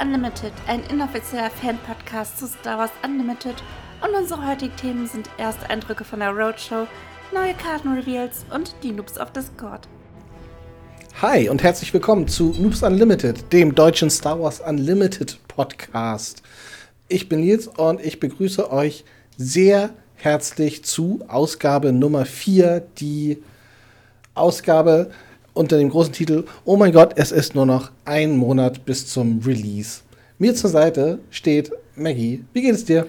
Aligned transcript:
Unlimited, 0.00 0.52
ein 0.66 0.82
inoffizieller 0.84 1.50
Fan-Podcast 1.50 2.38
zu 2.38 2.46
Star 2.46 2.78
Wars 2.78 2.90
Unlimited 3.04 3.56
und 4.02 4.14
unsere 4.18 4.46
heutigen 4.46 4.74
Themen 4.76 5.06
sind 5.06 5.28
erste 5.36 5.68
Eindrücke 5.68 6.04
von 6.04 6.20
der 6.20 6.30
Roadshow, 6.30 6.86
neue 7.34 7.52
Kartenreveals 7.52 8.46
und 8.54 8.74
die 8.82 8.92
Noobs 8.92 9.20
of 9.20 9.30
Discord. 9.32 9.86
Hi 11.20 11.50
und 11.50 11.62
herzlich 11.62 11.92
willkommen 11.92 12.28
zu 12.28 12.54
Noobs 12.58 12.82
Unlimited, 12.82 13.52
dem 13.52 13.74
deutschen 13.74 14.08
Star 14.08 14.40
Wars 14.40 14.60
Unlimited 14.60 15.38
Podcast. 15.48 16.42
Ich 17.08 17.28
bin 17.28 17.40
Nils 17.40 17.66
und 17.66 18.00
ich 18.00 18.20
begrüße 18.20 18.72
euch 18.72 19.04
sehr 19.36 19.90
herzlich 20.14 20.82
zu 20.82 21.20
Ausgabe 21.28 21.92
Nummer 21.92 22.24
4, 22.24 22.80
die 22.96 23.42
Ausgabe 24.34 25.10
unter 25.60 25.76
dem 25.76 25.90
großen 25.90 26.14
Titel 26.14 26.44
Oh 26.64 26.76
mein 26.76 26.90
Gott, 26.90 27.12
es 27.16 27.32
ist 27.32 27.54
nur 27.54 27.66
noch 27.66 27.90
ein 28.06 28.34
Monat 28.34 28.86
bis 28.86 29.06
zum 29.06 29.42
Release. 29.44 30.00
Mir 30.38 30.54
zur 30.54 30.70
Seite 30.70 31.18
steht 31.30 31.70
Maggie. 31.94 32.42
Wie 32.54 32.62
geht 32.62 32.74
es 32.74 32.86
dir? 32.86 33.06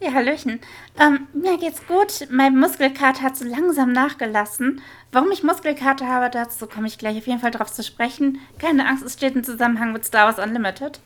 Ja, 0.00 0.12
Hallöchen. 0.12 0.60
Ähm, 1.00 1.26
mir 1.32 1.56
geht's 1.56 1.80
gut. 1.86 2.28
Mein 2.30 2.58
Muskelkater 2.58 3.22
hat 3.22 3.38
so 3.38 3.46
langsam 3.46 3.92
nachgelassen. 3.92 4.82
Warum 5.12 5.30
ich 5.32 5.42
Muskelkater 5.42 6.06
habe, 6.06 6.28
dazu 6.28 6.66
komme 6.66 6.88
ich 6.88 6.98
gleich 6.98 7.16
auf 7.16 7.26
jeden 7.26 7.40
Fall 7.40 7.52
drauf 7.52 7.72
zu 7.72 7.82
sprechen. 7.82 8.38
Keine 8.58 8.86
Angst, 8.86 9.02
es 9.02 9.14
steht 9.14 9.34
im 9.34 9.42
Zusammenhang 9.42 9.94
mit 9.94 10.04
Star 10.04 10.26
Wars 10.26 10.38
Unlimited. 10.44 11.00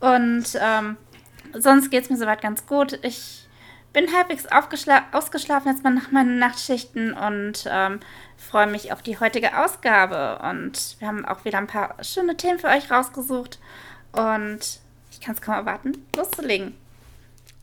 Und 0.00 0.58
ähm, 0.60 0.96
sonst 1.56 1.92
geht's 1.92 2.10
mir 2.10 2.16
soweit 2.16 2.42
ganz 2.42 2.66
gut. 2.66 2.98
Ich 3.02 3.46
bin 3.92 4.12
halbwegs 4.12 4.46
ausgeschlafen 4.46 5.70
jetzt 5.70 5.84
mal 5.84 5.94
nach 5.94 6.10
meinen 6.10 6.40
Nachtschichten 6.40 7.12
und 7.12 7.64
ähm, 7.70 8.00
freue 8.42 8.66
mich 8.66 8.92
auf 8.92 9.02
die 9.02 9.18
heutige 9.18 9.58
Ausgabe. 9.62 10.40
Und 10.48 10.96
wir 10.98 11.08
haben 11.08 11.24
auch 11.24 11.44
wieder 11.44 11.58
ein 11.58 11.66
paar 11.66 11.96
schöne 12.02 12.36
Themen 12.36 12.58
für 12.58 12.68
euch 12.68 12.90
rausgesucht. 12.90 13.58
Und 14.12 14.80
ich 15.10 15.20
kann 15.20 15.34
es 15.34 15.40
kaum 15.40 15.54
erwarten, 15.54 15.98
loszulegen. 16.16 16.74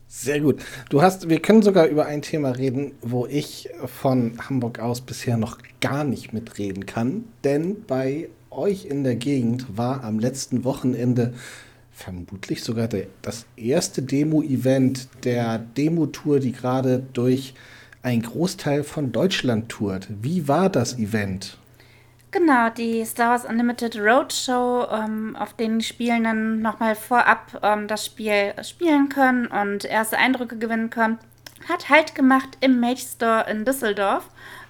Sehr 0.08 0.40
gut. 0.40 0.60
Du 0.88 1.02
hast, 1.02 1.28
wir 1.28 1.40
können 1.40 1.62
sogar 1.62 1.86
über 1.86 2.06
ein 2.06 2.22
Thema 2.22 2.50
reden, 2.50 2.92
wo 3.00 3.26
ich 3.26 3.68
von 3.86 4.36
Hamburg 4.48 4.80
aus 4.80 5.00
bisher 5.00 5.36
noch 5.36 5.58
gar 5.80 6.02
nicht 6.02 6.32
mitreden 6.32 6.84
kann. 6.84 7.24
Denn 7.44 7.84
bei 7.86 8.28
euch 8.50 8.86
in 8.86 9.04
der 9.04 9.14
Gegend 9.14 9.78
war 9.78 10.02
am 10.02 10.18
letzten 10.18 10.64
Wochenende 10.64 11.34
vermutlich 11.92 12.64
sogar 12.64 12.88
der, 12.88 13.06
das 13.22 13.46
erste 13.56 14.02
Demo-Event 14.02 15.08
der 15.22 15.58
Demo-Tour, 15.58 16.40
die 16.40 16.52
gerade 16.52 17.04
durch 17.12 17.54
einen 18.02 18.22
Großteil 18.22 18.84
von 18.84 19.12
Deutschland 19.12 19.68
tourt. 19.68 20.08
Wie 20.08 20.48
war 20.48 20.68
das 20.68 20.98
Event? 20.98 21.58
Genau, 22.32 22.70
die 22.70 23.04
Star 23.04 23.30
Wars 23.30 23.44
Unlimited 23.44 23.98
Roadshow, 23.98 24.86
ähm, 24.92 25.34
auf 25.34 25.54
denen 25.54 25.80
die 25.80 25.84
Spielenden 25.84 26.62
nochmal 26.62 26.94
vorab 26.94 27.58
ähm, 27.62 27.88
das 27.88 28.06
Spiel 28.06 28.54
spielen 28.62 29.08
können 29.08 29.46
und 29.48 29.84
erste 29.84 30.16
Eindrücke 30.16 30.56
gewinnen 30.56 30.90
können, 30.90 31.18
hat 31.68 31.88
Halt 31.88 32.14
gemacht 32.14 32.56
im 32.60 32.78
Mage 32.78 33.00
Store 33.00 33.46
in 33.50 33.64
Düsseldorf. 33.64 34.28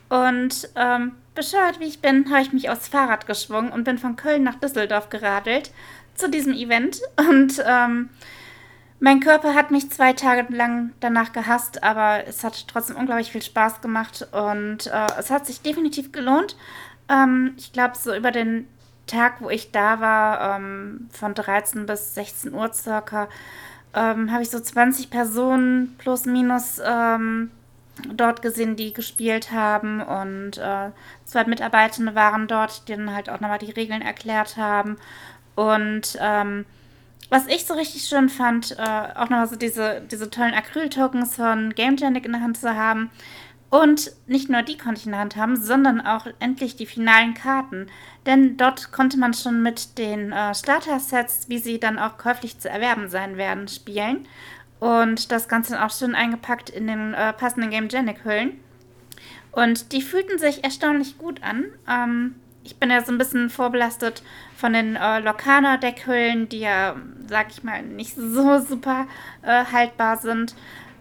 Und 0.08 0.70
ähm, 0.74 1.12
bescheuert 1.34 1.80
wie 1.80 1.84
ich 1.84 2.00
bin, 2.00 2.30
habe 2.30 2.42
ich 2.42 2.52
mich 2.52 2.70
aufs 2.70 2.88
Fahrrad 2.88 3.26
geschwungen 3.26 3.70
und 3.70 3.84
bin 3.84 3.98
von 3.98 4.16
Köln 4.16 4.42
nach 4.42 4.56
Düsseldorf 4.56 5.10
geradelt 5.10 5.70
zu 6.14 6.30
diesem 6.30 6.54
Event 6.54 7.00
und 7.16 7.62
ähm, 7.64 8.08
mein 9.00 9.20
Körper 9.20 9.54
hat 9.54 9.70
mich 9.70 9.90
zwei 9.90 10.12
Tage 10.12 10.54
lang 10.54 10.92
danach 11.00 11.32
gehasst, 11.32 11.82
aber 11.82 12.26
es 12.26 12.44
hat 12.44 12.68
trotzdem 12.68 12.96
unglaublich 12.96 13.32
viel 13.32 13.42
Spaß 13.42 13.80
gemacht 13.80 14.28
und 14.32 14.86
äh, 14.86 15.06
es 15.18 15.30
hat 15.30 15.46
sich 15.46 15.62
definitiv 15.62 16.12
gelohnt. 16.12 16.56
Ähm, 17.08 17.54
ich 17.56 17.72
glaube, 17.72 17.96
so 17.96 18.14
über 18.14 18.30
den 18.30 18.68
Tag, 19.06 19.40
wo 19.40 19.48
ich 19.48 19.72
da 19.72 20.00
war, 20.00 20.56
ähm, 20.56 21.08
von 21.12 21.34
13 21.34 21.86
bis 21.86 22.14
16 22.14 22.52
Uhr 22.52 22.72
circa, 22.74 23.28
ähm, 23.94 24.30
habe 24.30 24.42
ich 24.42 24.50
so 24.50 24.60
20 24.60 25.10
Personen 25.10 25.96
plus 25.98 26.26
minus 26.26 26.80
ähm, 26.84 27.50
dort 28.14 28.42
gesehen, 28.42 28.76
die 28.76 28.92
gespielt 28.92 29.50
haben 29.50 30.02
und 30.02 30.58
äh, 30.58 30.90
zwei 31.24 31.44
Mitarbeitende 31.44 32.14
waren 32.14 32.46
dort, 32.48 32.86
die 32.86 32.96
dann 32.96 33.14
halt 33.14 33.30
auch 33.30 33.40
nochmal 33.40 33.58
die 33.58 33.70
Regeln 33.70 34.02
erklärt 34.02 34.56
haben. 34.56 34.96
Und 35.56 36.16
ähm, 36.20 36.66
was 37.30 37.46
ich 37.46 37.64
so 37.64 37.74
richtig 37.74 38.02
schön 38.02 38.28
fand, 38.28 38.76
äh, 38.78 39.14
auch 39.14 39.30
noch 39.30 39.46
so 39.46 39.56
diese, 39.56 40.02
diese 40.10 40.28
tollen 40.28 40.52
Acryl-Tokens 40.52 41.36
von 41.36 41.72
GameGenic 41.74 42.26
in 42.26 42.32
der 42.32 42.42
Hand 42.42 42.58
zu 42.58 42.74
haben. 42.74 43.10
Und 43.70 44.10
nicht 44.26 44.50
nur 44.50 44.62
die 44.62 44.76
konnte 44.76 44.98
ich 44.98 45.06
in 45.06 45.12
der 45.12 45.20
Hand 45.20 45.36
haben, 45.36 45.54
sondern 45.56 46.00
auch 46.00 46.26
endlich 46.40 46.74
die 46.74 46.86
finalen 46.86 47.34
Karten. 47.34 47.86
Denn 48.26 48.56
dort 48.56 48.90
konnte 48.90 49.16
man 49.16 49.32
schon 49.32 49.62
mit 49.62 49.96
den 49.96 50.32
äh, 50.32 50.54
Starter-Sets, 50.54 51.48
wie 51.48 51.58
sie 51.58 51.78
dann 51.78 51.98
auch 52.00 52.18
käuflich 52.18 52.58
zu 52.58 52.68
erwerben 52.68 53.08
sein 53.08 53.36
werden, 53.36 53.68
spielen. 53.68 54.26
Und 54.80 55.30
das 55.30 55.46
Ganze 55.46 55.74
dann 55.74 55.84
auch 55.84 55.92
schön 55.92 56.16
eingepackt 56.16 56.68
in 56.68 56.88
den 56.88 57.14
äh, 57.14 57.32
passenden 57.32 57.70
GameGenic-Hüllen. 57.70 58.58
Und 59.52 59.92
die 59.92 60.02
fühlten 60.02 60.38
sich 60.38 60.64
erstaunlich 60.64 61.16
gut 61.16 61.42
an. 61.44 61.66
Ähm, 61.88 62.34
ich 62.64 62.76
bin 62.76 62.90
ja 62.90 63.04
so 63.04 63.12
ein 63.12 63.18
bisschen 63.18 63.50
vorbelastet 63.50 64.22
von 64.60 64.74
den 64.74 64.96
äh, 64.96 65.20
Lokana-Deckhüllen, 65.20 66.48
die 66.48 66.60
ja, 66.60 66.94
sag 67.28 67.48
ich 67.50 67.64
mal, 67.64 67.82
nicht 67.82 68.14
so 68.16 68.58
super 68.58 69.06
äh, 69.42 69.64
haltbar 69.64 70.18
sind. 70.18 70.54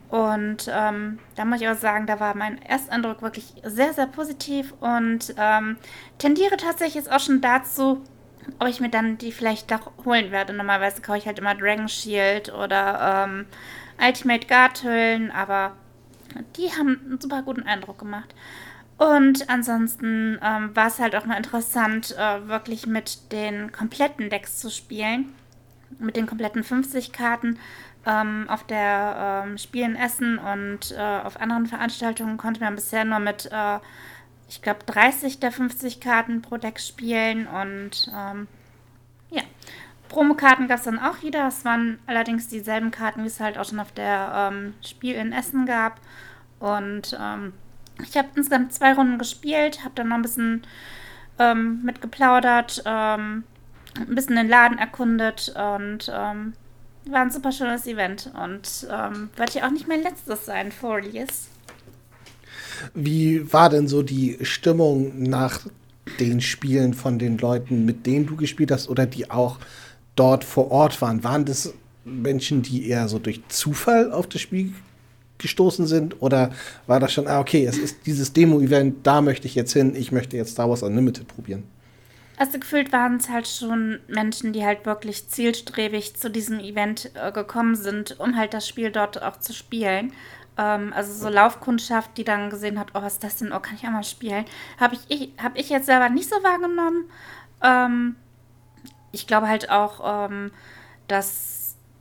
Und 0.09 0.67
ähm, 0.73 1.19
da 1.35 1.45
muss 1.45 1.61
ich 1.61 1.69
auch 1.69 1.75
sagen, 1.75 2.07
da 2.07 2.19
war 2.19 2.35
mein 2.35 2.59
Ersteindruck 2.63 3.21
wirklich 3.21 3.53
sehr, 3.63 3.93
sehr 3.93 4.07
positiv 4.07 4.73
und 4.79 5.35
ähm, 5.37 5.77
tendiere 6.17 6.57
tatsächlich 6.57 6.95
jetzt 6.95 7.11
auch 7.11 7.19
schon 7.19 7.41
dazu, 7.41 8.01
ob 8.57 8.67
ich 8.67 8.79
mir 8.79 8.89
dann 8.89 9.19
die 9.19 9.31
vielleicht 9.31 9.69
doch 9.69 9.91
holen 10.05 10.31
werde. 10.31 10.53
Normalerweise 10.53 11.03
kaufe 11.03 11.19
ich 11.19 11.27
halt 11.27 11.37
immer 11.37 11.53
Dragon 11.53 11.87
Shield 11.87 12.51
oder 12.51 13.27
ähm, 13.27 13.45
Ultimate 14.03 14.47
Guard 14.47 14.83
Hüllen, 14.83 15.29
aber 15.29 15.75
die 16.55 16.71
haben 16.71 16.99
einen 17.05 17.21
super 17.21 17.43
guten 17.43 17.63
Eindruck 17.63 17.99
gemacht. 17.99 18.33
Und 18.99 19.49
ansonsten 19.49 20.37
ähm, 20.43 20.75
war 20.75 20.87
es 20.87 20.99
halt 20.99 21.15
auch 21.15 21.25
mal 21.25 21.37
interessant, 21.37 22.13
äh, 22.17 22.47
wirklich 22.49 22.85
mit 22.85 23.31
den 23.31 23.71
kompletten 23.71 24.29
Decks 24.29 24.59
zu 24.59 24.69
spielen. 24.69 25.33
Mit 25.99 26.17
den 26.17 26.27
kompletten 26.27 26.65
50 26.65 27.13
Karten. 27.13 27.57
Ähm, 28.05 28.45
auf 28.49 28.65
der 28.65 29.45
ähm, 29.45 29.57
Spielen 29.57 29.95
Essen 29.95 30.37
und 30.37 30.91
äh, 30.91 31.19
auf 31.23 31.39
anderen 31.39 31.65
Veranstaltungen 31.65 32.37
konnte 32.37 32.59
man 32.59 32.75
bisher 32.75 33.05
nur 33.05 33.19
mit, 33.19 33.49
äh, 33.51 33.79
ich 34.49 34.61
glaube, 34.61 34.79
30 34.85 35.39
der 35.39 35.53
50 35.53 36.01
Karten 36.01 36.41
pro 36.41 36.57
Deck 36.57 36.81
spielen. 36.81 37.47
Und 37.47 38.11
ähm, 38.13 38.47
ja, 39.29 39.43
Promokarten 40.09 40.67
gab 40.67 40.79
es 40.79 40.83
dann 40.83 40.99
auch 40.99 41.23
wieder. 41.23 41.47
Es 41.47 41.63
waren 41.63 41.99
allerdings 42.05 42.49
dieselben 42.49 42.91
Karten, 42.91 43.23
wie 43.23 43.27
es 43.27 43.39
halt 43.39 43.57
auch 43.57 43.65
schon 43.65 43.79
auf 43.79 43.93
der 43.93 44.51
ähm, 44.51 44.73
Spiel 44.81 45.15
in 45.15 45.31
Essen 45.31 45.65
gab. 45.65 46.01
Und 46.59 47.17
ähm, 47.17 47.53
ich 48.03 48.17
habe 48.17 48.29
insgesamt 48.35 48.73
zwei 48.73 48.93
Runden 48.93 49.17
gespielt, 49.17 49.83
habe 49.83 49.95
dann 49.95 50.09
noch 50.09 50.15
ein 50.15 50.21
bisschen 50.21 50.63
ähm, 51.37 51.81
mitgeplaudert, 51.83 52.83
ähm, 52.85 53.43
ein 53.97 54.15
bisschen 54.15 54.35
den 54.35 54.47
Laden 54.47 54.77
erkundet 54.77 55.53
und 55.55 56.11
ähm, 56.13 56.53
war 57.05 57.21
ein 57.21 57.31
super 57.31 57.51
schönes 57.51 57.87
Event 57.87 58.31
und 58.41 58.87
ähm, 58.91 59.29
wird 59.35 59.55
ja 59.55 59.65
auch 59.65 59.71
nicht 59.71 59.87
mein 59.87 60.03
letztes 60.03 60.45
sein 60.45 60.71
Release. 60.83 61.47
Wie 62.93 63.51
war 63.51 63.69
denn 63.69 63.87
so 63.87 64.03
die 64.03 64.37
Stimmung 64.41 65.23
nach 65.23 65.61
den 66.19 66.41
Spielen 66.41 66.93
von 66.93 67.19
den 67.19 67.37
Leuten, 67.37 67.85
mit 67.85 68.05
denen 68.05 68.25
du 68.25 68.35
gespielt 68.35 68.71
hast 68.71 68.89
oder 68.89 69.05
die 69.05 69.29
auch 69.29 69.59
dort 70.15 70.43
vor 70.43 70.71
Ort 70.71 71.01
waren? 71.01 71.23
Waren 71.23 71.45
das 71.45 71.73
Menschen, 72.05 72.61
die 72.61 72.87
eher 72.87 73.07
so 73.07 73.19
durch 73.19 73.41
Zufall 73.49 74.11
auf 74.11 74.27
das 74.27 74.41
Spiel 74.41 74.73
gestoßen 75.39 75.87
sind? 75.87 76.21
Oder 76.21 76.51
war 76.85 76.99
das 76.99 77.11
schon, 77.11 77.27
ah, 77.27 77.39
okay, 77.39 77.65
es 77.65 77.77
ist 77.77 78.05
dieses 78.05 78.33
Demo-Event, 78.33 79.05
da 79.07 79.21
möchte 79.21 79.47
ich 79.47 79.55
jetzt 79.55 79.73
hin, 79.73 79.95
ich 79.95 80.11
möchte 80.11 80.37
jetzt 80.37 80.51
Star 80.51 80.69
Wars 80.69 80.83
Unlimited 80.83 81.27
probieren? 81.27 81.63
Also 82.37 82.57
gefühlt 82.57 82.93
waren 82.93 83.17
es 83.17 83.27
halt 83.27 83.49
schon 83.49 83.99
Menschen, 84.07 84.53
die 84.53 84.63
halt 84.63 84.85
wirklich 84.85 85.27
zielstrebig 85.27 86.15
zu 86.15 86.29
diesem 86.29 86.59
Event 86.59 87.11
äh, 87.15 87.33
gekommen 87.33 87.75
sind, 87.75 88.17
um 88.17 88.37
halt 88.37 88.53
das 88.53 88.65
Spiel 88.65 88.91
dort 88.91 89.21
auch 89.21 89.39
zu 89.39 89.51
spielen. 89.51 90.13
Ähm, 90.57 90.93
also 90.93 91.11
so 91.13 91.27
Laufkundschaft, 91.27 92.17
die 92.17 92.23
dann 92.23 92.49
gesehen 92.49 92.79
hat, 92.79 92.91
oh, 92.93 93.01
was 93.01 93.13
ist 93.13 93.23
das 93.25 93.37
denn? 93.37 93.51
Oh, 93.51 93.59
kann 93.59 93.75
ich 93.75 93.85
auch 93.85 93.91
mal 93.91 94.05
spielen? 94.05 94.45
Habe 94.79 94.95
ich, 94.95 95.01
ich, 95.09 95.31
hab 95.41 95.57
ich 95.57 95.69
jetzt 95.69 95.87
selber 95.87 96.07
nicht 96.07 96.29
so 96.29 96.35
wahrgenommen. 96.41 97.09
Ähm, 97.61 98.15
ich 99.11 99.27
glaube 99.27 99.49
halt 99.49 99.69
auch, 99.69 100.29
ähm, 100.29 100.51
dass 101.09 101.58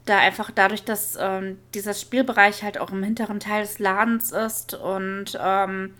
da 0.08 0.18
einfach 0.18 0.50
dadurch, 0.50 0.84
dass 0.84 1.16
ähm, 1.20 1.58
dieser 1.74 1.94
Spielbereich 1.94 2.62
halt 2.62 2.78
auch 2.78 2.90
im 2.90 3.02
hinteren 3.02 3.40
Teil 3.40 3.62
des 3.62 3.78
Ladens 3.78 4.32
ist 4.32 4.74
und 4.74 5.38
ähm, 5.40 5.94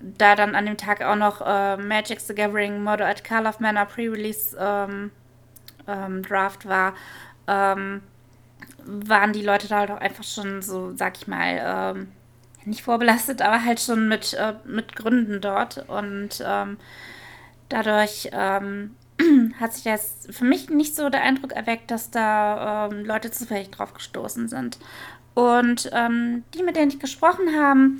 da 0.00 0.36
dann 0.36 0.54
an 0.54 0.66
dem 0.66 0.76
Tag 0.76 1.02
auch 1.02 1.16
noch 1.16 1.40
äh, 1.40 1.76
Magic 1.76 2.20
the 2.20 2.34
Gathering 2.34 2.82
Murder 2.82 3.06
at 3.06 3.24
Call 3.24 3.46
of 3.46 3.60
Manor 3.60 3.86
Pre-Release 3.86 4.56
ähm, 4.58 5.10
ähm, 5.86 6.22
Draft 6.22 6.68
war, 6.68 6.94
ähm, 7.46 8.02
waren 8.84 9.32
die 9.32 9.42
Leute 9.42 9.68
da 9.68 9.78
halt 9.78 9.90
auch 9.90 10.00
einfach 10.00 10.24
schon 10.24 10.62
so, 10.62 10.94
sag 10.96 11.16
ich 11.16 11.26
mal, 11.26 11.96
ähm, 11.96 12.12
nicht 12.64 12.82
vorbelastet, 12.82 13.42
aber 13.42 13.64
halt 13.64 13.80
schon 13.80 14.08
mit, 14.08 14.34
äh, 14.34 14.54
mit 14.64 14.94
Gründen 14.94 15.40
dort 15.40 15.88
und 15.88 16.42
dadurch 17.70 18.30
hat 19.60 19.74
sich 19.74 19.84
jetzt 19.84 20.32
für 20.34 20.44
mich 20.44 20.70
nicht 20.70 20.94
so 20.94 21.08
der 21.08 21.22
Eindruck 21.22 21.52
erweckt, 21.52 21.90
dass 21.90 22.10
da 22.10 22.88
ähm, 22.90 23.04
Leute 23.04 23.30
zufällig 23.30 23.70
drauf 23.70 23.94
gestoßen 23.94 24.48
sind. 24.48 24.78
Und 25.34 25.90
ähm, 25.92 26.44
die, 26.54 26.62
mit 26.62 26.76
denen 26.76 26.90
ich 26.90 26.98
gesprochen 26.98 27.56
habe, 27.56 27.90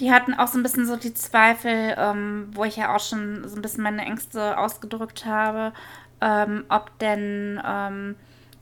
die 0.00 0.12
hatten 0.12 0.34
auch 0.34 0.48
so 0.48 0.58
ein 0.58 0.62
bisschen 0.62 0.86
so 0.86 0.96
die 0.96 1.14
Zweifel, 1.14 1.94
ähm, 1.98 2.48
wo 2.52 2.64
ich 2.64 2.76
ja 2.76 2.94
auch 2.94 3.00
schon 3.00 3.46
so 3.48 3.56
ein 3.56 3.62
bisschen 3.62 3.82
meine 3.82 4.02
Ängste 4.02 4.56
ausgedrückt 4.58 5.26
habe, 5.26 5.72
ähm, 6.20 6.64
ob 6.68 6.96
denn 6.98 7.60
ähm, 7.64 8.14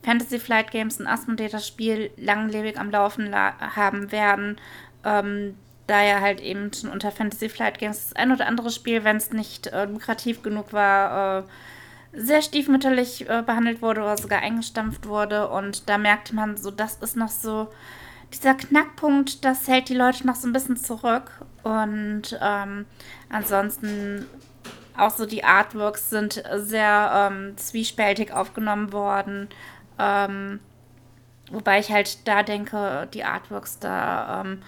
Fantasy 0.03 0.39
Flight 0.39 0.71
Games 0.71 0.99
ein 0.99 1.07
Asmodee 1.07 1.49
das 1.49 1.67
Spiel 1.67 2.11
langlebig 2.17 2.79
am 2.79 2.91
Laufen 2.91 3.35
haben 3.35 4.13
werden. 4.13 4.57
Ähm, 5.05 5.57
da 5.87 6.03
ja 6.03 6.21
halt 6.21 6.41
eben 6.41 6.73
schon 6.73 6.91
unter 6.91 7.13
Fantasy 7.13 7.49
Flight 7.49 7.79
Games 7.79 8.09
das 8.09 8.17
ein 8.17 8.33
oder 8.33 8.47
andere 8.47 8.71
Spiel, 8.71 9.05
wenn 9.05 9.17
es 9.17 9.33
nicht 9.33 9.69
äh, 9.69 9.85
lukrativ 9.85 10.43
genug 10.43 10.73
war, 10.73 11.39
äh, 11.39 11.43
sehr 12.13 12.43
stiefmütterlich 12.43 13.29
äh, 13.29 13.43
behandelt 13.43 13.83
wurde 13.83 14.03
oder 14.03 14.17
sogar 14.17 14.41
eingestampft 14.41 15.07
wurde. 15.07 15.49
Und 15.49 15.89
da 15.89 15.99
merkte 15.99 16.35
man 16.35 16.57
so, 16.57 16.71
das 16.71 16.97
ist 16.97 17.17
noch 17.17 17.29
so 17.29 17.69
dieser 18.33 18.55
Knackpunkt, 18.55 19.45
das 19.45 19.69
hält 19.69 19.89
die 19.89 19.95
Leute 19.95 20.27
noch 20.27 20.35
so 20.35 20.49
ein 20.49 20.53
bisschen 20.53 20.77
zurück. 20.77 21.31
Und 21.63 22.39
ähm, 22.41 22.87
ansonsten 23.29 24.27
auch 24.97 25.11
so 25.11 25.27
die 25.27 25.45
Artworks 25.45 26.11
sind 26.11 26.43
sehr 26.55 27.31
ähm, 27.31 27.57
zwiespältig 27.57 28.33
aufgenommen 28.33 28.93
worden. 28.93 29.49
Ähm, 29.99 30.61
wobei 31.51 31.79
ich 31.79 31.91
halt 31.91 32.27
da 32.27 32.43
denke, 32.43 33.09
die 33.13 33.25
Artworks 33.25 33.79
da 33.79 34.43
ähm, 34.43 34.63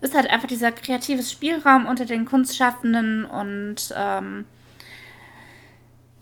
ist 0.00 0.14
halt 0.14 0.28
einfach 0.30 0.48
dieser 0.48 0.72
kreative 0.72 1.22
Spielraum 1.22 1.86
unter 1.86 2.04
den 2.04 2.24
Kunstschaffenden 2.24 3.24
und 3.24 3.94
ähm, 3.96 4.44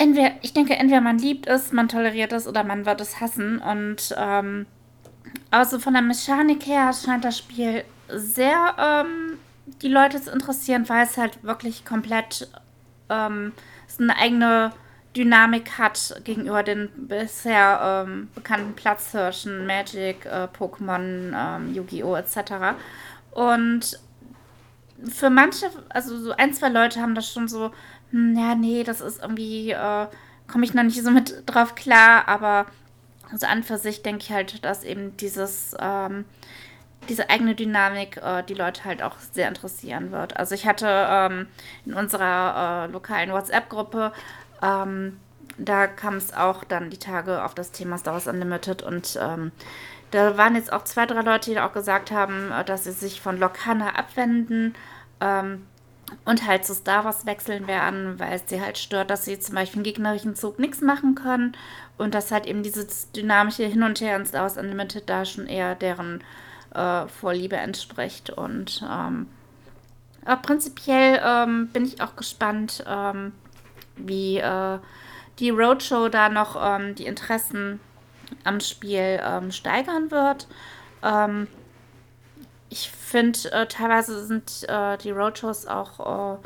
entweder, 0.00 0.32
ich 0.40 0.52
denke, 0.54 0.74
entweder 0.74 1.00
man 1.00 1.18
liebt 1.18 1.46
es, 1.46 1.72
man 1.72 1.88
toleriert 1.88 2.32
es 2.32 2.48
oder 2.48 2.64
man 2.64 2.86
wird 2.86 3.00
es 3.00 3.20
hassen. 3.20 3.58
Und 3.58 4.14
ähm, 4.16 4.66
also 5.50 5.78
von 5.78 5.92
der 5.92 6.02
Mechanik 6.02 6.66
her 6.66 6.92
scheint 6.92 7.24
das 7.24 7.38
Spiel 7.38 7.84
sehr 8.08 8.74
ähm, 8.78 9.38
die 9.82 9.88
Leute 9.88 10.20
zu 10.20 10.32
interessieren, 10.32 10.88
weil 10.88 11.04
es 11.04 11.16
halt 11.16 11.44
wirklich 11.44 11.84
komplett 11.84 12.48
ähm, 13.08 13.52
eine 13.98 14.16
eigene 14.16 14.72
Dynamik 15.14 15.78
hat 15.78 16.20
gegenüber 16.24 16.62
den 16.62 16.88
bisher 16.96 18.06
ähm, 18.06 18.28
bekannten 18.34 18.74
Platzhirschen, 18.74 19.66
Magic, 19.66 20.24
äh, 20.24 20.48
Pokémon, 20.58 21.34
ähm, 21.36 21.74
Yu-Gi-Oh! 21.74 22.14
etc. 22.16 22.78
Und 23.32 24.00
für 25.08 25.28
manche, 25.28 25.70
also 25.90 26.18
so 26.18 26.32
ein, 26.32 26.54
zwei 26.54 26.68
Leute 26.70 27.00
haben 27.02 27.14
das 27.14 27.30
schon 27.30 27.48
so, 27.48 27.72
ja, 28.12 28.54
nee, 28.54 28.82
das 28.84 29.00
ist 29.00 29.22
irgendwie, 29.22 29.70
äh, 29.70 30.06
komme 30.50 30.64
ich 30.64 30.74
noch 30.74 30.82
nicht 30.82 31.02
so 31.02 31.10
mit 31.10 31.44
drauf 31.46 31.74
klar, 31.74 32.26
aber 32.28 32.66
also 33.30 33.46
an 33.46 33.62
für 33.62 33.78
sich 33.78 34.02
denke 34.02 34.24
ich 34.24 34.32
halt, 34.32 34.64
dass 34.64 34.84
eben 34.84 35.16
dieses, 35.16 35.76
ähm, 35.78 36.24
diese 37.08 37.30
eigene 37.30 37.54
Dynamik 37.54 38.16
äh, 38.18 38.42
die 38.42 38.54
Leute 38.54 38.84
halt 38.84 39.02
auch 39.02 39.16
sehr 39.32 39.48
interessieren 39.48 40.12
wird. 40.12 40.36
Also 40.36 40.54
ich 40.54 40.66
hatte 40.66 40.86
ähm, 40.88 41.46
in 41.86 41.94
unserer 41.94 42.88
äh, 42.88 42.92
lokalen 42.92 43.32
WhatsApp-Gruppe, 43.32 44.12
ähm, 44.62 45.18
da 45.58 45.86
kam 45.86 46.16
es 46.16 46.32
auch 46.34 46.64
dann 46.64 46.90
die 46.90 46.98
Tage 46.98 47.44
auf 47.44 47.54
das 47.54 47.70
Thema 47.70 47.98
Star 47.98 48.14
Wars 48.14 48.26
Unlimited 48.26 48.82
und 48.82 49.18
ähm, 49.20 49.52
da 50.10 50.36
waren 50.36 50.56
jetzt 50.56 50.72
auch 50.72 50.84
zwei, 50.84 51.06
drei 51.06 51.22
Leute, 51.22 51.50
die 51.50 51.60
auch 51.60 51.72
gesagt 51.72 52.10
haben, 52.10 52.50
äh, 52.50 52.64
dass 52.64 52.84
sie 52.84 52.92
sich 52.92 53.20
von 53.20 53.38
Lokana 53.38 53.90
abwenden 53.96 54.74
ähm, 55.20 55.66
und 56.24 56.46
halt 56.46 56.64
zu 56.64 56.74
Star 56.74 57.04
Wars 57.04 57.26
wechseln 57.26 57.66
werden, 57.66 58.18
weil 58.18 58.34
es 58.34 58.42
sie 58.46 58.60
halt 58.60 58.78
stört, 58.78 59.10
dass 59.10 59.24
sie 59.24 59.38
zum 59.38 59.54
Beispiel 59.54 59.78
im 59.78 59.84
gegnerischen 59.84 60.34
Zug 60.34 60.58
nichts 60.58 60.80
machen 60.80 61.14
können 61.14 61.56
und 61.98 62.14
dass 62.14 62.32
halt 62.32 62.46
eben 62.46 62.62
dieses 62.62 63.10
dynamische 63.12 63.64
Hin 63.64 63.82
und 63.82 64.00
Her 64.00 64.16
in 64.16 64.26
Star 64.26 64.42
Wars 64.42 64.56
Unlimited 64.56 65.08
da 65.08 65.24
schon 65.24 65.46
eher 65.46 65.74
deren 65.74 66.22
äh, 66.74 67.06
Vorliebe 67.06 67.56
entspricht. 67.56 68.30
Und 68.30 68.82
ähm, 68.88 69.26
prinzipiell 70.42 71.20
ähm, 71.24 71.68
bin 71.68 71.84
ich 71.84 72.00
auch 72.00 72.16
gespannt, 72.16 72.84
ähm, 72.86 73.32
wie 73.96 74.38
äh, 74.38 74.78
die 75.38 75.50
Roadshow 75.50 76.08
da 76.08 76.28
noch 76.28 76.56
ähm, 76.60 76.94
die 76.94 77.06
Interessen 77.06 77.80
am 78.44 78.60
Spiel 78.60 79.20
ähm, 79.22 79.50
steigern 79.50 80.10
wird. 80.10 80.46
Ähm, 81.02 81.48
finde, 83.10 83.52
äh, 83.52 83.66
teilweise 83.66 84.24
sind 84.26 84.68
äh, 84.68 84.96
die 84.98 85.10
Roadshows 85.10 85.66
auch 85.66 86.36
äh, 86.36 86.38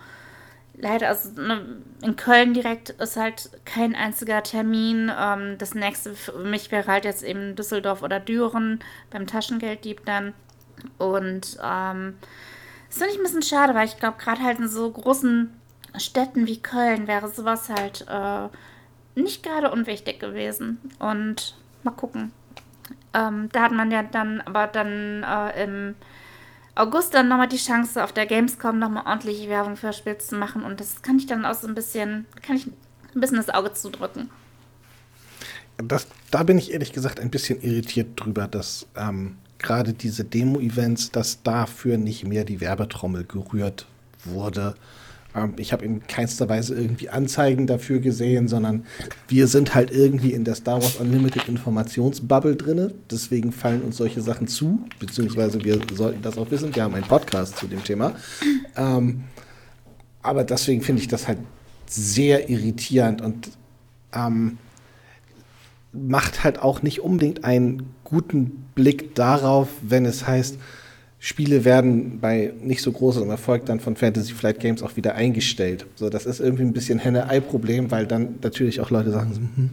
leider, 0.77 1.09
also 1.09 1.31
ne, 1.41 1.83
in 2.03 2.17
Köln 2.17 2.55
direkt 2.55 2.91
ist 2.91 3.17
halt 3.17 3.51
kein 3.65 3.95
einziger 3.95 4.43
Termin. 4.43 5.11
Ähm, 5.17 5.57
das 5.59 5.75
nächste 5.75 6.15
für 6.15 6.39
mich 6.39 6.71
wäre 6.73 6.91
halt 6.91 7.05
jetzt 7.05 7.23
eben 7.23 7.57
Düsseldorf 7.57 8.03
oder 8.03 8.21
Düren 8.21 8.81
beim 9.11 9.27
Taschengelddieb 9.27 10.05
dann. 10.05 10.35
Und 10.99 11.59
ähm, 11.63 12.17
das 12.89 12.99
finde 12.99 13.13
ich 13.13 13.19
ein 13.19 13.23
bisschen 13.23 13.43
schade, 13.43 13.75
weil 13.75 13.87
ich 13.87 13.99
glaube, 13.99 14.19
gerade 14.19 14.43
halt 14.43 14.59
in 14.59 14.69
so 14.69 14.91
großen 14.91 15.53
Städten 15.97 16.47
wie 16.47 16.61
Köln 16.61 17.07
wäre 17.07 17.29
sowas 17.29 17.69
halt 17.69 18.07
äh, 18.09 18.49
nicht 19.21 19.43
gerade 19.43 19.71
unwichtig 19.71 20.19
gewesen. 20.19 20.79
Und 20.99 21.55
Mal 21.85 21.93
gucken. 21.93 22.33
Ähm, 23.13 23.51
da 23.53 23.63
hat 23.63 23.73
man 23.73 23.91
ja 23.91 24.03
dann 24.03 24.41
aber 24.41 24.67
dann 24.67 25.23
äh, 25.23 25.65
im 25.65 25.95
August 26.75 27.15
dann 27.15 27.29
nochmal 27.29 27.49
die 27.49 27.57
Chance, 27.57 28.03
auf 28.03 28.13
der 28.13 28.27
Gamescom 28.27 28.79
nochmal 28.79 29.07
ordentliche 29.07 29.49
Werbung 29.49 29.77
für 29.77 29.93
Spiel 29.93 30.19
zu 30.19 30.35
machen. 30.35 30.65
Und 30.65 30.81
das 30.81 31.03
kann 31.03 31.19
ich 31.19 31.27
dann 31.27 31.45
auch 31.45 31.55
so 31.55 31.69
ein 31.69 31.75
bisschen, 31.75 32.27
kann 32.43 32.57
ich 32.57 32.67
ein 32.67 33.21
bisschen 33.21 33.37
das 33.37 33.51
Auge 33.51 33.73
zudrücken. 33.73 34.31
Das, 35.77 36.07
da 36.31 36.43
bin 36.43 36.59
ich 36.59 36.73
ehrlich 36.73 36.93
gesagt 36.93 37.21
ein 37.21 37.31
bisschen 37.31 37.61
irritiert 37.61 38.09
drüber, 38.17 38.49
dass 38.49 38.87
ähm, 38.97 39.37
gerade 39.59 39.93
diese 39.93 40.25
Demo-Events, 40.25 41.11
dass 41.11 41.43
dafür 41.43 41.97
nicht 41.97 42.25
mehr 42.25 42.45
die 42.45 42.61
Werbetrommel 42.61 43.25
gerührt 43.25 43.87
wurde. 44.25 44.75
Ähm, 45.35 45.55
ich 45.57 45.73
habe 45.73 45.85
in 45.85 46.07
keinster 46.07 46.49
Weise 46.49 46.75
irgendwie 46.75 47.09
Anzeigen 47.09 47.67
dafür 47.67 47.99
gesehen, 47.99 48.49
sondern 48.49 48.87
wir 49.29 49.47
sind 49.47 49.75
halt 49.75 49.91
irgendwie 49.91 50.33
in 50.33 50.45
der 50.45 50.55
Star 50.55 50.83
Wars 50.83 50.97
Unlimited 50.97 51.49
Informationsbubble 51.49 52.57
drin. 52.57 52.93
Deswegen 53.11 53.53
fallen 53.53 53.83
uns 53.83 53.97
solche 53.97 54.21
Sachen 54.21 54.47
zu, 54.47 54.81
beziehungsweise 54.99 55.63
wir 55.65 55.81
sollten 55.93 56.23
das 56.23 56.39
auch 56.39 56.51
wissen. 56.51 56.75
Wir 56.75 56.85
haben 56.85 56.95
einen 56.95 57.05
Podcast 57.05 57.57
zu 57.59 57.67
dem 57.67 57.83
Thema. 57.83 58.15
Ähm, 58.77 59.25
aber 60.23 60.45
deswegen 60.45 60.83
finde 60.83 61.03
ich 61.03 61.09
das 61.09 61.29
halt 61.29 61.39
sehr 61.87 62.49
irritierend 62.49 63.21
und 63.21 63.51
ähm, 64.15 64.59
macht 65.93 66.43
halt 66.43 66.59
auch 66.59 66.83
nicht 66.83 67.01
unbedingt 67.01 67.45
einen 67.45 67.95
guten 68.03 68.67
Blick 68.75 69.15
darauf, 69.15 69.69
wenn 69.83 70.05
es 70.07 70.27
heißt, 70.27 70.59
Spiele 71.25 71.65
werden 71.65 72.21
bei 72.21 72.53
nicht 72.61 72.83
so 72.83 72.93
großem 72.93 73.31
Erfolg 73.31 73.65
dann 73.65 73.81
von 73.81 73.97
Fantasy 73.97 74.35
Flight 74.35 74.61
Games 74.61 74.83
auch 74.83 74.95
wieder 74.97 75.15
eingestellt. 75.15 75.87
So, 75.95 76.11
das 76.11 76.27
ist 76.27 76.39
irgendwie 76.39 76.65
ein 76.65 76.75
bisschen 76.75 76.99
Henne-Ei-Problem, 76.99 77.91
weil 77.91 78.07
dann 78.07 78.35
natürlich 78.43 78.83
auch 78.83 78.91
Leute 78.91 79.11
sagen, 79.11 79.51
hm, 79.57 79.71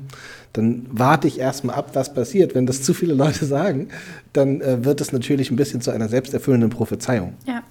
dann 0.54 0.86
warte 0.90 1.28
ich 1.28 1.40
erstmal 1.40 1.76
ab, 1.76 1.90
was 1.92 2.14
passiert. 2.14 2.56
Wenn 2.56 2.68
das 2.68 2.82
zu 2.84 2.94
viele 2.94 3.14
Leute 3.14 3.46
sagen, 3.46 3.90
dann 4.32 4.62
äh, 4.62 4.86
wird 4.86 5.02
es 5.02 5.12
natürlich 5.12 5.52
ein 5.52 5.58
bisschen 5.58 5.82
zu 5.82 5.92
einer 5.92 6.08
selbsterfüllenden 6.08 6.70
Prophezeiung. 6.70 7.34
Ja. 7.46 7.64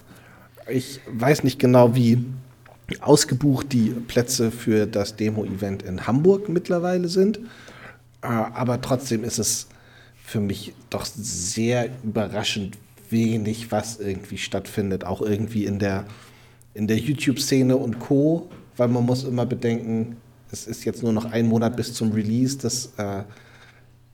Ich 0.68 1.00
weiß 1.10 1.42
nicht 1.42 1.58
genau, 1.58 1.94
wie 1.94 2.22
ausgebucht 3.00 3.72
die 3.72 3.94
Plätze 4.08 4.50
für 4.50 4.84
das 4.84 5.16
Demo-Event 5.16 5.84
in 5.84 6.06
Hamburg 6.06 6.50
mittlerweile 6.50 7.08
sind, 7.08 7.38
äh, 8.20 8.26
aber 8.26 8.82
trotzdem 8.82 9.24
ist 9.24 9.38
es 9.38 9.68
für 10.22 10.40
mich 10.40 10.74
doch 10.90 11.06
sehr 11.06 11.88
überraschend, 12.04 12.76
wenig, 13.10 13.70
was 13.72 13.98
irgendwie 13.98 14.38
stattfindet, 14.38 15.04
auch 15.04 15.22
irgendwie 15.22 15.66
in 15.66 15.78
der, 15.78 16.04
in 16.74 16.86
der 16.86 16.98
YouTube-Szene 16.98 17.76
und 17.76 17.98
Co., 17.98 18.48
weil 18.76 18.88
man 18.88 19.04
muss 19.04 19.24
immer 19.24 19.46
bedenken, 19.46 20.16
es 20.52 20.66
ist 20.66 20.84
jetzt 20.84 21.02
nur 21.02 21.12
noch 21.12 21.26
ein 21.26 21.46
Monat 21.46 21.76
bis 21.76 21.92
zum 21.94 22.12
Release, 22.12 22.58
das, 22.58 22.92
äh, 22.96 23.24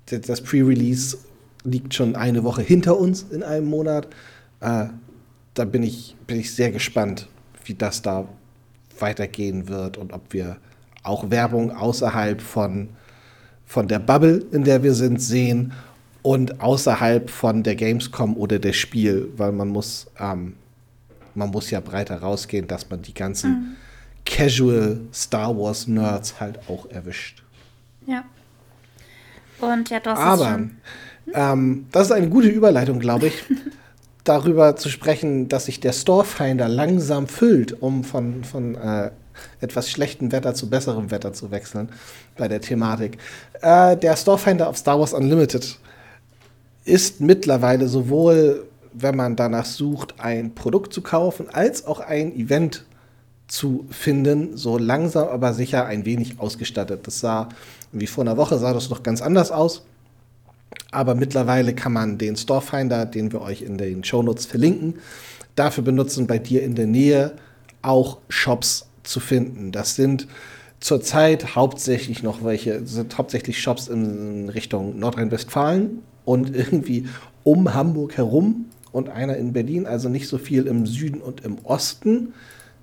das 0.07 0.41
Pre-Release 0.41 1.19
liegt 1.65 1.95
schon 1.95 2.17
eine 2.17 2.45
Woche 2.45 2.63
hinter 2.63 2.99
uns 2.99 3.27
in 3.31 3.43
einem 3.43 3.67
Monat. 3.67 4.09
Äh, 4.61 4.87
da 5.55 5.65
bin 5.65 5.83
ich, 5.83 6.17
bin 6.27 6.39
ich 6.39 6.55
sehr 6.55 6.71
gespannt, 6.71 7.29
wie 7.65 7.75
das 7.75 8.03
da 8.03 8.29
weitergehen 8.99 9.69
wird 9.69 9.97
und 9.97 10.13
ob 10.13 10.33
wir 10.33 10.59
auch 11.03 11.31
Werbung 11.31 11.71
außerhalb 11.71 12.41
von, 12.41 12.89
von 13.65 13.89
der 13.89 13.99
Bubble, 13.99 14.45
in 14.53 14.65
der 14.65 14.83
wir 14.83 14.95
sind, 14.95 15.21
sehen 15.21 15.73
und 16.27 16.61
außerhalb 16.61 17.31
von 17.31 17.63
der 17.63 17.77
Gamescom 17.77 18.37
oder 18.37 18.59
der 18.59 18.73
Spiel, 18.73 19.29
weil 19.37 19.53
man 19.53 19.69
muss, 19.69 20.09
ähm, 20.19 20.57
man 21.37 21.51
muss 21.51 21.71
ja 21.71 21.79
breiter 21.79 22.17
rausgehen, 22.17 22.67
dass 22.67 22.91
man 22.91 23.01
die 23.01 23.15
ganzen 23.15 23.51
mhm. 23.51 23.77
Casual 24.25 25.03
Star 25.15 25.57
Wars 25.57 25.87
Nerds 25.87 26.41
halt 26.41 26.59
auch 26.69 26.91
erwischt. 26.91 27.45
Ja. 28.09 28.25
Und 29.61 29.89
ja, 29.91 30.01
du 30.01 30.11
hast 30.11 30.19
Aber 30.19 30.51
schon. 30.51 30.77
Ähm, 31.33 31.87
das 31.93 32.09
ist 32.09 32.13
eine 32.13 32.29
gute 32.29 32.49
Überleitung, 32.49 32.99
glaube 32.99 33.29
ich, 33.29 33.45
darüber 34.25 34.75
zu 34.75 34.89
sprechen, 34.89 35.47
dass 35.49 35.67
sich 35.67 35.79
der 35.79 35.93
Storefinder 35.93 36.67
langsam 36.67 37.29
füllt, 37.29 37.81
um 37.81 38.03
von, 38.03 38.43
von 38.43 38.75
äh, 38.75 39.13
etwas 39.61 39.93
schlechtem 39.93 40.33
Wetter 40.33 40.55
zu 40.55 40.69
besserem 40.69 41.13
Wetter 41.13 41.33
zu 41.33 41.53
wechseln 41.53 41.89
bei 42.37 42.49
der 42.49 42.61
Thematik. 42.61 43.17
Äh, 43.63 43.97
der 43.97 44.17
Storefinder 44.17 44.69
auf 44.69 44.77
Star 44.77 44.99
Wars 44.99 45.13
Unlimited 45.13 45.79
ist 46.87 47.21
mittlerweile 47.21 47.89
sowohl, 47.89 48.65
wenn 48.93 49.17
man 49.17 49.37
danach 49.37 49.67
sucht, 49.67 50.15
ein 50.19 50.55
Produkt 50.55 50.95
zu 50.95 51.03
kaufen, 51.03 51.49
als 51.51 51.87
auch 51.87 52.01
ein 52.01 52.35
Event 52.35 52.85
zu 53.49 53.87
finden, 53.91 54.57
so 54.57 54.79
langsam 54.79 55.29
aber 55.29 55.53
sicher 55.53 55.85
ein 55.87 56.05
wenig 56.05 56.41
ausgestattet. 56.41 57.07
Das 57.07 57.21
sah, 57.21 57.49
wie 57.93 58.07
vor 58.07 58.25
einer 58.25 58.37
Woche 58.37 58.59
sah 58.59 58.73
das 58.73 58.89
noch 58.89 59.03
ganz 59.03 59.21
anders 59.21 59.51
aus. 59.51 59.85
Aber 60.91 61.15
mittlerweile 61.15 61.75
kann 61.75 61.93
man 61.93 62.19
den 62.19 62.37
Storefinder, 62.37 63.05
den 63.05 63.33
wir 63.33 63.41
euch 63.41 63.63
in 63.63 63.79
den 63.79 64.03
Shownotes 64.03 64.47
verlinken, 64.47 64.95
dafür 65.55 65.85
benutzen, 65.85 66.27
bei 66.27 66.39
dir 66.39 66.63
in 66.63 66.75
der 66.75 66.87
Nähe 66.87 67.33
auch 67.83 68.19
Shops 68.29 68.87
zu 69.03 69.21
finden. 69.21 69.73
Das 69.73 69.95
sind 69.95 70.27
zurzeit 70.81 71.55
hauptsächlich 71.57 72.23
noch 72.23 72.45
welche, 72.45 72.87
sind 72.87 73.17
hauptsächlich 73.19 73.61
Shops 73.61 73.89
in 73.89 74.49
Richtung 74.49 74.99
Nordrhein-Westfalen 74.99 76.03
und 76.27 76.55
irgendwie 76.55 77.09
um 77.45 77.73
Hamburg 77.73 78.19
herum 78.19 78.67
und 78.93 79.09
einer 79.09 79.37
in 79.37 79.55
Berlin, 79.55 79.87
also 79.87 80.11
nicht 80.11 80.29
so 80.29 80.37
viel 80.37 80.67
im 80.67 80.85
Süden 80.85 81.23
und 81.23 81.43
im 81.43 81.65
Osten 81.65 82.35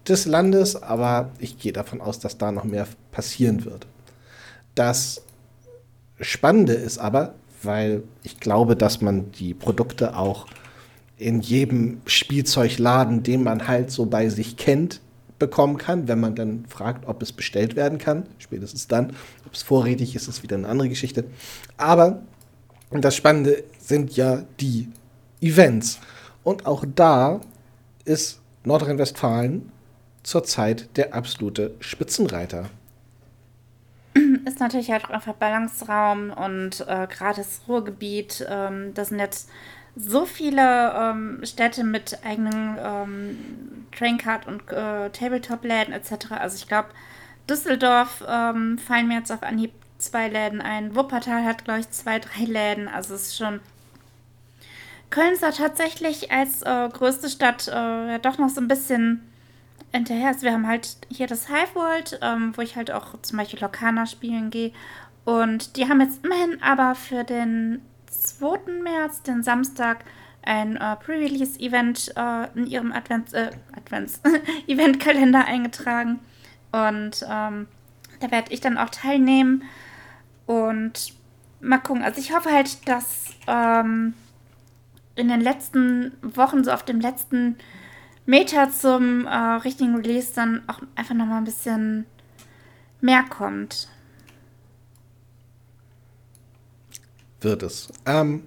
des 0.08 0.26
Landes, 0.26 0.82
aber 0.82 1.30
ich 1.38 1.60
gehe 1.60 1.74
davon 1.74 2.02
aus, 2.02 2.20
dass 2.20 2.40
da 2.40 2.52
noch 2.52 2.64
mehr 2.64 2.88
passieren 3.12 3.66
wird. 3.66 3.86
Das 4.74 5.22
Spannende 6.20 6.74
ist 6.74 6.98
aber, 6.98 7.36
weil 7.62 8.04
ich 8.24 8.40
glaube, 8.40 8.76
dass 8.76 9.02
man 9.02 9.32
die 9.34 9.54
Produkte 9.54 10.18
auch 10.18 10.48
in 11.18 11.42
jedem 11.42 12.02
Spielzeugladen, 12.06 13.24
den 13.24 13.44
man 13.44 13.68
halt 13.68 13.92
so 13.92 14.06
bei 14.06 14.30
sich 14.30 14.58
kennt, 14.58 15.00
bekommen 15.40 15.78
kann, 15.78 16.08
wenn 16.08 16.20
man 16.20 16.36
dann 16.36 16.66
fragt, 16.68 17.08
ob 17.08 17.22
es 17.22 17.32
bestellt 17.32 17.76
werden 17.76 17.98
kann. 17.98 18.24
Spätestens 18.38 18.88
dann, 18.88 19.12
ob 19.46 19.54
es 19.54 19.62
vorrätig 19.62 20.16
ist, 20.16 20.28
ist 20.28 20.44
wieder 20.44 20.56
eine 20.56 20.68
andere 20.68 20.90
Geschichte. 20.90 21.26
Aber 21.78 22.22
das 23.02 23.16
Spannende 23.16 23.64
sind 23.80 24.16
ja 24.16 24.44
die 24.60 24.90
Events. 25.42 26.00
Und 26.44 26.66
auch 26.66 26.86
da 26.96 27.42
ist 28.06 28.42
Nordrhein-Westfalen 28.64 29.72
zurzeit 30.24 30.96
der 30.98 31.14
absolute 31.14 31.76
Spitzenreiter. 31.80 32.70
Ist 34.46 34.60
natürlich 34.60 34.92
halt 34.92 35.06
auch 35.06 35.10
einfach 35.10 35.34
Balanceraum 35.34 36.32
und 36.32 36.82
äh, 36.82 37.08
gerade 37.08 37.38
das 37.38 37.62
Ruhrgebiet, 37.68 38.46
ähm, 38.50 38.94
das 38.94 39.10
sind 39.10 39.20
jetzt 39.20 39.50
so 39.96 40.26
viele 40.26 40.94
ähm, 40.96 41.40
Städte 41.44 41.84
mit 41.84 42.20
eigenen 42.26 42.78
ähm, 42.82 43.86
Traincard 43.96 44.48
und 44.48 44.62
äh, 44.72 45.10
Tabletop-Läden 45.10 45.94
etc. 45.94 46.32
Also 46.32 46.58
ich 46.58 46.68
glaube, 46.68 46.90
Düsseldorf 47.50 48.24
ähm, 48.28 48.78
fallen 48.78 49.08
mir 49.08 49.20
jetzt 49.20 49.32
auf 49.32 49.44
Anhieb 49.44 49.72
zwei 49.98 50.28
Läden 50.28 50.62
ein. 50.62 50.96
Wuppertal 50.96 51.44
hat, 51.44 51.66
glaube 51.66 51.82
ich, 51.82 51.90
zwei, 51.92 52.20
drei 52.20 52.44
Läden. 52.46 52.88
Also 52.88 53.16
es 53.16 53.28
ist 53.28 53.38
schon. 53.38 53.60
Köln 55.10 55.34
ist 55.34 55.44
da 55.44 55.52
tatsächlich 55.52 56.32
als 56.32 56.64
äh, 56.64 56.90
größte 56.90 57.30
Stadt 57.30 57.68
äh, 57.68 57.72
ja 58.12 58.18
doch 58.18 58.40
noch 58.40 58.50
so 58.50 58.60
ein 58.60 58.68
bisschen 58.68 59.22
hinterher 59.92 60.32
ist. 60.32 60.42
Wir 60.42 60.54
haben 60.54 60.68
halt 60.68 60.98
hier 61.10 61.28
das 61.28 61.48
Hive 61.48 61.76
World, 61.76 62.20
ähm, 62.22 62.54
wo 62.56 62.62
ich 62.62 62.76
halt 62.76 62.92
auch 62.92 63.22
zum 63.22 63.38
Beispiel 63.38 63.60
Lokana 63.60 64.08
spielen 64.08 64.50
gehe. 64.50 64.72
Und 65.24 65.78
die 65.78 65.88
haben 65.88 66.02
jetzt 66.02 66.26
immerhin 66.26 66.62
aber 66.62 66.96
für 66.96 67.24
den 67.24 67.82
2. 68.08 68.82
März, 68.82 69.22
den 69.22 69.44
Samstag, 69.44 70.04
ein 70.42 70.76
äh, 70.76 70.96
Pre-Release-Event 70.98 72.14
äh, 72.18 72.48
in 72.56 72.68
ihrem 72.68 72.92
Advents, 72.92 73.34
äh, 73.34 73.52
Advents 73.76 74.20
eingetragen. 75.46 76.20
Und 76.72 77.26
ähm, 77.30 77.68
da 78.24 78.32
werde 78.32 78.54
ich 78.54 78.62
dann 78.62 78.78
auch 78.78 78.90
teilnehmen. 78.90 79.64
Und 80.46 81.14
mal 81.62 81.78
gucken. 81.78 82.04
Also 82.04 82.20
ich 82.20 82.36
hoffe 82.36 82.52
halt, 82.52 82.88
dass 82.88 83.36
ähm, 83.48 84.14
in 85.16 85.28
den 85.28 85.42
letzten 85.42 86.14
Wochen, 86.22 86.64
so 86.64 86.72
auf 86.72 86.84
dem 86.84 87.00
letzten 87.00 87.58
Meter 88.26 88.72
zum 88.72 89.26
äh, 89.26 89.36
richtigen 89.36 89.96
Release, 89.96 90.34
dann 90.34 90.64
auch 90.68 90.80
einfach 90.96 91.16
nochmal 91.16 91.38
ein 91.40 91.46
bisschen 91.46 92.06
mehr 93.02 93.24
kommt. 93.24 93.90
wird 97.44 97.64
es. 97.64 97.90
Ähm, 98.06 98.44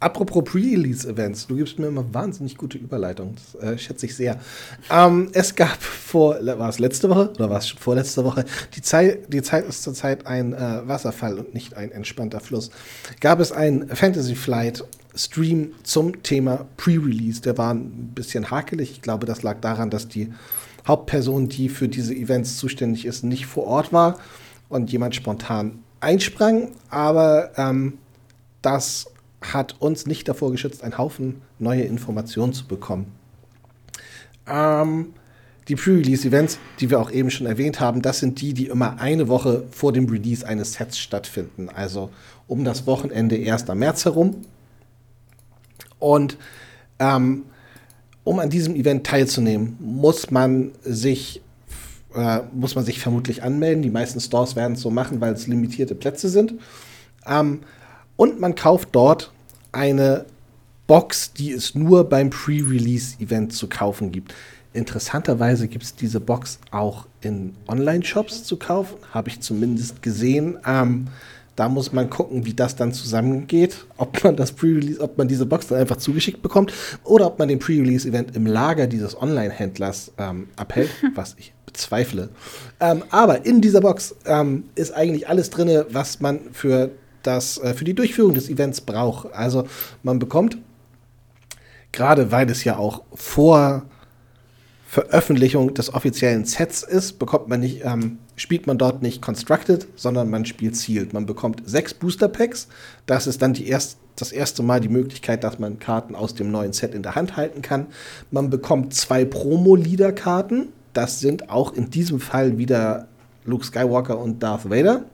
apropos 0.00 0.42
Pre-Release-Events, 0.44 1.46
du 1.46 1.56
gibst 1.56 1.78
mir 1.78 1.88
immer 1.88 2.04
wahnsinnig 2.12 2.56
gute 2.56 2.78
Überleitungen. 2.78 3.36
Das 3.52 3.62
äh, 3.62 3.78
schätze 3.78 4.06
ich 4.06 4.16
sehr. 4.16 4.40
Ähm, 4.90 5.28
es 5.32 5.54
gab 5.54 5.80
vor, 5.82 6.36
war 6.44 6.68
es 6.68 6.78
letzte 6.78 7.08
Woche 7.10 7.30
oder 7.34 7.50
war 7.50 7.58
es 7.58 7.68
schon 7.68 7.78
vorletzte 7.78 8.24
Woche? 8.24 8.44
Die 8.74 8.82
Zeit, 8.82 9.32
die 9.32 9.42
Zeit 9.42 9.68
ist 9.68 9.82
zurzeit 9.82 10.26
ein 10.26 10.54
äh, 10.54 10.88
Wasserfall 10.88 11.38
und 11.38 11.54
nicht 11.54 11.76
ein 11.76 11.92
entspannter 11.92 12.40
Fluss. 12.40 12.70
Gab 13.20 13.40
es 13.40 13.52
einen 13.52 13.88
Fantasy 13.88 14.34
Flight 14.34 14.84
Stream 15.14 15.72
zum 15.82 16.22
Thema 16.22 16.66
Pre-Release. 16.76 17.42
Der 17.42 17.58
war 17.58 17.74
ein 17.74 18.12
bisschen 18.14 18.50
hakelig. 18.50 18.92
Ich 18.92 19.02
glaube, 19.02 19.26
das 19.26 19.42
lag 19.42 19.60
daran, 19.60 19.90
dass 19.90 20.08
die 20.08 20.32
Hauptperson, 20.86 21.48
die 21.48 21.68
für 21.68 21.88
diese 21.88 22.14
Events 22.14 22.56
zuständig 22.56 23.04
ist, 23.04 23.22
nicht 23.22 23.46
vor 23.46 23.66
Ort 23.66 23.92
war 23.92 24.18
und 24.68 24.90
jemand 24.90 25.14
spontan 25.14 25.80
einsprang. 26.00 26.68
Aber 26.88 27.50
ähm, 27.56 27.98
das 28.62 29.06
hat 29.40 29.76
uns 29.80 30.06
nicht 30.06 30.28
davor 30.28 30.50
geschützt, 30.50 30.82
einen 30.82 30.98
Haufen 30.98 31.42
neue 31.58 31.82
Informationen 31.82 32.52
zu 32.52 32.66
bekommen. 32.66 33.06
Ähm, 34.46 35.14
die 35.68 35.76
Pre-Release-Events, 35.76 36.58
die 36.80 36.90
wir 36.90 37.00
auch 37.00 37.10
eben 37.10 37.30
schon 37.30 37.46
erwähnt 37.46 37.80
haben, 37.80 38.02
das 38.02 38.18
sind 38.18 38.40
die, 38.40 38.54
die 38.54 38.66
immer 38.66 38.98
eine 38.98 39.28
Woche 39.28 39.64
vor 39.70 39.92
dem 39.92 40.08
Release 40.08 40.46
eines 40.46 40.74
Sets 40.74 40.98
stattfinden. 40.98 41.68
Also 41.68 42.10
um 42.48 42.64
das 42.64 42.86
Wochenende 42.86 43.36
1. 43.36 43.68
März 43.68 44.04
herum. 44.04 44.36
Und 45.98 46.36
ähm, 46.98 47.44
um 48.24 48.38
an 48.38 48.50
diesem 48.50 48.74
Event 48.74 49.06
teilzunehmen, 49.06 49.76
muss 49.78 50.30
man 50.30 50.72
sich 50.82 51.40
äh, 52.14 52.40
muss 52.52 52.74
man 52.74 52.84
sich 52.84 52.98
vermutlich 52.98 53.42
anmelden. 53.42 53.82
Die 53.82 53.90
meisten 53.90 54.20
Stores 54.20 54.56
werden 54.56 54.72
es 54.72 54.80
so 54.80 54.90
machen, 54.90 55.20
weil 55.20 55.32
es 55.32 55.46
limitierte 55.46 55.94
Plätze 55.94 56.28
sind. 56.28 56.54
Ähm, 57.26 57.60
und 58.20 58.38
man 58.38 58.54
kauft 58.54 58.90
dort 58.92 59.32
eine 59.72 60.26
Box, 60.86 61.32
die 61.32 61.52
es 61.52 61.74
nur 61.74 62.06
beim 62.06 62.28
Pre-Release-Event 62.28 63.54
zu 63.54 63.66
kaufen 63.66 64.12
gibt. 64.12 64.34
Interessanterweise 64.74 65.68
gibt 65.68 65.84
es 65.84 65.94
diese 65.94 66.20
Box 66.20 66.58
auch 66.70 67.06
in 67.22 67.54
Online-Shops 67.66 68.44
zu 68.44 68.58
kaufen, 68.58 68.98
habe 69.14 69.30
ich 69.30 69.40
zumindest 69.40 70.02
gesehen. 70.02 70.58
Ähm, 70.66 71.06
da 71.56 71.70
muss 71.70 71.94
man 71.94 72.10
gucken, 72.10 72.44
wie 72.44 72.52
das 72.52 72.76
dann 72.76 72.92
zusammengeht, 72.92 73.86
ob 73.96 74.22
man 74.22 74.36
das 74.36 74.52
Pre-Release, 74.52 75.00
ob 75.00 75.16
man 75.16 75.26
diese 75.26 75.46
Box 75.46 75.68
dann 75.68 75.78
einfach 75.78 75.96
zugeschickt 75.96 76.42
bekommt 76.42 76.74
oder 77.04 77.26
ob 77.26 77.38
man 77.38 77.48
den 77.48 77.58
Pre-Release-Event 77.58 78.36
im 78.36 78.44
Lager 78.44 78.86
dieses 78.86 79.18
Online-Händlers 79.18 80.12
ähm, 80.18 80.48
abhält, 80.56 80.90
was 81.14 81.36
ich 81.38 81.54
bezweifle. 81.64 82.28
Ähm, 82.80 83.02
aber 83.08 83.46
in 83.46 83.62
dieser 83.62 83.80
Box 83.80 84.14
ähm, 84.26 84.64
ist 84.74 84.92
eigentlich 84.92 85.26
alles 85.26 85.48
drin, 85.48 85.84
was 85.88 86.20
man 86.20 86.40
für 86.52 86.90
das 87.22 87.58
äh, 87.58 87.74
für 87.74 87.84
die 87.84 87.94
Durchführung 87.94 88.34
des 88.34 88.48
Events 88.48 88.80
braucht. 88.80 89.32
Also 89.32 89.66
man 90.02 90.18
bekommt, 90.18 90.58
gerade 91.92 92.30
weil 92.32 92.50
es 92.50 92.64
ja 92.64 92.76
auch 92.76 93.02
vor 93.14 93.84
Veröffentlichung 94.90 95.72
des 95.72 95.94
offiziellen 95.94 96.44
Sets 96.44 96.82
ist, 96.82 97.20
bekommt 97.20 97.46
man 97.46 97.60
nicht, 97.60 97.84
ähm, 97.84 98.18
spielt 98.34 98.66
man 98.66 98.76
dort 98.76 99.02
nicht 99.02 99.22
Constructed, 99.22 99.86
sondern 99.94 100.28
man 100.30 100.44
spielt 100.46 100.74
Sealed. 100.74 101.12
Man 101.12 101.26
bekommt 101.26 101.62
sechs 101.64 101.94
Booster 101.94 102.26
Packs. 102.26 102.66
Das 103.06 103.28
ist 103.28 103.40
dann 103.40 103.52
die 103.52 103.68
erst, 103.68 103.98
das 104.16 104.32
erste 104.32 104.64
Mal 104.64 104.80
die 104.80 104.88
Möglichkeit, 104.88 105.44
dass 105.44 105.60
man 105.60 105.78
Karten 105.78 106.16
aus 106.16 106.34
dem 106.34 106.50
neuen 106.50 106.72
Set 106.72 106.92
in 106.92 107.04
der 107.04 107.14
Hand 107.14 107.36
halten 107.36 107.62
kann. 107.62 107.86
Man 108.32 108.50
bekommt 108.50 108.92
zwei 108.92 109.24
Promo-Leader-Karten. 109.24 110.70
Das 110.92 111.20
sind 111.20 111.50
auch 111.50 111.72
in 111.72 111.90
diesem 111.90 112.18
Fall 112.18 112.58
wieder 112.58 113.06
Luke 113.44 113.64
Skywalker 113.64 114.18
und 114.18 114.42
Darth 114.42 114.68
Vader. 114.68 115.04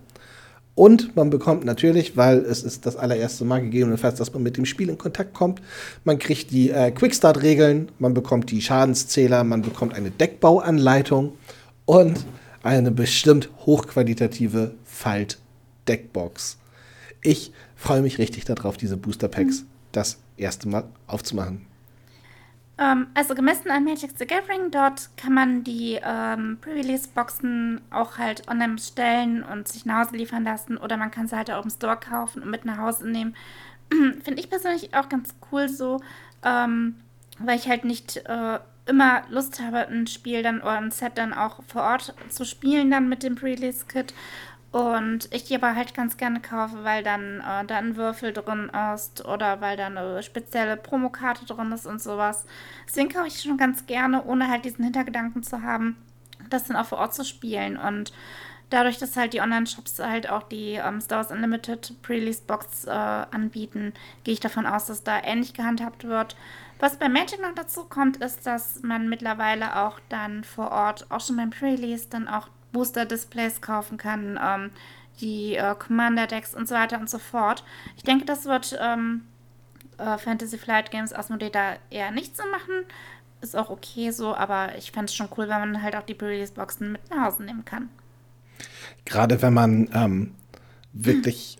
Und 0.76 1.16
man 1.16 1.30
bekommt 1.30 1.64
natürlich, 1.64 2.18
weil 2.18 2.40
es 2.40 2.62
ist 2.62 2.84
das 2.84 2.96
allererste 2.96 3.46
Mal 3.46 3.62
gegebenenfalls, 3.62 4.18
dass 4.18 4.34
man 4.34 4.42
mit 4.42 4.58
dem 4.58 4.66
Spiel 4.66 4.90
in 4.90 4.98
Kontakt 4.98 5.32
kommt, 5.32 5.62
man 6.04 6.18
kriegt 6.18 6.50
die 6.50 6.70
äh, 6.70 6.90
Quickstart-Regeln, 6.90 7.90
man 7.98 8.12
bekommt 8.12 8.50
die 8.50 8.60
Schadenszähler, 8.60 9.42
man 9.42 9.62
bekommt 9.62 9.94
eine 9.94 10.10
Deckbauanleitung 10.10 11.32
und 11.86 12.26
eine 12.62 12.90
bestimmt 12.90 13.48
hochqualitative 13.64 14.74
Falt-Deckbox. 14.84 16.58
Ich 17.22 17.52
freue 17.74 18.02
mich 18.02 18.18
richtig 18.18 18.44
darauf, 18.44 18.76
diese 18.76 18.98
Booster 18.98 19.28
Packs 19.28 19.62
mhm. 19.62 19.66
das 19.92 20.18
erste 20.36 20.68
Mal 20.68 20.84
aufzumachen. 21.06 21.62
Ähm, 22.78 23.06
also 23.14 23.34
gemessen 23.34 23.70
an 23.70 23.84
Magic 23.84 24.10
the 24.18 24.26
Gathering, 24.26 24.70
dort 24.70 25.08
kann 25.16 25.32
man 25.32 25.64
die 25.64 25.98
ähm, 26.02 26.58
Pre-Release-Boxen 26.60 27.80
auch 27.90 28.18
halt 28.18 28.46
online 28.48 28.74
bestellen 28.74 29.42
und 29.42 29.66
sich 29.66 29.86
nach 29.86 30.06
Hause 30.06 30.16
liefern 30.16 30.44
lassen 30.44 30.76
oder 30.76 30.98
man 30.98 31.10
kann 31.10 31.26
sie 31.26 31.36
halt 31.36 31.50
auch 31.50 31.64
im 31.64 31.70
Store 31.70 31.96
kaufen 31.96 32.42
und 32.42 32.50
mit 32.50 32.66
nach 32.66 32.78
Hause 32.78 33.08
nehmen. 33.08 33.34
Finde 33.90 34.40
ich 34.40 34.50
persönlich 34.50 34.94
auch 34.94 35.08
ganz 35.08 35.34
cool 35.50 35.68
so, 35.68 36.02
ähm, 36.44 36.96
weil 37.38 37.56
ich 37.56 37.68
halt 37.68 37.84
nicht 37.86 38.18
äh, 38.26 38.58
immer 38.84 39.22
Lust 39.30 39.60
habe, 39.60 39.88
ein 39.88 40.06
Spiel 40.06 40.42
dann 40.42 40.60
oder 40.60 40.72
ein 40.78 40.90
Set 40.90 41.12
dann 41.16 41.32
auch 41.32 41.62
vor 41.66 41.82
Ort 41.82 42.14
zu 42.28 42.44
spielen, 42.44 42.90
dann 42.90 43.08
mit 43.08 43.22
dem 43.22 43.36
Pre-Release-Kit. 43.36 44.12
Und 44.72 45.32
ich 45.32 45.44
die 45.44 45.54
aber 45.54 45.74
halt 45.74 45.94
ganz 45.94 46.16
gerne 46.16 46.40
kaufe, 46.40 46.84
weil 46.84 47.02
dann 47.02 47.40
äh, 47.40 47.64
da 47.64 47.76
ein 47.76 47.96
Würfel 47.96 48.32
drin 48.32 48.70
ist 48.94 49.24
oder 49.24 49.60
weil 49.60 49.76
da 49.76 49.86
eine 49.86 50.22
spezielle 50.22 50.76
Promokarte 50.76 51.46
drin 51.46 51.72
ist 51.72 51.86
und 51.86 52.02
sowas. 52.02 52.44
Deswegen 52.86 53.08
kaufe 53.08 53.28
ich 53.28 53.40
schon 53.40 53.56
ganz 53.56 53.86
gerne, 53.86 54.24
ohne 54.24 54.48
halt 54.48 54.64
diesen 54.64 54.84
Hintergedanken 54.84 55.42
zu 55.42 55.62
haben, 55.62 55.96
das 56.50 56.64
dann 56.64 56.76
auch 56.76 56.86
vor 56.86 56.98
Ort 56.98 57.14
zu 57.14 57.24
spielen. 57.24 57.78
Und 57.78 58.12
dadurch, 58.70 58.98
dass 58.98 59.16
halt 59.16 59.32
die 59.32 59.40
Online-Shops 59.40 59.98
halt 60.00 60.28
auch 60.28 60.42
die 60.42 60.74
ähm, 60.74 61.00
Star 61.00 61.18
Wars 61.18 61.30
Unlimited 61.30 61.94
Pre-Release-Box 62.02 62.84
äh, 62.84 62.90
anbieten, 62.90 63.94
gehe 64.24 64.34
ich 64.34 64.40
davon 64.40 64.66
aus, 64.66 64.86
dass 64.86 65.04
da 65.04 65.22
ähnlich 65.22 65.54
gehandhabt 65.54 66.04
wird. 66.04 66.36
Was 66.78 66.98
bei 66.98 67.08
Magic 67.08 67.40
noch 67.40 67.54
dazu 67.54 67.84
kommt, 67.84 68.18
ist, 68.18 68.46
dass 68.46 68.82
man 68.82 69.08
mittlerweile 69.08 69.76
auch 69.76 69.98
dann 70.08 70.44
vor 70.44 70.70
Ort, 70.70 71.06
auch 71.10 71.20
schon 71.20 71.36
beim 71.36 71.50
Pre-Release, 71.50 72.08
dann 72.10 72.28
auch 72.28 72.48
Booster-Displays 72.72 73.60
kaufen 73.60 73.96
kann, 73.98 74.38
ähm, 74.42 74.70
die 75.20 75.56
äh, 75.56 75.74
Commander-Decks 75.74 76.54
und 76.54 76.68
so 76.68 76.74
weiter 76.74 76.98
und 76.98 77.08
so 77.08 77.18
fort. 77.18 77.64
Ich 77.96 78.02
denke, 78.02 78.24
das 78.24 78.44
wird 78.44 78.78
ähm, 78.80 79.22
äh, 79.98 80.18
Fantasy 80.18 80.58
Flight 80.58 80.90
Games 80.90 81.12
Asmodee 81.12 81.50
da 81.50 81.76
eher 81.90 82.10
nicht 82.10 82.36
so 82.36 82.42
machen. 82.50 82.84
Ist 83.40 83.56
auch 83.56 83.70
okay 83.70 84.10
so, 84.10 84.34
aber 84.34 84.76
ich 84.76 84.92
fände 84.92 85.06
es 85.06 85.14
schon 85.14 85.28
cool, 85.36 85.48
wenn 85.48 85.60
man 85.60 85.82
halt 85.82 85.96
auch 85.96 86.02
die 86.02 86.14
Pre-Release-Boxen 86.14 86.92
mit 86.92 87.10
nach 87.10 87.26
Hause 87.26 87.44
nehmen 87.44 87.64
kann. 87.64 87.88
Gerade 89.04 89.40
wenn 89.42 89.54
man 89.54 89.88
ähm, 89.94 90.34
wirklich 90.92 91.58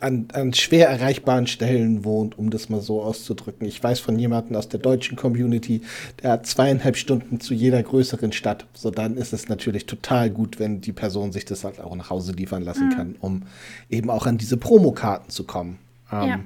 an, 0.00 0.28
an 0.32 0.52
schwer 0.52 0.88
erreichbaren 0.88 1.46
Stellen 1.46 2.04
wohnt, 2.04 2.38
um 2.38 2.50
das 2.50 2.68
mal 2.68 2.80
so 2.80 3.02
auszudrücken. 3.02 3.66
Ich 3.66 3.82
weiß 3.82 4.00
von 4.00 4.18
jemandem 4.18 4.56
aus 4.56 4.68
der 4.68 4.80
deutschen 4.80 5.16
Community, 5.16 5.82
der 6.22 6.32
hat 6.32 6.46
zweieinhalb 6.46 6.96
Stunden 6.96 7.40
zu 7.40 7.54
jeder 7.54 7.82
größeren 7.82 8.32
Stadt. 8.32 8.66
So 8.74 8.90
dann 8.90 9.16
ist 9.16 9.32
es 9.32 9.48
natürlich 9.48 9.86
total 9.86 10.30
gut, 10.30 10.58
wenn 10.58 10.80
die 10.80 10.92
Person 10.92 11.32
sich 11.32 11.44
das 11.44 11.64
halt 11.64 11.80
auch 11.80 11.96
nach 11.96 12.10
Hause 12.10 12.32
liefern 12.32 12.62
lassen 12.62 12.88
mhm. 12.88 12.94
kann, 12.94 13.16
um 13.20 13.42
eben 13.88 14.10
auch 14.10 14.26
an 14.26 14.38
diese 14.38 14.56
Promokarten 14.56 15.30
zu 15.30 15.44
kommen. 15.44 15.78
Ähm, 16.10 16.28
ja. 16.28 16.40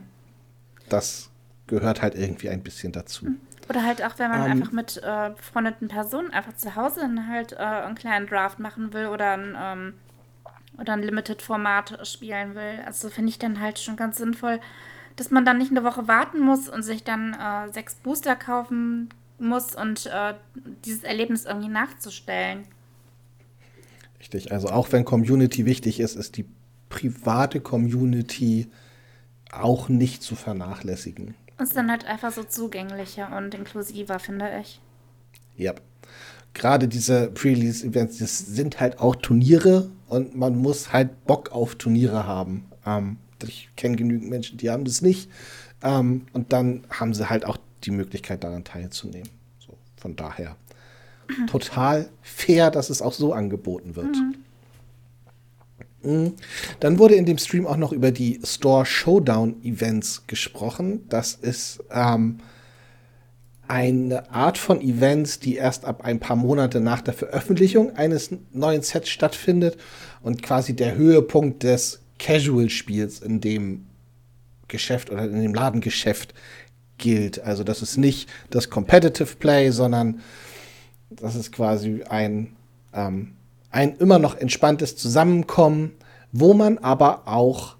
Das 0.89 1.31
gehört 1.67 2.03
halt 2.03 2.15
irgendwie 2.15 2.49
ein 2.49 2.63
bisschen 2.63 2.93
dazu. 2.93 3.27
Mhm. 3.27 3.37
Oder 3.69 3.85
halt 3.85 4.05
auch, 4.05 4.19
wenn 4.19 4.31
man 4.31 4.41
um, 4.41 4.47
ähm. 4.47 4.53
einfach 4.53 4.73
mit 4.73 5.01
äh, 5.03 5.31
befreundeten 5.31 5.89
Personen 5.89 6.31
einfach 6.31 6.55
zu 6.55 6.77
Hause 6.77 7.01
dann 7.01 7.29
halt 7.29 7.53
äh, 7.53 7.57
einen 7.57 7.97
kleinen 7.97 8.27
Draft 8.29 8.61
machen 8.61 8.93
will 8.93 9.07
oder 9.07 9.33
ein 9.33 9.57
ähm, 9.61 9.95
oder 10.79 10.93
ein 10.93 11.03
Limited-Format 11.03 12.07
spielen 12.07 12.55
will. 12.55 12.81
Also 12.85 13.09
finde 13.09 13.31
ich 13.31 13.39
dann 13.39 13.61
halt 13.61 13.79
schon 13.79 13.97
ganz 13.97 14.19
sinnvoll, 14.19 14.61
dass 15.17 15.31
man 15.31 15.45
dann 15.45 15.59
nicht 15.59 15.71
eine 15.71 15.85
Woche 15.85 16.09
warten 16.09 16.41
muss 16.41 16.69
und 16.69 16.83
sich 16.83 17.03
dann 17.05 17.35
äh, 17.35 17.73
sechs 17.73 17.95
Booster 17.97 18.37
kaufen 18.37 19.09
muss 19.39 19.75
und 19.75 20.07
äh, 20.07 20.35
dieses 20.85 21.03
Erlebnis 21.03 21.45
irgendwie 21.45 21.69
nachzustellen. 21.69 22.65
Richtig, 24.21 24.53
also 24.53 24.69
auch 24.69 24.93
wenn 24.93 25.05
Community 25.05 25.67
wichtig 25.67 26.01
ist, 26.01 26.17
ist 26.17 26.37
die 26.37 26.47
private 26.89 27.61
Community 27.61 28.71
auch 29.53 29.89
nicht 29.89 30.23
zu 30.23 30.35
vernachlässigen. 30.35 31.35
Und 31.59 31.65
ist 31.65 31.77
dann 31.77 31.91
halt 31.91 32.05
einfach 32.05 32.33
so 32.33 32.45
zugänglicher 32.45 33.35
und 33.37 33.55
inklusiver, 33.55 34.19
finde 34.19 34.51
ich. 34.61 34.81
Ja. 35.57 35.75
Gerade 36.55 36.89
diese 36.89 37.31
Pre-Release-Events, 37.31 38.19
das 38.19 38.39
sind 38.39 38.81
halt 38.81 38.99
auch 38.99 39.17
Turniere 39.17 39.91
und 40.09 40.37
man 40.37 40.57
muss 40.57 40.93
halt 40.93 41.25
Bock 41.27 41.53
auf 41.53 41.75
Turniere 41.75 42.27
haben. 42.27 42.67
Ähm, 42.85 43.19
ich 43.47 43.69
kenne 43.77 43.97
genügend 43.97 44.31
Menschen, 44.31 44.59
die 44.59 44.71
haben 44.71 44.85
das 44.85 45.03
nicht. 45.03 45.31
Ähm, 45.83 46.27
und 46.33 46.53
dann 46.53 46.85
haben 46.91 47.15
sie 47.15 47.29
halt 47.29 47.45
auch 47.45 47.59
die 47.85 47.91
Möglichkeit, 47.91 48.45
daran 48.45 48.65
teilzunehmen. 48.65 49.29
So, 49.59 49.77
von 49.97 50.17
daher 50.17 50.57
total 51.49 52.09
fair, 52.23 52.71
dass 52.71 52.91
es 52.91 53.03
auch 53.03 53.13
so 53.13 53.33
angeboten 53.33 53.97
wird. 53.97 54.17
Mhm. 54.17 54.35
mhm. 56.03 56.35
Dann 56.81 56.99
wurde 56.99 57.15
in 57.15 57.27
dem 57.27 57.39
Stream 57.39 57.67
auch 57.67 57.77
noch 57.77 57.93
über 57.93 58.11
die 58.11 58.41
Store 58.45 58.87
Showdown 58.87 59.63
Events 59.63 60.27
gesprochen. 60.27 61.07
Das 61.09 61.35
ist 61.35 61.83
ähm, 61.91 62.39
eine 63.69 64.31
Art 64.31 64.59
von 64.59 64.81
Events, 64.81 65.41
die 65.41 65.57
erst 65.57 65.85
ab 65.85 66.05
ein 66.05 66.21
paar 66.21 66.37
Monate 66.37 66.81
nach 66.81 67.01
der 67.01 67.15
Veröffentlichung 67.15 67.97
eines 67.97 68.31
neuen 68.53 68.83
Sets 68.83 69.09
stattfindet 69.09 69.77
und 70.23 70.43
quasi 70.43 70.75
der 70.75 70.97
Höhepunkt 70.97 71.63
des 71.63 72.01
Casual-Spiels 72.19 73.21
in 73.21 73.41
dem 73.41 73.87
Geschäft 74.69 75.11
oder 75.11 75.25
in 75.25 75.43
dem 75.43 75.55
Ladengeschäft 75.55 76.35
gilt. 76.99 77.41
Also 77.41 77.65
das 77.65 77.83
ist 77.83 77.97
nicht 77.97 78.29
das 78.51 78.71
Competitive 78.71 79.37
Play, 79.37 79.71
sondern 79.71 80.21
das 81.11 81.35
ist 81.35 81.53
quasi 81.53 82.03
ein, 82.09 82.57
ähm, 82.93 83.33
ein 83.71 83.97
immer 83.97 84.19
noch 84.19 84.37
entspanntes 84.37 84.97
Zusammenkommen, 84.97 85.93
wo 86.33 86.55
man 86.55 86.79
aber 86.79 87.29
auch 87.29 87.76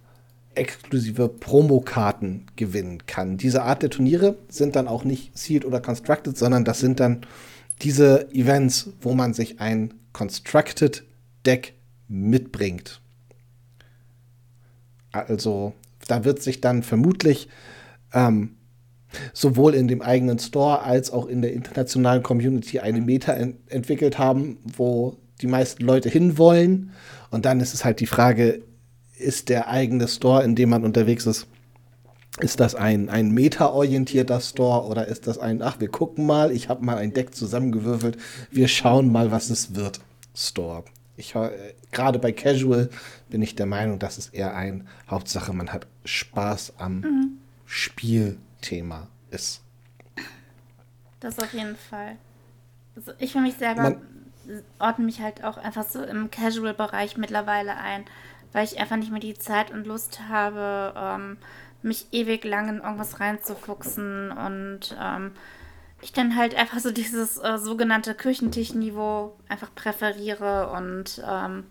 exklusive 0.57 1.29
Promokarten 1.29 2.47
gewinnen 2.57 3.07
kann. 3.07 3.37
Diese 3.37 3.63
Art 3.63 3.83
der 3.83 3.91
Turniere 3.91 4.37
sind 4.49 4.77
dann 4.77 4.89
auch 4.89 5.05
nicht 5.05 5.37
sealed 5.37 5.65
oder 5.65 5.81
constructed, 5.81 6.37
sondern 6.37 6.65
das 6.65 6.81
sind 6.81 7.01
dann 7.01 7.23
diese 7.83 8.33
Events, 8.33 8.91
wo 9.01 9.15
man 9.15 9.35
sich 9.35 9.61
ein 9.61 9.95
constructed 10.13 11.05
Deck 11.45 11.75
mitbringt. 12.09 13.01
Also 15.13 15.75
da 16.09 16.25
wird 16.25 16.43
sich 16.43 16.61
dann 16.61 16.83
vermutlich 16.83 17.49
ähm, 18.13 18.57
sowohl 19.33 19.75
in 19.75 19.89
dem 19.89 20.03
eigenen 20.03 20.39
Store 20.39 20.83
als 20.83 21.11
auch 21.11 21.27
in 21.27 21.43
der 21.43 21.53
internationalen 21.53 22.23
Community 22.23 22.81
eine 22.81 23.01
Meta 23.01 23.33
ent 23.33 23.57
entwickelt 23.69 24.19
haben, 24.19 24.59
wo 24.65 25.17
die 25.41 25.47
meisten 25.47 25.85
Leute 25.85 26.09
hinwollen. 26.09 26.91
Und 27.31 27.45
dann 27.45 27.61
ist 27.61 27.75
es 27.75 27.85
halt 27.85 28.01
die 28.01 28.07
Frage, 28.07 28.63
ist 29.19 29.49
der 29.49 29.69
eigene 29.69 30.09
Store, 30.09 30.45
in 30.45 30.55
dem 30.55 30.71
man 30.71 30.85
unterwegs 30.85 31.27
ist, 31.27 31.47
ist 32.41 32.61
das 32.61 32.75
ein, 32.75 33.09
ein 33.09 33.31
meta-orientierter 33.31 34.41
Store 34.41 34.87
oder 34.87 35.07
ist 35.07 35.27
das 35.27 35.39
ein, 35.39 35.63
ach, 35.63 35.81
wir 35.81 35.89
gucken 35.89 36.27
mal, 36.27 36.51
ich 36.53 36.69
habe 36.69 36.85
mal 36.85 36.99
ein 36.99 37.15
Deck 37.15 37.35
zusammengewürfelt, 37.35 38.19
wir 38.51 38.69
schauen 38.69 39.11
mal, 39.11 39.31
was 39.31 39.49
es 39.49 39.75
wird, 39.75 40.01
Store? 40.35 40.85
Ich, 41.17 41.35
äh, 41.35 41.51
gerade 41.93 42.19
bei 42.19 42.33
Casual 42.33 42.91
bin 43.31 43.41
ich 43.41 43.55
der 43.55 43.65
Meinung, 43.65 43.99
dass 43.99 44.19
es 44.19 44.29
eher 44.29 44.55
ein 44.55 44.87
Hauptsache, 45.09 45.55
man 45.55 45.73
hat 45.73 45.87
Spaß 46.05 46.75
am 46.77 47.01
mhm. 47.01 47.39
Spielthema 47.65 49.09
ist. 49.31 49.63
Das 51.21 51.39
auf 51.39 51.55
jeden 51.55 51.77
Fall. 51.77 52.17
Also 52.95 53.13
ich 53.19 53.33
für 53.33 53.41
mich 53.41 53.55
selber 53.55 53.83
man, 53.83 54.03
ordne 54.79 55.07
mich 55.07 55.21
halt 55.21 55.43
auch 55.43 55.57
einfach 55.57 55.89
so 55.89 56.03
im 56.03 56.31
Casual-Bereich 56.31 57.17
mittlerweile 57.17 57.77
ein 57.77 58.05
weil 58.53 58.65
ich 58.65 58.79
einfach 58.79 58.97
nicht 58.97 59.11
mehr 59.11 59.21
die 59.21 59.35
Zeit 59.35 59.71
und 59.71 59.87
Lust 59.87 60.21
habe, 60.29 60.95
ähm, 60.97 61.37
mich 61.83 62.09
ewig 62.13 62.45
lang 62.45 62.69
in 62.69 62.79
irgendwas 62.79 63.21
reinzufuchsen 63.21 64.33
und 64.33 64.97
ähm, 65.01 65.33
ich 66.03 66.13
dann 66.13 66.37
halt 66.37 66.55
einfach 66.55 66.79
so 66.79 66.91
dieses 66.91 67.39
äh, 67.39 67.59
sogenannte 67.59 68.15
Küchentischniveau 68.15 69.37
einfach 69.49 69.75
präferiere 69.75 70.71
und 70.71 71.23
ähm, 71.29 71.65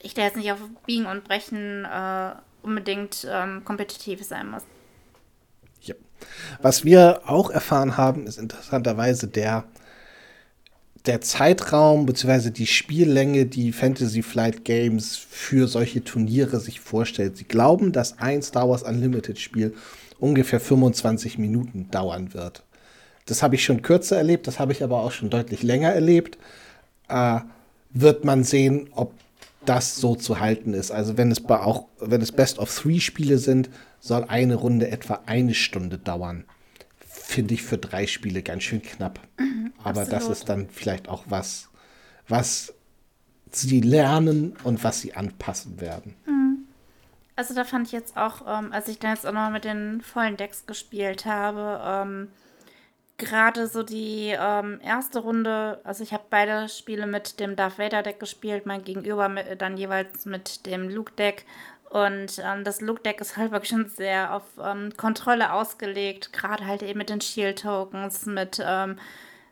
ich 0.00 0.14
da 0.14 0.22
jetzt 0.22 0.36
nicht 0.36 0.52
auf 0.52 0.58
Biegen 0.86 1.06
und 1.06 1.24
Brechen 1.24 1.84
äh, 1.84 2.32
unbedingt 2.62 3.26
ähm, 3.30 3.64
kompetitiv 3.64 4.22
sein 4.24 4.50
muss. 4.50 4.62
Ja. 5.82 5.94
Was 6.62 6.84
wir 6.84 7.22
auch 7.26 7.50
erfahren 7.50 7.96
haben, 7.96 8.26
ist 8.26 8.38
interessanterweise 8.38 9.28
der 9.28 9.64
der 11.06 11.20
Zeitraum 11.20 12.06
bzw. 12.06 12.50
die 12.50 12.66
Spiellänge, 12.66 13.44
die 13.44 13.72
Fantasy 13.72 14.22
Flight 14.22 14.64
Games 14.64 15.16
für 15.16 15.68
solche 15.68 16.02
Turniere 16.02 16.60
sich 16.60 16.80
vorstellt. 16.80 17.36
Sie 17.36 17.44
glauben, 17.44 17.92
dass 17.92 18.18
ein 18.18 18.42
Star 18.42 18.68
Wars 18.68 18.82
Unlimited 18.82 19.38
Spiel 19.38 19.74
ungefähr 20.18 20.60
25 20.60 21.36
Minuten 21.38 21.90
dauern 21.90 22.32
wird. 22.32 22.62
Das 23.26 23.42
habe 23.42 23.54
ich 23.54 23.64
schon 23.64 23.82
kürzer 23.82 24.16
erlebt, 24.16 24.46
das 24.46 24.58
habe 24.58 24.72
ich 24.72 24.82
aber 24.82 25.00
auch 25.00 25.12
schon 25.12 25.30
deutlich 25.30 25.62
länger 25.62 25.90
erlebt. 25.90 26.38
Äh, 27.08 27.40
wird 27.90 28.24
man 28.24 28.42
sehen, 28.42 28.88
ob 28.92 29.12
das 29.66 29.96
so 29.96 30.14
zu 30.14 30.40
halten 30.40 30.74
ist. 30.74 30.90
Also 30.90 31.16
wenn 31.16 31.30
es 31.30 31.44
auch, 31.46 31.86
wenn 32.00 32.20
es 32.20 32.32
Best 32.32 32.58
of 32.58 32.74
Three 32.74 33.00
Spiele 33.00 33.38
sind, 33.38 33.70
soll 34.00 34.24
eine 34.24 34.54
Runde 34.56 34.90
etwa 34.90 35.20
eine 35.26 35.54
Stunde 35.54 35.98
dauern 35.98 36.44
finde 37.24 37.54
ich 37.54 37.62
für 37.62 37.78
drei 37.78 38.06
Spiele 38.06 38.42
ganz 38.42 38.64
schön 38.64 38.82
knapp. 38.82 39.18
Mhm, 39.38 39.72
Aber 39.78 40.02
absolut. 40.02 40.12
das 40.12 40.28
ist 40.28 40.48
dann 40.48 40.68
vielleicht 40.68 41.08
auch 41.08 41.24
was, 41.26 41.70
was 42.28 42.74
sie 43.50 43.80
lernen 43.80 44.56
und 44.62 44.84
was 44.84 45.00
sie 45.00 45.14
anpassen 45.14 45.80
werden. 45.80 46.14
Mhm. 46.26 46.68
Also 47.36 47.54
da 47.54 47.64
fand 47.64 47.88
ich 47.88 47.92
jetzt 47.92 48.16
auch, 48.16 48.42
ähm, 48.46 48.72
als 48.72 48.88
ich 48.88 48.98
dann 48.98 49.12
jetzt 49.12 49.26
auch 49.26 49.32
noch 49.32 49.50
mit 49.50 49.64
den 49.64 50.02
vollen 50.02 50.36
Decks 50.36 50.66
gespielt 50.66 51.24
habe, 51.24 51.80
ähm, 51.84 52.28
gerade 53.16 53.66
so 53.66 53.82
die 53.82 54.36
ähm, 54.38 54.78
erste 54.84 55.20
Runde, 55.20 55.80
also 55.82 56.04
ich 56.04 56.12
habe 56.12 56.24
beide 56.30 56.68
Spiele 56.68 57.06
mit 57.06 57.40
dem 57.40 57.56
Darth 57.56 57.78
Vader 57.78 58.02
Deck 58.02 58.20
gespielt, 58.20 58.66
mein 58.66 58.84
Gegenüber 58.84 59.28
mit, 59.28 59.60
dann 59.60 59.76
jeweils 59.76 60.26
mit 60.26 60.66
dem 60.66 60.88
Luke 60.88 61.12
Deck 61.12 61.44
und 61.94 62.42
ähm, 62.44 62.64
das 62.64 62.80
Look-Deck 62.80 63.20
ist 63.20 63.36
halt 63.36 63.52
wirklich 63.52 63.70
schon 63.70 63.88
sehr 63.88 64.34
auf 64.34 64.42
ähm, 64.60 64.90
Kontrolle 64.96 65.52
ausgelegt, 65.52 66.32
gerade 66.32 66.66
halt 66.66 66.82
eben 66.82 66.98
mit 66.98 67.08
den 67.08 67.20
Shield-Tokens, 67.20 68.26
mit, 68.26 68.60
ähm, 68.60 68.98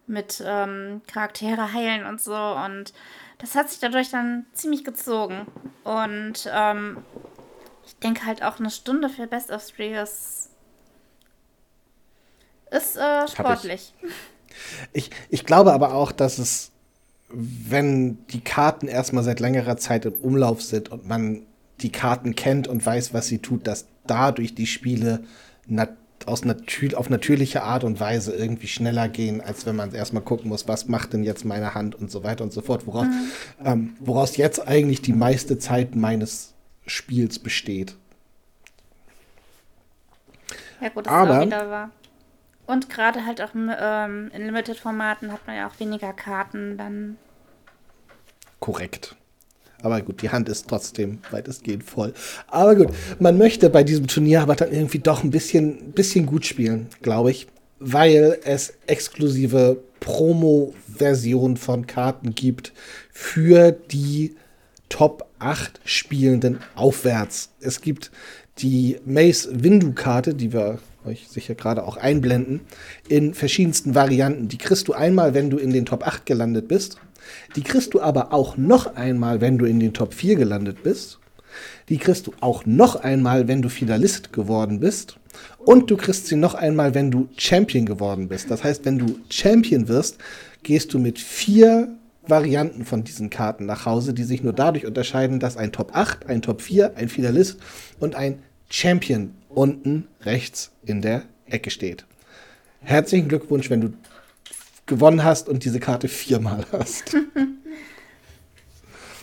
mit 0.09 0.43
ähm, 0.45 1.03
Charaktere 1.07 1.73
heilen 1.73 2.05
und 2.05 2.21
so. 2.21 2.35
Und 2.35 2.95
das 3.39 3.55
hat 3.55 3.71
sich 3.71 3.79
dadurch 3.79 4.11
dann 4.11 4.47
ziemlich 4.55 4.83
gezogen. 4.83 5.47
Und 5.85 6.51
ähm, 6.53 7.05
ich 7.87 7.95
denke 7.99 8.27
halt 8.27 8.43
auch 8.43 8.59
eine 8.59 8.71
Stunde 8.71 9.09
für 9.09 9.29
Best 9.29 9.53
of 9.53 9.65
Three 9.71 9.97
ist, 9.97 10.51
ist 12.73 12.97
äh, 12.97 13.29
sportlich. 13.29 13.95
Ich. 14.03 14.11
ich, 14.93 15.11
ich 15.29 15.47
glaube 15.47 15.73
aber 15.73 15.95
auch, 15.95 16.11
dass 16.11 16.39
es, 16.39 16.73
wenn 17.29 18.27
die 18.27 18.43
Karten 18.43 18.89
erstmal 18.89 19.23
seit 19.23 19.39
längerer 19.39 19.77
Zeit 19.77 20.07
im 20.07 20.15
Umlauf 20.15 20.61
sind 20.61 20.89
und 20.89 21.07
man 21.07 21.47
die 21.83 21.92
Karten 21.92 22.35
kennt 22.35 22.68
und 22.68 22.85
weiß, 22.85 23.12
was 23.14 23.27
sie 23.27 23.38
tut, 23.38 23.66
dass 23.66 23.87
dadurch 24.07 24.55
die 24.55 24.66
Spiele 24.66 25.25
nat 25.66 25.97
aus 26.27 26.45
natür 26.45 26.97
auf 26.99 27.11
natürliche 27.11 27.62
Art 27.62 27.85
und 27.85 27.99
Weise 27.99 28.33
irgendwie 28.33 28.68
schneller 28.68 29.09
gehen, 29.09 29.40
als 29.40 29.66
wenn 29.66 29.75
man 29.75 29.92
erstmal 29.92 30.23
gucken 30.23 30.49
muss, 30.49 30.68
was 30.68 30.87
macht 30.87 31.12
denn 31.12 31.25
jetzt 31.25 31.45
meine 31.45 31.75
Hand 31.75 31.95
und 31.95 32.11
so 32.11 32.23
weiter 32.23 32.45
und 32.45 32.53
so 32.53 32.61
fort, 32.61 32.87
woraus, 32.87 33.07
mhm. 33.07 33.31
ähm, 33.64 33.97
woraus 33.99 34.37
jetzt 34.37 34.66
eigentlich 34.66 35.03
die 35.03 35.12
meiste 35.12 35.59
Zeit 35.59 35.97
meines 35.97 36.55
Spiels 36.87 37.38
besteht. 37.38 37.97
Ja 40.81 40.88
gut, 40.88 41.07
das 41.07 41.12
Aber, 41.12 41.31
ist 41.31 41.38
auch 41.38 41.47
wieder 41.47 41.71
wahr. 41.71 41.90
Und 42.66 42.88
gerade 42.88 43.27
halt 43.27 43.40
auch 43.42 43.55
ähm, 43.55 44.31
in 44.33 44.47
Limited-Formaten 44.47 45.33
hat 45.33 45.47
man 45.47 45.57
ja 45.57 45.68
auch 45.68 45.79
weniger 45.81 46.12
Karten 46.12 46.77
dann. 46.77 47.18
Korrekt. 48.61 49.16
Aber 49.83 50.01
gut, 50.01 50.23
die 50.23 50.31
Hand 50.31 50.49
ist 50.49 50.68
trotzdem 50.68 51.18
weitestgehend 51.31 51.85
voll. 51.85 52.12
Aber 52.47 52.75
gut, 52.75 52.88
man 53.18 53.37
möchte 53.37 53.68
bei 53.68 53.83
diesem 53.83 54.07
Turnier 54.07 54.42
aber 54.42 54.55
dann 54.55 54.73
irgendwie 54.73 55.01
doch 55.01 55.23
ein 55.23 55.31
bisschen, 55.31 55.92
bisschen 55.92 56.27
gut 56.27 56.47
spielen, 56.47 56.87
glaube 57.03 57.31
ich, 57.31 57.47
weil 57.79 58.38
es 58.45 58.75
exklusive 58.87 59.83
Promo-Versionen 60.01 61.57
von 61.57 61.87
Karten 61.87 62.35
gibt 62.35 62.73
für 63.12 63.73
die 63.73 64.37
Top 64.88 65.27
8 65.38 65.81
Spielenden 65.85 66.61
aufwärts. 66.75 67.51
Es 67.61 67.81
gibt 67.81 68.11
die 68.59 68.99
Mace 69.05 69.49
Windu-Karte, 69.53 70.35
die 70.35 70.53
wir 70.53 70.79
euch 71.05 71.29
sicher 71.29 71.55
gerade 71.55 71.85
auch 71.85 71.97
einblenden, 71.97 72.61
in 73.09 73.35
verschiedensten 73.35 73.95
Varianten. 73.95 74.49
Die 74.49 74.59
kriegst 74.59 74.88
du 74.88 74.92
einmal, 74.92 75.35
wenn 75.35 75.51
du 75.51 75.57
in 75.57 75.73
den 75.73 75.87
Top 75.87 76.07
8 76.07 76.27
gelandet 76.27 76.68
bist. 76.68 76.99
Die 77.57 77.63
kriegst 77.63 77.95
du 77.95 78.01
aber 78.01 78.33
auch 78.33 78.57
noch 78.57 78.97
einmal, 78.97 79.41
wenn 79.41 79.59
du 79.59 79.67
in 79.67 79.81
den 79.81 79.93
Top 79.93 80.15
4 80.15 80.37
gelandet 80.37 80.83
bist. 80.83 81.19
Die 81.89 81.99
kriegst 81.99 82.27
du 82.27 82.33
auch 82.41 82.65
noch 82.65 82.97
einmal, 82.97 83.49
wenn 83.49 83.63
du 83.63 83.69
Finalist 83.69 84.33
geworden 84.33 84.81
bist. 84.81 85.17
Und 85.59 85.91
du 85.91 85.97
kriegst 85.97 86.27
sie 86.27 86.37
noch 86.37 86.55
einmal, 86.55 86.95
wenn 86.95 87.11
du 87.11 87.29
Champion 87.37 87.87
geworden 87.87 88.29
bist. 88.29 88.51
Das 88.51 88.65
heißt, 88.65 88.85
wenn 88.85 88.99
du 88.99 89.19
Champion 89.31 89.89
wirst, 89.89 90.19
gehst 90.63 90.93
du 90.95 90.99
mit 90.99 91.19
vier 91.19 91.89
Varianten 92.27 92.85
von 92.85 93.05
diesen 93.05 93.31
Karten 93.31 93.67
nach 93.67 93.85
Hause, 93.85 94.15
die 94.15 94.23
sich 94.23 94.43
nur 94.43 94.53
dadurch 94.53 94.87
unterscheiden, 94.87 95.41
dass 95.41 95.57
ein 95.57 95.73
Top 95.73 95.95
8, 95.95 96.27
ein 96.27 96.43
Top 96.43 96.63
4, 96.63 96.97
ein 96.97 97.09
Finalist 97.09 97.59
und 97.99 98.15
ein 98.15 98.39
Champion 98.71 99.35
unten 99.49 100.07
rechts 100.23 100.71
in 100.85 101.03
der 101.03 101.23
Ecke 101.47 101.71
steht. 101.71 102.05
Herzlichen 102.81 103.29
Glückwunsch, 103.29 103.71
wenn 103.71 103.81
du 103.81 103.93
gewonnen 104.93 105.25
hast 105.25 105.49
und 105.49 105.65
diese 105.65 105.81
Karte 105.81 106.09
viermal 106.09 106.67
hast. 106.71 107.15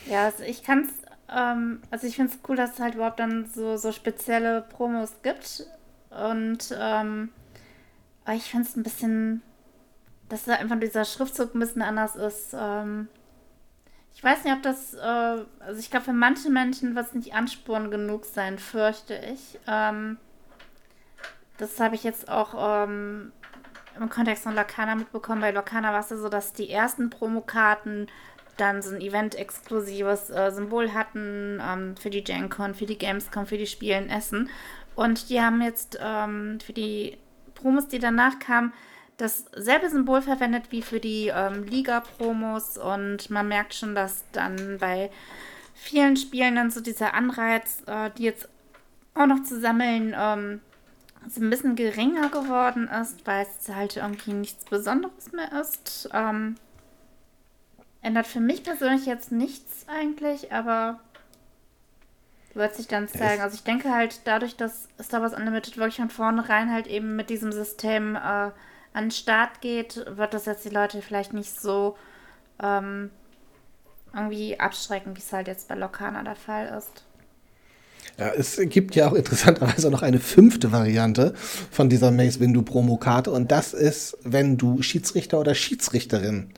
ja, 0.10 0.26
also 0.26 0.44
ich 0.44 0.64
kann 0.64 0.82
es, 0.82 0.90
ähm, 1.36 1.82
also 1.92 2.08
ich 2.08 2.16
finde 2.16 2.34
es 2.34 2.40
cool, 2.48 2.56
dass 2.56 2.74
es 2.74 2.80
halt 2.80 2.96
überhaupt 2.96 3.20
dann 3.20 3.48
so, 3.54 3.78
so 3.78 3.92
spezielle 3.92 4.62
Promos 4.62 5.14
gibt. 5.22 5.68
Und 6.10 6.76
ähm, 6.80 7.30
ich 8.36 8.50
finde 8.50 8.68
es 8.68 8.76
ein 8.76 8.84
bisschen, 8.84 9.42
dass 10.28 10.46
da 10.46 10.56
einfach 10.56 10.80
dieser 10.80 11.06
Schriftzug 11.06 11.54
ein 11.54 11.60
bisschen 11.60 11.84
anders 11.84 12.16
ist. 12.16 12.50
Ähm, 12.54 13.08
ich 14.16 14.24
weiß 14.24 14.44
nicht, 14.44 14.54
ob 14.54 14.64
das, 14.64 14.96
äh, 14.96 15.46
also 15.60 15.80
ich 15.80 15.92
glaube, 15.92 16.06
für 16.06 16.14
manche 16.14 16.50
Menschen 16.50 16.96
wird 16.96 17.08
es 17.08 17.14
nicht 17.14 17.36
ansporn 17.36 17.92
genug 17.92 18.26
sein, 18.26 18.58
fürchte 18.58 19.22
ich. 19.32 19.60
Ähm, 19.68 20.18
das 21.60 21.80
habe 21.80 21.94
ich 21.94 22.04
jetzt 22.04 22.28
auch 22.28 22.56
ähm, 22.58 23.32
im 24.00 24.10
Kontext 24.10 24.44
von 24.44 24.56
Locana 24.56 24.96
mitbekommen. 24.96 25.42
Bei 25.42 25.52
Locana 25.52 25.92
war 25.92 26.00
es 26.00 26.10
ja 26.10 26.18
so, 26.18 26.30
dass 26.30 26.54
die 26.54 26.70
ersten 26.70 27.10
Promokarten 27.10 28.08
dann 28.58 28.82
so 28.82 28.94
ein 28.94 29.02
Event-exklusives 29.02 30.30
äh, 30.30 30.52
Symbol 30.52 30.94
hatten 30.94 31.62
ähm, 31.66 31.96
für 31.98 32.10
die 32.10 32.24
GenCon, 32.24 32.76
für 32.76 32.86
die 32.86 32.98
Gamescom, 32.98 33.46
für 33.46 33.58
die 33.58 33.68
Spielen 33.68 34.10
Essen. 34.10 34.50
Und 34.96 35.30
die 35.30 35.42
haben 35.42 35.62
jetzt 35.62 35.98
ähm, 36.02 36.60
für 36.60 36.74
die 36.74 37.18
Promos, 37.56 37.88
die 37.88 38.00
danach 38.00 38.40
kamen, 38.40 38.74
dasselbe 39.18 39.90
Symbol 39.90 40.22
verwendet 40.22 40.72
wie 40.72 40.82
für 40.82 41.00
die 41.00 41.32
ähm, 41.34 41.64
Liga-Promos. 41.64 42.78
Und 42.78 43.30
man 43.30 43.48
merkt 43.48 43.74
schon, 43.74 43.96
dass 43.96 44.24
dann 44.32 44.78
bei 44.80 45.10
vielen 45.74 46.18
Spielen 46.18 46.56
dann 46.56 46.72
so 46.72 46.82
dieser 46.82 47.14
Anreiz, 47.14 47.82
äh, 47.86 48.10
die 48.18 48.24
jetzt 48.24 48.50
auch 49.16 49.26
noch 49.26 49.44
zu 49.44 49.60
sammeln, 49.60 50.16
ähm, 50.18 50.62
so 51.28 51.42
ein 51.42 51.50
bisschen 51.50 51.76
geringer 51.76 52.30
geworden 52.30 52.88
ist, 52.88 53.26
weil 53.28 53.46
es 53.46 53.74
halt 53.74 53.98
irgendwie 53.98 54.34
nichts 54.34 54.66
Besonderes 54.66 55.32
mehr 55.32 55.52
ist. 55.60 56.10
Ähm, 56.14 56.56
ändert 58.02 58.28
für 58.28 58.40
mich 58.40 58.64
persönlich 58.64 59.06
jetzt 59.06 59.32
nichts 59.32 59.86
eigentlich, 59.88 60.52
aber 60.52 61.00
wird 62.54 62.76
sich 62.76 62.88
dann 62.88 63.08
zeigen. 63.08 63.42
Also 63.42 63.56
ich 63.56 63.64
denke 63.64 63.92
halt 63.92 64.22
dadurch, 64.26 64.56
dass 64.56 64.88
Star 65.02 65.22
Wars 65.22 65.34
Unlimited 65.34 65.78
wirklich 65.78 65.98
von 65.98 66.10
vornherein 66.10 66.72
halt 66.72 66.88
eben 66.88 67.16
mit 67.16 67.30
diesem 67.30 67.52
System 67.52 68.16
äh, 68.16 68.20
an 68.20 68.54
den 68.94 69.12
Start 69.12 69.62
geht, 69.62 70.04
wird 70.18 70.34
das 70.34 70.46
jetzt 70.46 70.66
die 70.66 70.70
Leute 70.70 71.02
vielleicht 71.02 71.34
nicht 71.34 71.60
so 71.60 71.98
ähm, 72.62 73.12
irgendwie 74.14 74.60
abschrecken, 74.60 75.16
wie 75.16 75.20
es 75.20 75.32
halt 75.32 75.48
jetzt 75.48 75.68
bei 75.68 75.76
Lokana 75.76 76.24
der 76.24 76.36
Fall 76.36 76.68
ist. 76.78 77.06
Ja, 78.18 78.34
es 78.38 78.60
gibt 78.66 78.96
ja 78.96 79.10
auch 79.10 79.14
interessanterweise 79.14 79.90
noch 79.90 80.02
eine 80.02 80.20
fünfte 80.20 80.72
Variante 80.72 81.34
von 81.72 81.90
dieser 81.90 82.12
Mace 82.12 82.40
Windu 82.40 82.62
Promokarte 82.62 83.32
und 83.32 83.52
das 83.52 83.74
ist, 83.74 84.18
wenn 84.24 84.58
du 84.58 84.82
Schiedsrichter 84.82 85.40
oder 85.40 85.56
Schiedsrichterin 85.56 86.50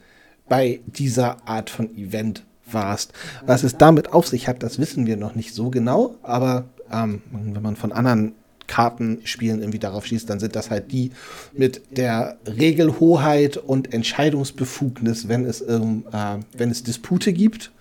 bei 0.49 0.81
dieser 0.85 1.47
Art 1.47 1.69
von 1.69 1.95
Event 1.95 2.43
warst. 2.65 3.13
Was 3.45 3.63
es 3.63 3.77
damit 3.77 4.13
auf 4.13 4.27
sich 4.27 4.47
hat, 4.47 4.63
das 4.63 4.79
wissen 4.79 5.05
wir 5.05 5.17
noch 5.17 5.35
nicht 5.35 5.53
so 5.53 5.69
genau, 5.69 6.15
aber 6.23 6.65
ähm, 6.91 7.21
wenn 7.31 7.61
man 7.61 7.75
von 7.75 7.91
anderen 7.91 8.33
Kartenspielen 8.67 9.59
irgendwie 9.59 9.79
darauf 9.79 10.05
schießt, 10.05 10.29
dann 10.29 10.39
sind 10.39 10.55
das 10.55 10.69
halt 10.69 10.91
die 10.91 11.11
mit 11.51 11.81
der 11.97 12.37
Regelhoheit 12.47 13.57
und 13.57 13.93
Entscheidungsbefugnis, 13.93 15.27
wenn 15.27 15.45
es, 15.45 15.61
ähm, 15.61 16.05
äh, 16.11 16.37
wenn 16.57 16.71
es 16.71 16.81
Dispute 16.81 17.33
gibt, 17.33 17.71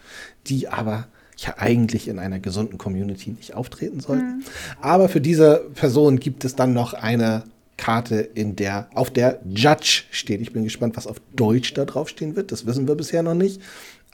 die 0.48 0.68
aber 0.68 1.06
ja 1.46 1.54
eigentlich 1.58 2.08
in 2.08 2.18
einer 2.18 2.38
gesunden 2.38 2.78
Community 2.78 3.30
nicht 3.30 3.54
auftreten 3.54 4.00
sollten. 4.00 4.38
Mhm. 4.38 4.44
Aber 4.80 5.08
für 5.08 5.20
diese 5.20 5.66
Person 5.74 6.18
gibt 6.18 6.44
es 6.44 6.56
dann 6.56 6.72
noch 6.72 6.94
eine 6.94 7.44
Karte, 7.76 8.16
in 8.16 8.56
der 8.56 8.88
auf 8.94 9.10
der 9.10 9.40
Judge 9.46 10.04
steht. 10.10 10.40
Ich 10.40 10.52
bin 10.52 10.64
gespannt, 10.64 10.96
was 10.96 11.06
auf 11.06 11.20
Deutsch 11.34 11.72
da 11.74 11.84
drauf 11.84 12.08
stehen 12.08 12.36
wird. 12.36 12.52
Das 12.52 12.66
wissen 12.66 12.86
wir 12.86 12.94
bisher 12.94 13.22
noch 13.22 13.34
nicht. 13.34 13.60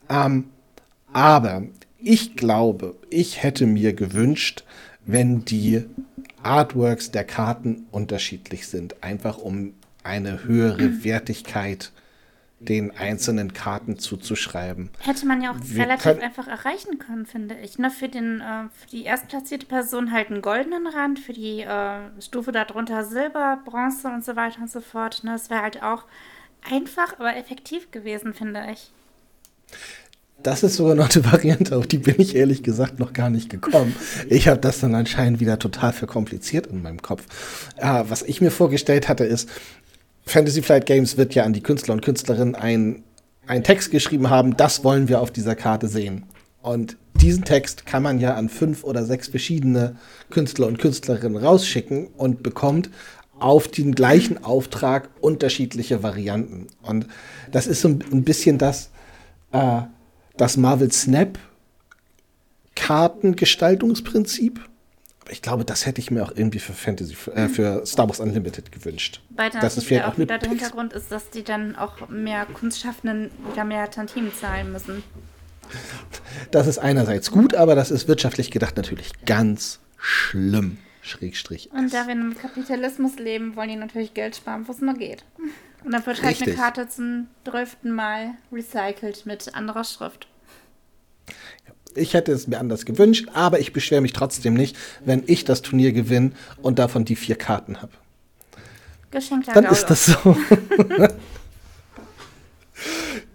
Ähm, 0.08 0.44
aber 1.12 1.64
ich 1.98 2.36
glaube, 2.36 2.94
ich 3.10 3.42
hätte 3.42 3.66
mir 3.66 3.92
gewünscht, 3.92 4.64
wenn 5.04 5.44
die 5.44 5.84
Artworks 6.42 7.10
der 7.10 7.24
Karten 7.24 7.86
unterschiedlich 7.90 8.68
sind, 8.68 9.02
einfach 9.02 9.38
um 9.38 9.74
eine 10.04 10.44
höhere 10.44 11.02
Wertigkeit 11.04 11.90
äh, 11.94 12.05
den 12.58 12.96
einzelnen 12.96 13.52
Karten 13.52 13.98
zuzuschreiben. 13.98 14.90
Hätte 15.00 15.26
man 15.26 15.42
ja 15.42 15.52
auch 15.52 15.56
Wir 15.60 15.82
relativ 15.82 16.22
einfach 16.22 16.48
erreichen 16.48 16.98
können, 16.98 17.26
finde 17.26 17.54
ich. 17.62 17.78
Ne? 17.78 17.90
Für, 17.90 18.08
den, 18.08 18.40
äh, 18.40 18.68
für 18.74 18.88
die 18.90 19.04
erstplatzierte 19.04 19.66
Person 19.66 20.10
halt 20.10 20.30
einen 20.30 20.40
goldenen 20.40 20.86
Rand, 20.86 21.18
für 21.18 21.34
die 21.34 21.60
äh, 21.60 21.98
Stufe 22.20 22.52
darunter 22.52 23.04
Silber, 23.04 23.58
Bronze 23.64 24.08
und 24.08 24.24
so 24.24 24.36
weiter 24.36 24.60
und 24.60 24.70
so 24.70 24.80
fort. 24.80 25.22
Ne? 25.22 25.32
Das 25.32 25.50
wäre 25.50 25.62
halt 25.62 25.82
auch 25.82 26.04
einfach, 26.70 27.18
aber 27.18 27.36
effektiv 27.36 27.90
gewesen, 27.90 28.32
finde 28.32 28.66
ich. 28.72 28.90
Das 30.42 30.62
ist 30.62 30.76
sogar 30.76 30.94
noch 30.94 31.10
eine 31.14 31.24
Variante, 31.24 31.76
auf 31.76 31.86
die 31.86 31.98
bin 31.98 32.16
ich 32.18 32.36
ehrlich 32.36 32.62
gesagt 32.62 32.98
noch 32.98 33.12
gar 33.12 33.30
nicht 33.30 33.50
gekommen. 33.50 33.96
Ich 34.28 34.48
habe 34.48 34.60
das 34.60 34.80
dann 34.80 34.94
anscheinend 34.94 35.40
wieder 35.40 35.58
total 35.58 35.92
verkompliziert 35.92 36.66
in 36.66 36.82
meinem 36.82 37.02
Kopf. 37.02 37.24
Äh, 37.76 38.04
was 38.08 38.22
ich 38.22 38.40
mir 38.40 38.50
vorgestellt 38.50 39.08
hatte, 39.08 39.24
ist, 39.24 39.48
Fantasy 40.26 40.60
Flight 40.60 40.86
Games 40.86 41.16
wird 41.16 41.34
ja 41.34 41.44
an 41.44 41.52
die 41.52 41.62
Künstler 41.62 41.94
und 41.94 42.02
Künstlerinnen 42.02 42.54
ein, 42.54 43.04
einen 43.46 43.64
Text 43.64 43.90
geschrieben 43.90 44.28
haben, 44.28 44.56
das 44.56 44.82
wollen 44.82 45.08
wir 45.08 45.20
auf 45.20 45.30
dieser 45.30 45.54
Karte 45.54 45.88
sehen. 45.88 46.24
Und 46.62 46.96
diesen 47.14 47.44
Text 47.44 47.86
kann 47.86 48.02
man 48.02 48.18
ja 48.18 48.34
an 48.34 48.48
fünf 48.48 48.82
oder 48.82 49.04
sechs 49.04 49.28
verschiedene 49.28 49.96
Künstler 50.30 50.66
und 50.66 50.78
Künstlerinnen 50.78 51.36
rausschicken 51.36 52.08
und 52.08 52.42
bekommt 52.42 52.90
auf 53.38 53.68
den 53.68 53.94
gleichen 53.94 54.42
Auftrag 54.42 55.10
unterschiedliche 55.20 56.02
Varianten. 56.02 56.66
Und 56.82 57.06
das 57.52 57.66
ist 57.66 57.82
so 57.82 57.88
ein 57.88 58.24
bisschen 58.24 58.58
das, 58.58 58.90
äh, 59.52 59.82
das 60.36 60.56
Marvel 60.56 60.90
Snap 60.90 61.38
Kartengestaltungsprinzip 62.74 64.60
ich 65.30 65.42
glaube, 65.42 65.64
das 65.64 65.86
hätte 65.86 66.00
ich 66.00 66.10
mir 66.10 66.22
auch 66.22 66.32
irgendwie 66.34 66.58
für 66.58 66.72
Fantasy, 66.72 67.16
äh, 67.34 67.48
für 67.48 67.84
Star 67.86 68.08
Wars 68.08 68.20
Unlimited 68.20 68.72
gewünscht. 68.72 69.22
Weiter 69.30 69.60
das 69.60 69.76
ist 69.76 69.92
auch 69.92 70.18
wieder 70.18 70.38
der 70.38 70.48
Hintergrund 70.48 70.92
ist, 70.92 71.10
dass 71.10 71.30
die 71.30 71.42
dann 71.42 71.76
auch 71.76 72.08
mehr 72.08 72.46
Kunstschaffenden 72.46 73.30
wieder 73.50 73.64
mehr 73.64 73.90
Tantiemen 73.90 74.32
zahlen 74.34 74.72
müssen. 74.72 75.02
Das 76.50 76.66
ist 76.66 76.78
einerseits 76.78 77.30
gut, 77.30 77.54
aber 77.54 77.74
das 77.74 77.90
ist 77.90 78.06
wirtschaftlich 78.06 78.50
gedacht 78.50 78.76
natürlich 78.76 79.12
ganz 79.24 79.80
schlimm. 79.98 80.78
Schrägstrich. 81.06 81.70
Und 81.72 81.94
da 81.94 82.06
wir 82.06 82.14
im 82.14 82.36
Kapitalismus 82.36 83.16
leben, 83.16 83.54
wollen 83.54 83.68
die 83.68 83.76
natürlich 83.76 84.12
Geld 84.12 84.36
sparen, 84.36 84.66
wo 84.66 84.72
es 84.72 84.80
nur 84.80 84.94
geht. 84.94 85.24
Und 85.84 85.92
dann 85.92 86.04
wird 86.04 86.20
halt 86.20 86.30
Richtig. 86.30 86.48
eine 86.48 86.56
Karte 86.56 86.88
zum 86.88 87.28
drölften 87.44 87.92
Mal 87.92 88.32
recycelt 88.52 89.24
mit 89.24 89.54
anderer 89.54 89.84
Schrift. 89.84 90.26
Ich 91.96 92.14
hätte 92.14 92.32
es 92.32 92.46
mir 92.46 92.58
anders 92.58 92.84
gewünscht, 92.84 93.28
aber 93.34 93.60
ich 93.60 93.72
beschwere 93.72 94.00
mich 94.00 94.12
trotzdem 94.12 94.54
nicht, 94.54 94.76
wenn 95.04 95.22
ich 95.26 95.44
das 95.44 95.62
Turnier 95.62 95.92
gewinne 95.92 96.32
und 96.62 96.78
davon 96.78 97.04
die 97.04 97.16
vier 97.16 97.36
Karten 97.36 97.82
habe. 97.82 97.92
Geschenkter 99.10 99.52
Dann 99.52 99.64
ist 99.66 99.86
das 99.86 100.06
so. 100.06 100.36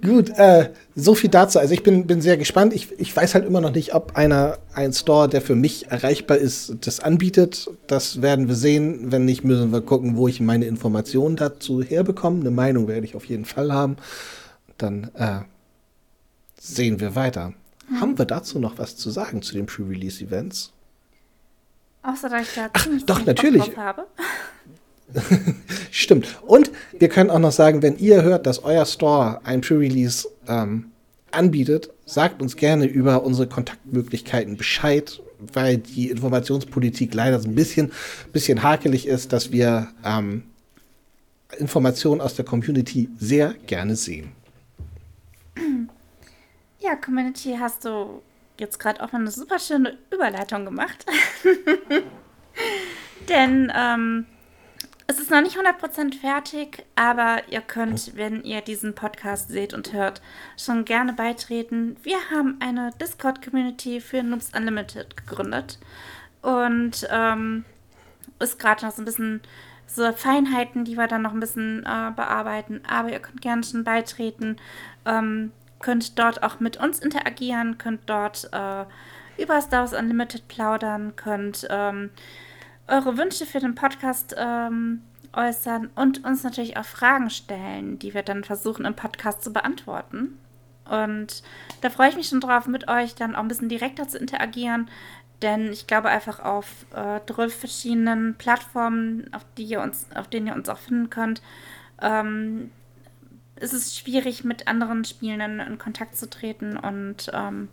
Gut, 0.01 0.29
äh, 0.31 0.69
so 0.95 1.13
viel 1.13 1.29
dazu. 1.29 1.59
Also 1.59 1.73
ich 1.73 1.83
bin, 1.83 2.07
bin 2.07 2.21
sehr 2.21 2.37
gespannt. 2.37 2.73
Ich, 2.73 2.99
ich 2.99 3.15
weiß 3.15 3.35
halt 3.35 3.45
immer 3.45 3.61
noch 3.61 3.71
nicht, 3.71 3.93
ob 3.93 4.15
einer 4.15 4.57
ein 4.73 4.93
Store, 4.93 5.29
der 5.29 5.41
für 5.41 5.55
mich 5.55 5.91
erreichbar 5.91 6.37
ist, 6.37 6.75
das 6.81 6.99
anbietet. 6.99 7.69
Das 7.87 8.21
werden 8.21 8.47
wir 8.47 8.55
sehen. 8.55 9.11
Wenn 9.11 9.25
nicht, 9.25 9.43
müssen 9.43 9.71
wir 9.71 9.81
gucken, 9.81 10.17
wo 10.17 10.27
ich 10.27 10.39
meine 10.41 10.65
Informationen 10.65 11.35
dazu 11.35 11.83
herbekomme. 11.83 12.41
Eine 12.41 12.51
Meinung 12.51 12.87
werde 12.87 13.05
ich 13.05 13.15
auf 13.15 13.25
jeden 13.25 13.45
Fall 13.45 13.71
haben. 13.71 13.97
Dann 14.77 15.11
äh, 15.15 15.41
sehen 16.59 16.99
wir 16.99 17.15
weiter. 17.15 17.53
Hm. 17.91 18.01
Haben 18.01 18.17
wir 18.17 18.25
dazu 18.25 18.59
noch 18.59 18.77
was 18.77 18.95
zu 18.95 19.09
sagen 19.09 19.41
zu 19.41 19.53
den 19.53 19.65
Pre-Release-Events? 19.65 20.71
Außer 22.03 22.29
dass 22.29 22.47
ich 22.47 22.55
da 22.55 22.69
Ach, 22.73 22.87
doch, 23.05 23.25
natürlich. 23.25 23.77
habe. 23.77 24.07
Stimmt. 25.91 26.39
Und 26.41 26.71
wir 26.97 27.09
können 27.09 27.29
auch 27.29 27.39
noch 27.39 27.51
sagen, 27.51 27.81
wenn 27.81 27.97
ihr 27.97 28.23
hört, 28.23 28.45
dass 28.45 28.63
euer 28.63 28.85
Store 28.85 29.41
ein 29.43 29.61
Pre-Release 29.61 30.27
ähm, 30.47 30.91
anbietet, 31.31 31.91
sagt 32.05 32.41
uns 32.41 32.55
gerne 32.55 32.85
über 32.85 33.23
unsere 33.23 33.47
Kontaktmöglichkeiten 33.47 34.57
Bescheid, 34.57 35.21
weil 35.39 35.77
die 35.77 36.09
Informationspolitik 36.09 37.13
leider 37.13 37.39
so 37.39 37.49
ein 37.49 37.55
bisschen, 37.55 37.91
bisschen 38.31 38.63
hakelig 38.63 39.07
ist, 39.07 39.33
dass 39.33 39.51
wir 39.51 39.89
ähm, 40.05 40.43
Informationen 41.57 42.21
aus 42.21 42.35
der 42.35 42.45
Community 42.45 43.09
sehr 43.19 43.53
gerne 43.67 43.95
sehen. 43.95 44.31
Community 46.95 47.57
hast 47.59 47.85
du 47.85 48.21
jetzt 48.59 48.79
gerade 48.79 49.01
auch 49.01 49.11
mal 49.11 49.19
eine 49.19 49.31
super 49.31 49.59
schöne 49.59 49.97
Überleitung 50.11 50.65
gemacht. 50.65 51.05
Denn 53.29 53.71
ähm, 53.75 54.25
es 55.07 55.19
ist 55.19 55.29
noch 55.29 55.41
nicht 55.41 55.57
100% 55.57 56.19
fertig, 56.19 56.85
aber 56.95 57.41
ihr 57.49 57.61
könnt, 57.61 58.15
wenn 58.15 58.43
ihr 58.43 58.61
diesen 58.61 58.95
Podcast 58.95 59.49
seht 59.49 59.73
und 59.73 59.91
hört, 59.91 60.21
schon 60.57 60.85
gerne 60.85 61.13
beitreten. 61.13 61.97
Wir 62.03 62.17
haben 62.31 62.57
eine 62.61 62.91
Discord-Community 62.99 63.99
für 63.99 64.23
Noobs 64.23 64.51
Unlimited 64.55 65.17
gegründet 65.17 65.79
und 66.41 67.07
ähm, 67.09 67.65
ist 68.39 68.57
gerade 68.57 68.85
noch 68.85 68.93
so 68.93 69.01
ein 69.01 69.05
bisschen 69.05 69.41
so 69.85 70.11
Feinheiten, 70.13 70.85
die 70.85 70.95
wir 70.95 71.07
dann 71.07 71.23
noch 71.23 71.33
ein 71.33 71.39
bisschen 71.39 71.79
äh, 71.79 72.11
bearbeiten. 72.15 72.81
Aber 72.87 73.11
ihr 73.11 73.19
könnt 73.19 73.41
gerne 73.41 73.63
schon 73.63 73.83
beitreten, 73.83 74.57
ähm, 75.05 75.51
könnt 75.81 76.17
dort 76.19 76.43
auch 76.43 76.59
mit 76.59 76.77
uns 76.77 76.99
interagieren, 76.99 77.77
könnt 77.77 78.01
dort 78.09 78.49
äh, 78.51 78.85
über 79.41 79.61
Star 79.61 79.81
Wars 79.81 79.93
Unlimited 79.93 80.47
plaudern, 80.47 81.15
könnt 81.15 81.67
ähm, 81.69 82.09
eure 82.87 83.17
Wünsche 83.17 83.45
für 83.45 83.59
den 83.59 83.75
Podcast 83.75 84.35
ähm, 84.37 85.01
äußern 85.33 85.89
und 85.95 86.23
uns 86.25 86.43
natürlich 86.43 86.77
auch 86.77 86.85
Fragen 86.85 87.29
stellen, 87.29 87.99
die 87.99 88.13
wir 88.13 88.23
dann 88.23 88.43
versuchen 88.43 88.85
im 88.85 88.95
Podcast 88.95 89.43
zu 89.43 89.53
beantworten. 89.53 90.37
Und 90.89 91.41
da 91.81 91.89
freue 91.89 92.09
ich 92.09 92.17
mich 92.17 92.27
schon 92.27 92.41
drauf, 92.41 92.67
mit 92.67 92.89
euch 92.89 93.15
dann 93.15 93.35
auch 93.35 93.39
ein 93.39 93.47
bisschen 93.47 93.69
direkter 93.69 94.07
zu 94.07 94.17
interagieren, 94.17 94.89
denn 95.41 95.71
ich 95.71 95.87
glaube 95.87 96.09
einfach 96.09 96.39
auf 96.39 96.85
äh, 96.93 97.19
12 97.25 97.55
verschiedenen 97.55 98.35
Plattformen, 98.35 99.33
auf, 99.33 99.45
die 99.57 99.63
ihr 99.63 99.81
uns, 99.81 100.07
auf 100.13 100.27
denen 100.27 100.47
ihr 100.47 100.55
uns 100.55 100.69
auch 100.69 100.77
finden 100.77 101.09
könnt, 101.09 101.41
ähm, 102.01 102.71
ist 103.61 103.73
es 103.73 103.97
schwierig, 103.97 104.43
mit 104.43 104.67
anderen 104.67 105.05
Spielenden 105.05 105.59
in 105.59 105.77
Kontakt 105.77 106.17
zu 106.17 106.29
treten. 106.29 106.77
Und 106.77 107.31
ähm, 107.33 107.69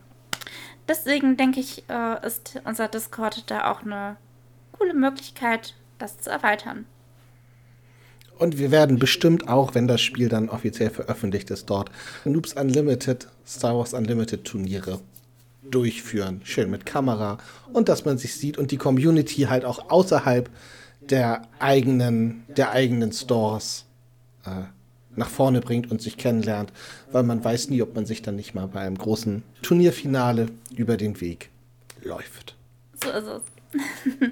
deswegen 0.86 1.36
denke 1.36 1.60
ich, 1.60 1.84
äh, 1.88 2.26
ist 2.26 2.60
unser 2.64 2.88
Discord 2.88 3.50
da 3.50 3.70
auch 3.70 3.82
eine 3.82 4.16
coole 4.72 4.94
Möglichkeit, 4.94 5.74
das 5.98 6.20
zu 6.20 6.30
erweitern. 6.30 6.86
Und 8.38 8.58
wir 8.58 8.70
werden 8.70 8.98
bestimmt 8.98 9.48
auch, 9.48 9.74
wenn 9.74 9.88
das 9.88 10.00
Spiel 10.00 10.28
dann 10.28 10.48
offiziell 10.48 10.90
veröffentlicht 10.90 11.50
ist, 11.50 11.68
dort 11.68 11.90
Noobs 12.24 12.52
Unlimited, 12.52 13.26
Star 13.44 13.76
Wars 13.76 13.94
Unlimited 13.94 14.44
Turniere 14.44 15.00
durchführen. 15.62 16.40
Schön 16.44 16.70
mit 16.70 16.86
Kamera 16.86 17.38
und 17.72 17.88
dass 17.88 18.04
man 18.04 18.16
sich 18.16 18.34
sieht 18.34 18.56
und 18.56 18.70
die 18.70 18.76
Community 18.76 19.42
halt 19.42 19.64
auch 19.64 19.90
außerhalb 19.90 20.48
der 21.00 21.42
eigenen, 21.58 22.44
der 22.48 22.70
eigenen 22.70 23.12
Stores 23.12 23.84
äh, 24.44 24.62
nach 25.18 25.28
vorne 25.28 25.60
bringt 25.60 25.90
und 25.90 26.00
sich 26.00 26.16
kennenlernt, 26.16 26.72
weil 27.12 27.22
man 27.22 27.44
weiß 27.44 27.68
nie, 27.70 27.82
ob 27.82 27.94
man 27.94 28.06
sich 28.06 28.22
dann 28.22 28.36
nicht 28.36 28.54
mal 28.54 28.68
bei 28.68 28.80
einem 28.80 28.96
großen 28.96 29.42
Turnierfinale 29.62 30.48
über 30.74 30.96
den 30.96 31.20
Weg 31.20 31.50
läuft. 32.02 32.56
So 33.02 33.10
ist 33.10 33.26
es. 33.26 33.42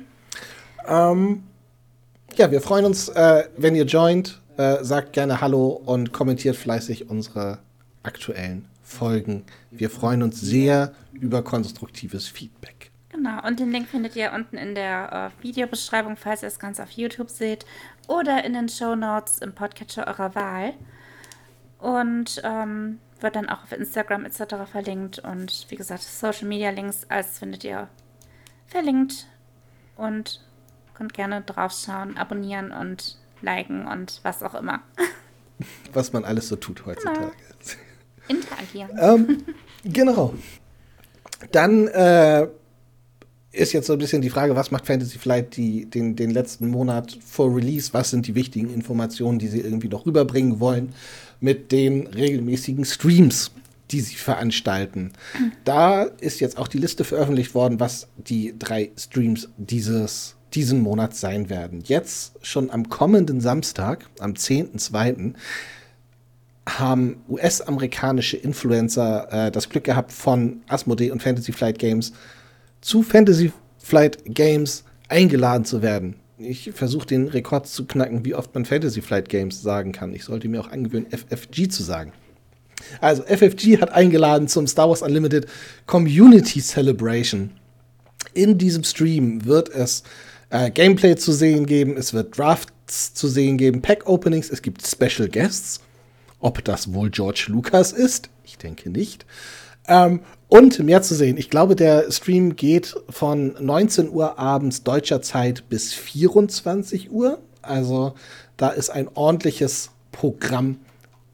ähm, 0.88 1.42
ja, 2.36 2.50
wir 2.50 2.60
freuen 2.60 2.84
uns, 2.84 3.08
äh, 3.08 3.44
wenn 3.56 3.74
ihr 3.74 3.84
joint. 3.84 4.40
Äh, 4.56 4.82
sagt 4.84 5.12
gerne 5.12 5.42
Hallo 5.42 5.68
und 5.68 6.12
kommentiert 6.14 6.56
fleißig 6.56 7.10
unsere 7.10 7.58
aktuellen 8.02 8.64
Folgen. 8.82 9.44
Wir 9.70 9.90
freuen 9.90 10.22
uns 10.22 10.40
sehr 10.40 10.94
über 11.12 11.42
konstruktives 11.42 12.26
Feedback. 12.26 12.75
Genau, 13.16 13.46
und 13.46 13.58
den 13.58 13.72
Link 13.72 13.88
findet 13.88 14.14
ihr 14.14 14.32
unten 14.32 14.56
in 14.56 14.74
der 14.74 15.32
äh, 15.38 15.42
Videobeschreibung, 15.42 16.16
falls 16.16 16.42
ihr 16.42 16.48
das 16.48 16.58
Ganze 16.58 16.82
auf 16.82 16.90
YouTube 16.90 17.30
seht, 17.30 17.64
oder 18.08 18.44
in 18.44 18.52
den 18.52 18.68
Show 18.68 18.94
Notes 18.94 19.38
im 19.38 19.54
Podcatcher 19.54 20.06
eurer 20.06 20.34
Wahl. 20.34 20.74
Und 21.78 22.40
ähm, 22.44 23.00
wird 23.20 23.36
dann 23.36 23.48
auch 23.48 23.62
auf 23.62 23.72
Instagram 23.72 24.26
etc. 24.26 24.70
verlinkt. 24.70 25.18
Und 25.18 25.66
wie 25.70 25.76
gesagt, 25.76 26.02
Social 26.02 26.46
Media 26.46 26.70
Links, 26.70 27.06
alles 27.08 27.38
findet 27.38 27.64
ihr 27.64 27.88
verlinkt. 28.68 29.26
Und 29.96 30.46
Könnt 30.96 31.12
gerne 31.12 31.42
draufschauen, 31.42 32.16
abonnieren 32.16 32.72
und 32.72 33.18
liken 33.42 33.86
und 33.86 34.20
was 34.22 34.42
auch 34.42 34.54
immer. 34.54 34.80
Was 35.92 36.12
man 36.12 36.24
alles 36.24 36.48
so 36.48 36.56
tut 36.56 36.84
heutzutage. 36.86 37.32
Genau. 37.32 37.32
Interagieren. 38.28 38.90
ähm, 38.98 39.44
genau. 39.84 40.34
Dann 41.52 41.86
äh, 41.88 42.48
ist 43.56 43.72
jetzt 43.72 43.86
so 43.86 43.94
ein 43.94 43.98
bisschen 43.98 44.22
die 44.22 44.30
Frage, 44.30 44.54
was 44.54 44.70
macht 44.70 44.86
Fantasy 44.86 45.18
Flight 45.18 45.56
die, 45.56 45.86
den, 45.86 46.14
den 46.16 46.30
letzten 46.30 46.68
Monat 46.68 47.18
vor 47.26 47.54
Release? 47.54 47.92
Was 47.92 48.10
sind 48.10 48.26
die 48.26 48.34
wichtigen 48.34 48.72
Informationen, 48.72 49.38
die 49.38 49.48
sie 49.48 49.60
irgendwie 49.60 49.88
noch 49.88 50.06
rüberbringen 50.06 50.60
wollen 50.60 50.92
mit 51.40 51.72
den 51.72 52.06
regelmäßigen 52.06 52.84
Streams, 52.84 53.50
die 53.90 54.00
sie 54.00 54.16
veranstalten? 54.16 55.12
Da 55.64 56.02
ist 56.02 56.40
jetzt 56.40 56.58
auch 56.58 56.68
die 56.68 56.78
Liste 56.78 57.04
veröffentlicht 57.04 57.54
worden, 57.54 57.80
was 57.80 58.08
die 58.16 58.54
drei 58.58 58.90
Streams 58.96 59.48
dieses 59.56 60.36
diesen 60.54 60.80
Monat 60.80 61.14
sein 61.14 61.50
werden. 61.50 61.82
Jetzt 61.84 62.32
schon 62.40 62.70
am 62.70 62.88
kommenden 62.88 63.40
Samstag, 63.40 64.08
am 64.20 64.32
10.2., 64.32 65.34
haben 66.68 67.22
US-amerikanische 67.28 68.36
Influencer 68.36 69.28
äh, 69.30 69.50
das 69.50 69.68
Glück 69.68 69.84
gehabt, 69.84 70.12
von 70.12 70.62
Asmodee 70.66 71.10
und 71.10 71.22
Fantasy 71.22 71.52
Flight 71.52 71.78
Games 71.78 72.12
zu 72.86 73.02
Fantasy 73.02 73.52
Flight 73.78 74.18
Games 74.26 74.84
eingeladen 75.08 75.64
zu 75.64 75.82
werden. 75.82 76.14
Ich 76.38 76.70
versuche 76.72 77.06
den 77.06 77.26
Rekord 77.26 77.66
zu 77.66 77.84
knacken, 77.84 78.24
wie 78.24 78.34
oft 78.34 78.54
man 78.54 78.64
Fantasy 78.64 79.02
Flight 79.02 79.28
Games 79.28 79.60
sagen 79.60 79.90
kann. 79.90 80.14
Ich 80.14 80.22
sollte 80.22 80.48
mir 80.48 80.60
auch 80.60 80.70
angewöhnen, 80.70 81.08
FFG 81.10 81.68
zu 81.68 81.82
sagen. 81.82 82.12
Also, 83.00 83.24
FFG 83.24 83.80
hat 83.80 83.90
eingeladen 83.90 84.46
zum 84.46 84.68
Star 84.68 84.88
Wars 84.88 85.02
Unlimited 85.02 85.46
Community 85.86 86.60
Celebration. 86.60 87.50
In 88.34 88.56
diesem 88.56 88.84
Stream 88.84 89.44
wird 89.44 89.68
es 89.70 90.04
äh, 90.50 90.70
Gameplay 90.70 91.16
zu 91.16 91.32
sehen 91.32 91.66
geben, 91.66 91.96
es 91.96 92.12
wird 92.14 92.38
Drafts 92.38 93.14
zu 93.14 93.26
sehen 93.26 93.56
geben, 93.56 93.82
Pack-Openings, 93.82 94.50
es 94.50 94.62
gibt 94.62 94.86
Special 94.86 95.28
Guests. 95.28 95.80
Ob 96.38 96.62
das 96.64 96.92
wohl 96.92 97.10
George 97.10 97.46
Lucas 97.48 97.90
ist? 97.90 98.28
Ich 98.44 98.58
denke 98.58 98.90
nicht. 98.90 99.26
Ähm, 99.88 100.20
und 100.48 100.78
mehr 100.78 101.02
zu 101.02 101.14
sehen. 101.14 101.36
Ich 101.36 101.50
glaube, 101.50 101.76
der 101.76 102.10
Stream 102.10 102.56
geht 102.56 102.94
von 103.08 103.54
19 103.58 104.10
Uhr 104.10 104.38
abends 104.38 104.82
deutscher 104.82 105.22
Zeit 105.22 105.68
bis 105.68 105.92
24 105.92 107.10
Uhr. 107.10 107.38
Also 107.62 108.14
da 108.56 108.68
ist 108.68 108.90
ein 108.90 109.08
ordentliches 109.14 109.90
Programm 110.12 110.78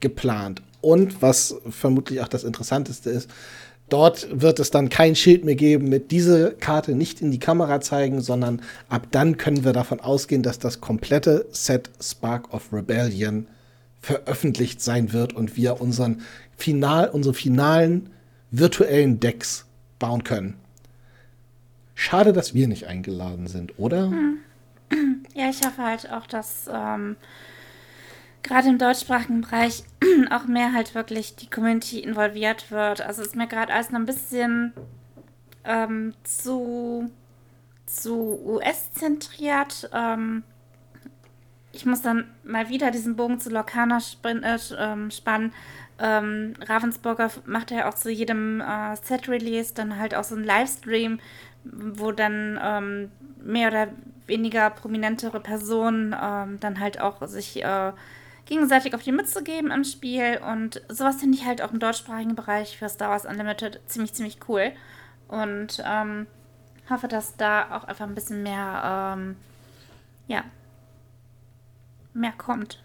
geplant. 0.01 0.63
Und 0.81 1.23
was 1.23 1.57
vermutlich 1.69 2.21
auch 2.21 2.29
das 2.29 2.45
Interessanteste 2.45 3.11
ist, 3.11 3.29
Dort 3.93 4.27
wird 4.33 4.59
es 4.59 4.71
dann 4.71 4.89
kein 4.89 5.15
Schild 5.15 5.45
mehr 5.45 5.55
geben 5.55 5.91
mit 5.91 6.13
diese 6.13 6.53
Karte 6.53 6.95
nicht 6.95 7.21
in 7.21 7.31
die 7.31 7.39
Kamera 7.39 7.83
zeigen, 7.83 8.23
sondern 8.23 8.63
ab 8.89 9.09
dann 9.11 9.37
können 9.37 9.67
wir 9.67 9.75
davon 9.75 10.01
ausgehen, 10.01 10.43
dass 10.43 10.59
das 10.59 10.81
komplette 10.81 11.45
Set 11.51 11.91
Spark 12.01 12.55
of 12.55 12.73
Rebellion 12.73 13.49
veröffentlicht 14.01 14.81
sein 14.81 15.13
wird 15.13 15.35
und 15.35 15.59
wir 15.59 15.83
unseren 15.83 16.23
Final, 16.57 17.11
unsere 17.11 17.35
finalen 17.35 18.09
virtuellen 18.53 19.19
Decks 19.19 19.67
bauen 19.99 20.23
können. 20.23 20.59
Schade, 21.95 22.33
dass 22.33 22.55
wir 22.55 22.69
nicht 22.69 22.87
eingeladen 22.87 23.49
sind, 23.49 23.79
oder? 23.79 24.11
Hm. 24.11 24.39
Ja, 25.35 25.49
ich 25.49 25.65
hoffe 25.65 25.83
halt 25.83 26.13
auch, 26.13 26.27
dass 26.27 26.69
ähm, 26.71 27.17
gerade 28.43 28.69
im 28.69 28.77
deutschsprachigen 28.77 29.41
Bereich 29.41 29.83
auch 30.31 30.45
mehr 30.45 30.75
halt 30.75 30.95
wirklich 30.95 31.37
die 31.37 31.49
Community 31.49 32.01
involviert 32.01 32.71
wird. 32.71 33.01
Also 33.01 33.23
ist 33.23 33.35
mir 33.35 33.47
gerade 33.47 33.73
alles 33.73 33.91
noch 33.91 33.99
ein 33.99 34.05
bisschen 34.05 34.75
ähm, 35.65 36.13
zu, 36.23 37.11
zu 37.87 38.41
US-zentriert. 38.45 39.89
Ähm, 39.95 40.43
ich 41.73 41.87
muss 41.87 42.03
dann 42.03 42.31
mal 42.45 42.69
wieder 42.69 42.91
diesen 42.91 43.17
Bogen 43.17 43.41
zu 43.41 43.49
Lorcana 43.49 44.01
äh, 44.25 44.59
ähm, 44.79 45.11
spannen. 45.11 45.53
Ähm, 46.03 46.55
Ravensburger 46.61 47.31
macht 47.47 47.71
ja 47.71 47.89
auch 47.89 47.95
zu 47.95 48.11
jedem 48.11 48.61
äh, 48.61 48.97
Set-Release 48.97 49.73
dann 49.73 49.99
halt 49.99 50.17
auch 50.17 50.25
so 50.25 50.35
einen 50.35 50.45
Livestream, 50.45 51.21
wo 51.65 52.11
dann 52.11 52.59
ähm, 52.61 53.13
mehr 53.43 53.69
oder 53.69 53.89
weniger 54.27 54.71
prominentere 54.71 55.39
Personen 55.39 56.15
ähm, 56.21 56.59
dann 56.59 56.81
halt 56.81 57.01
auch 57.01 57.25
sich 57.29 57.63
äh, 57.63 57.93
gegenseitig 58.47 58.95
auf 58.95 59.03
die 59.03 59.13
Mütze 59.13 59.45
geben 59.45 59.71
im 59.71 59.85
Spiel. 59.85 60.41
Und 60.45 60.83
sowas 60.89 61.21
finde 61.21 61.39
ich 61.39 61.47
halt 61.47 61.63
auch 61.63 61.73
im 61.73 61.79
deutschsprachigen 61.79 62.35
Bereich 62.35 62.77
für 62.77 62.89
Star 62.89 63.11
Wars 63.11 63.25
Unlimited 63.25 63.81
ziemlich, 63.87 64.13
ziemlich 64.13 64.39
cool. 64.49 64.73
Und 65.29 65.83
ähm, 65.87 66.27
hoffe, 66.91 67.09
dass 67.09 67.37
da 67.37 67.77
auch 67.77 67.85
einfach 67.85 68.07
ein 68.07 68.15
bisschen 68.15 68.43
mehr, 68.43 69.15
ähm, 69.17 69.37
ja, 70.27 70.43
mehr 72.13 72.33
kommt. 72.33 72.83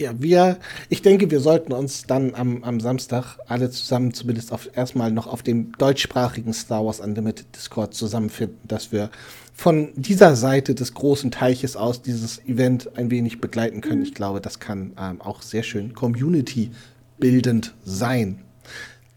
Ja, 0.00 0.14
wir, 0.18 0.56
ich 0.88 1.02
denke, 1.02 1.30
wir 1.30 1.40
sollten 1.40 1.74
uns 1.74 2.06
dann 2.06 2.34
am, 2.34 2.64
am 2.64 2.80
Samstag 2.80 3.36
alle 3.46 3.68
zusammen 3.68 4.14
zumindest 4.14 4.50
auf, 4.50 4.70
erstmal 4.74 5.12
noch 5.12 5.26
auf 5.26 5.42
dem 5.42 5.72
deutschsprachigen 5.76 6.54
Star 6.54 6.86
Wars 6.86 7.00
Unlimited 7.00 7.54
Discord 7.54 7.92
zusammenfinden, 7.92 8.56
dass 8.66 8.92
wir 8.92 9.10
von 9.52 9.90
dieser 9.96 10.36
Seite 10.36 10.74
des 10.74 10.94
großen 10.94 11.30
Teiches 11.30 11.76
aus 11.76 12.00
dieses 12.00 12.42
Event 12.46 12.96
ein 12.96 13.10
wenig 13.10 13.42
begleiten 13.42 13.82
können. 13.82 13.98
Mhm. 13.98 14.06
Ich 14.06 14.14
glaube, 14.14 14.40
das 14.40 14.58
kann 14.58 14.94
ähm, 14.98 15.20
auch 15.20 15.42
sehr 15.42 15.62
schön 15.62 15.92
Community 15.92 16.70
bildend 17.18 17.74
sein. 17.84 18.40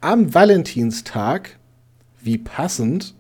Am 0.01 0.33
Valentinstag, 0.33 1.59
wie 2.21 2.37
passend, 2.37 3.15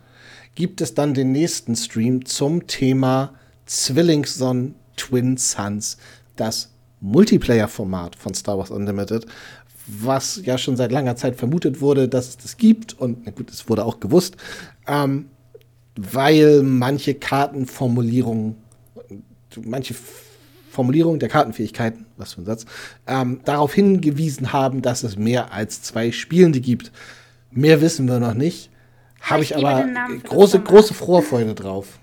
gibt 0.53 0.81
es 0.81 0.95
dann 0.95 1.13
den 1.13 1.31
nächsten 1.31 1.77
Stream 1.77 2.25
zum 2.25 2.67
Thema 2.67 3.35
Zwillingsson 3.67 4.75
Twin 4.97 5.37
Suns, 5.37 5.95
das 6.35 6.72
Multiplayer-Format 7.03 8.15
von 8.15 8.33
Star 8.33 8.57
Wars 8.57 8.71
Unlimited, 8.71 9.25
was 9.85 10.41
ja 10.43 10.57
schon 10.57 10.77
seit 10.77 10.91
langer 10.91 11.15
Zeit 11.15 11.35
vermutet 11.35 11.81
wurde, 11.81 12.07
dass 12.07 12.29
es 12.29 12.37
das 12.37 12.57
gibt. 12.57 12.99
Und 12.99 13.25
na 13.25 13.31
gut, 13.31 13.51
es 13.51 13.69
wurde 13.69 13.85
auch 13.85 13.99
gewusst, 13.99 14.37
ähm, 14.87 15.25
weil 15.95 16.63
manche 16.63 17.13
Kartenformulierungen, 17.13 18.55
manche 19.63 19.93
Formulierungen 20.71 21.19
der 21.19 21.29
Kartenfähigkeiten, 21.29 22.05
was 22.17 22.33
für 22.33 22.41
ein 22.41 22.45
Satz, 22.45 22.65
ähm, 23.05 23.41
darauf 23.45 23.73
hingewiesen 23.73 24.53
haben, 24.53 24.81
dass 24.81 25.03
es 25.03 25.17
mehr 25.17 25.53
als 25.53 25.83
zwei 25.83 26.11
Spielende 26.11 26.61
gibt. 26.61 26.91
Mehr 27.51 27.81
wissen 27.81 28.07
wir 28.07 28.19
noch 28.19 28.33
nicht. 28.33 28.71
Habe 29.21 29.43
ich, 29.43 29.51
ich 29.51 29.57
aber 29.57 29.87
große, 30.23 30.61
große 30.61 30.93
Vorfreude 30.93 31.53
drauf. 31.53 31.99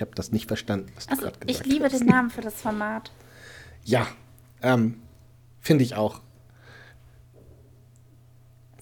Ich 0.00 0.02
habe 0.02 0.14
das 0.14 0.32
nicht 0.32 0.48
verstanden, 0.48 0.90
was 0.94 1.04
du 1.04 1.10
also, 1.10 1.24
gerade 1.24 1.38
gesagt 1.40 1.58
hast. 1.60 1.66
Ich 1.66 1.70
liebe 1.70 1.84
hast. 1.84 2.00
den 2.00 2.06
Namen 2.06 2.30
für 2.30 2.40
das 2.40 2.54
Format. 2.54 3.12
Ja, 3.84 4.06
ähm, 4.62 4.96
finde 5.58 5.84
ich 5.84 5.94
auch. 5.94 6.20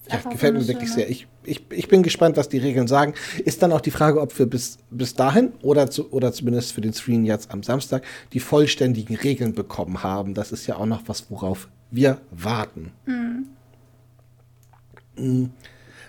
Ja, 0.09 0.29
gefällt 0.29 0.55
mir 0.55 0.67
wirklich 0.67 0.91
sehr. 0.91 1.09
Ich, 1.09 1.25
ich, 1.43 1.65
ich 1.71 1.87
bin 1.87 2.03
gespannt, 2.03 2.35
was 2.35 2.49
die 2.49 2.57
Regeln 2.57 2.87
sagen. 2.87 3.13
Ist 3.45 3.63
dann 3.63 3.71
auch 3.71 3.79
die 3.79 3.91
Frage, 3.91 4.19
ob 4.19 4.37
wir 4.37 4.45
bis, 4.45 4.77
bis 4.89 5.13
dahin 5.13 5.53
oder, 5.61 5.89
zu, 5.89 6.11
oder 6.11 6.33
zumindest 6.33 6.73
für 6.73 6.81
den 6.81 6.93
Stream 6.93 7.23
jetzt 7.23 7.51
am 7.51 7.63
Samstag 7.63 8.03
die 8.33 8.41
vollständigen 8.41 9.15
Regeln 9.15 9.53
bekommen 9.53 10.03
haben. 10.03 10.33
Das 10.33 10.51
ist 10.51 10.67
ja 10.67 10.75
auch 10.75 10.85
noch 10.85 11.03
was, 11.07 11.31
worauf 11.31 11.69
wir 11.91 12.19
warten. 12.31 12.91
Mhm. 15.15 15.51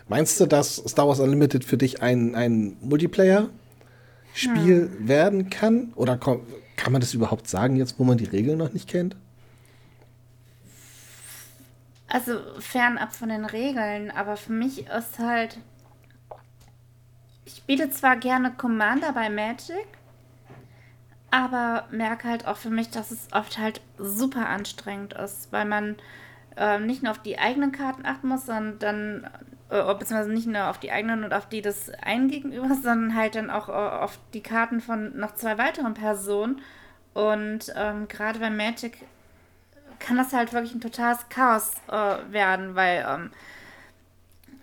Meinst 0.09 0.40
du, 0.40 0.46
dass 0.46 0.77
Star 0.77 1.07
Wars 1.07 1.20
Unlimited 1.20 1.64
für 1.64 1.77
dich 1.77 2.03
ein, 2.03 2.35
ein 2.35 2.77
Multiplayer 2.81 3.51
Spiel 4.34 4.90
hm. 4.90 5.08
werden 5.08 5.50
kann? 5.50 5.92
Oder 5.94 6.16
kann 6.16 6.92
man 6.92 7.00
das 7.00 7.14
überhaupt 7.14 7.48
sagen, 7.48 7.76
jetzt 7.76 7.98
wo 7.98 8.04
man 8.04 8.18
die 8.18 8.24
Regeln 8.24 8.58
noch 8.58 8.72
nicht 8.72 8.88
kennt? 8.88 9.16
Also 12.08 12.40
fernab 12.58 13.14
von 13.14 13.28
den 13.28 13.44
Regeln, 13.44 14.10
aber 14.10 14.36
für 14.36 14.52
mich 14.52 14.86
ist 14.88 15.18
halt. 15.20 15.58
Ich 17.44 17.56
spiele 17.56 17.90
zwar 17.90 18.16
gerne 18.16 18.52
Commander 18.52 19.12
bei 19.12 19.30
Magic, 19.30 19.86
aber 21.30 21.86
merke 21.90 22.28
halt 22.28 22.46
auch 22.46 22.56
für 22.56 22.70
mich, 22.70 22.90
dass 22.90 23.12
es 23.12 23.28
oft 23.32 23.58
halt 23.58 23.80
super 23.98 24.48
anstrengend 24.48 25.12
ist, 25.14 25.52
weil 25.52 25.64
man 25.64 25.96
äh, 26.56 26.80
nicht 26.80 27.02
nur 27.02 27.12
auf 27.12 27.22
die 27.22 27.38
eigenen 27.38 27.72
Karten 27.72 28.04
achten 28.04 28.28
muss, 28.28 28.46
sondern 28.46 29.24
äh, 29.24 29.28
beziehungsweise 29.70 30.33
nicht 30.33 30.46
nur 30.46 30.68
auf 30.68 30.78
die 30.78 30.90
eigenen 30.90 31.24
und 31.24 31.33
auf 31.33 31.48
die 31.48 31.62
des 31.62 31.90
einen 32.02 32.28
Gegenübers, 32.28 32.78
sondern 32.83 33.14
halt 33.14 33.35
dann 33.35 33.50
auch 33.50 33.68
äh, 33.68 33.72
auf 33.72 34.18
die 34.35 34.42
Karten 34.42 34.80
von 34.80 35.16
noch 35.16 35.35
zwei 35.35 35.59
weiteren 35.59 35.94
Personen. 35.94 36.61
Und 37.14 37.72
ähm, 37.76 38.09
gerade 38.09 38.38
bei 38.38 38.50
Magic 38.50 38.98
kann 39.98 40.16
das 40.16 40.33
halt 40.33 40.52
wirklich 40.52 40.74
ein 40.74 40.80
totales 40.80 41.28
Chaos 41.28 41.72
äh, 41.88 42.33
werden, 42.33 42.74
weil 42.74 43.04
ähm, 43.09 43.30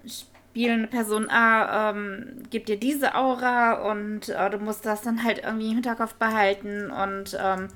spielende 0.07 0.87
Person 0.87 1.29
A 1.29 1.91
ähm, 1.91 2.43
gibt 2.49 2.67
dir 2.67 2.79
diese 2.79 3.15
Aura 3.15 3.91
und 3.91 4.29
äh, 4.29 4.49
du 4.49 4.57
musst 4.57 4.85
das 4.85 5.01
dann 5.03 5.23
halt 5.23 5.43
irgendwie 5.43 5.67
im 5.67 5.75
Hinterkopf 5.75 6.15
behalten 6.15 6.89
und 6.89 7.37
ähm, 7.39 7.67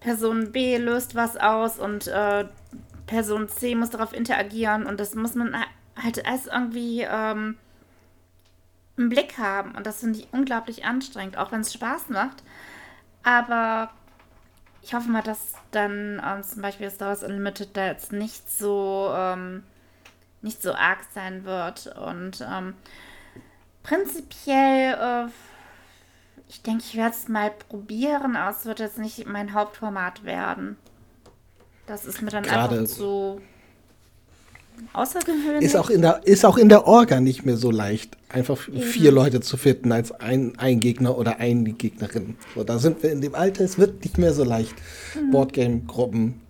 Person 0.00 0.52
B 0.52 0.76
löst 0.76 1.14
was 1.14 1.36
aus 1.36 1.78
und 1.78 2.08
äh, 2.08 2.44
Person 3.06 3.48
C 3.48 3.74
muss 3.74 3.90
darauf 3.90 4.12
interagieren 4.12 4.86
und 4.86 5.00
das 5.00 5.14
muss 5.14 5.34
man 5.34 5.54
halt 5.96 6.18
erst 6.18 6.46
irgendwie 6.46 7.02
ähm, 7.02 7.56
einen 8.96 9.08
Blick 9.08 9.38
haben. 9.38 9.74
Und 9.74 9.86
das 9.86 10.00
finde 10.00 10.18
ich 10.18 10.28
unglaublich 10.32 10.84
anstrengend, 10.84 11.36
auch 11.36 11.52
wenn 11.52 11.60
es 11.60 11.72
Spaß 11.72 12.08
macht. 12.08 12.42
Aber 13.22 13.90
ich 14.82 14.94
hoffe 14.94 15.10
mal, 15.10 15.22
dass 15.22 15.54
dann 15.70 16.22
ähm, 16.24 16.42
zum 16.42 16.62
Beispiel 16.62 16.90
Star 16.90 17.08
Wars 17.08 17.22
Unlimited 17.22 17.76
da 17.76 17.86
jetzt 17.86 18.12
nicht 18.12 18.50
so, 18.50 19.12
ähm, 19.14 19.62
nicht 20.42 20.62
so 20.62 20.72
arg 20.74 21.00
sein 21.12 21.44
wird. 21.44 21.86
Und 21.96 22.44
ähm, 22.48 22.74
prinzipiell, 23.82 24.94
äh, 24.94 25.30
ich 26.48 26.62
denke, 26.62 26.84
ich 26.84 26.96
werde 26.96 27.14
es 27.14 27.28
mal 27.28 27.50
probieren, 27.50 28.36
aber 28.36 28.56
es 28.56 28.64
wird 28.64 28.80
jetzt 28.80 28.98
nicht 28.98 29.26
mein 29.26 29.52
Hauptformat 29.52 30.24
werden. 30.24 30.76
Das 31.86 32.04
ist 32.04 32.22
mir 32.22 32.30
dann 32.30 32.44
Gerade 32.44 32.78
einfach 32.78 32.94
zu 32.94 33.40
außergewöhnlich. 34.92 35.62
Ist 35.62 35.76
auch, 35.76 35.90
in 35.90 36.02
der, 36.02 36.20
ist 36.24 36.44
auch 36.44 36.56
in 36.56 36.68
der 36.68 36.86
Orga 36.86 37.20
nicht 37.20 37.44
mehr 37.44 37.56
so 37.56 37.70
leicht, 37.70 38.16
einfach 38.28 38.68
Eben. 38.68 38.80
vier 38.80 39.12
Leute 39.12 39.40
zu 39.40 39.56
finden 39.56 39.92
als 39.92 40.12
ein, 40.12 40.58
ein 40.58 40.80
Gegner 40.80 41.16
oder 41.16 41.38
eine 41.38 41.72
Gegnerin. 41.72 42.36
So, 42.54 42.64
da 42.64 42.78
sind 42.78 43.02
wir 43.02 43.12
in 43.12 43.20
dem 43.20 43.34
Alter, 43.34 43.64
es 43.64 43.78
wird 43.78 44.02
nicht 44.04 44.18
mehr 44.18 44.32
so 44.32 44.44
leicht. 44.44 44.74
Mhm. 45.14 45.30
Boardgame-Gruppen 45.30 46.40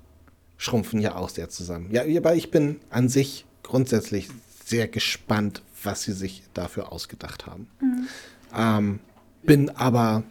schrumpfen 0.57 1.01
ja 1.01 1.17
auch 1.17 1.29
sehr 1.29 1.49
zusammen. 1.49 1.89
Ja, 1.91 2.03
aber 2.19 2.35
ich 2.35 2.51
bin 2.51 2.81
an 2.91 3.09
sich 3.09 3.47
grundsätzlich 3.63 4.29
sehr 4.65 4.89
gespannt, 4.89 5.63
was 5.83 6.03
sie 6.03 6.13
sich 6.13 6.43
dafür 6.55 6.93
ausgedacht 6.93 7.47
haben. 7.47 7.69
Mhm. 7.81 8.09
Ähm, 8.57 9.01
bin 9.43 9.71
aber 9.71 10.23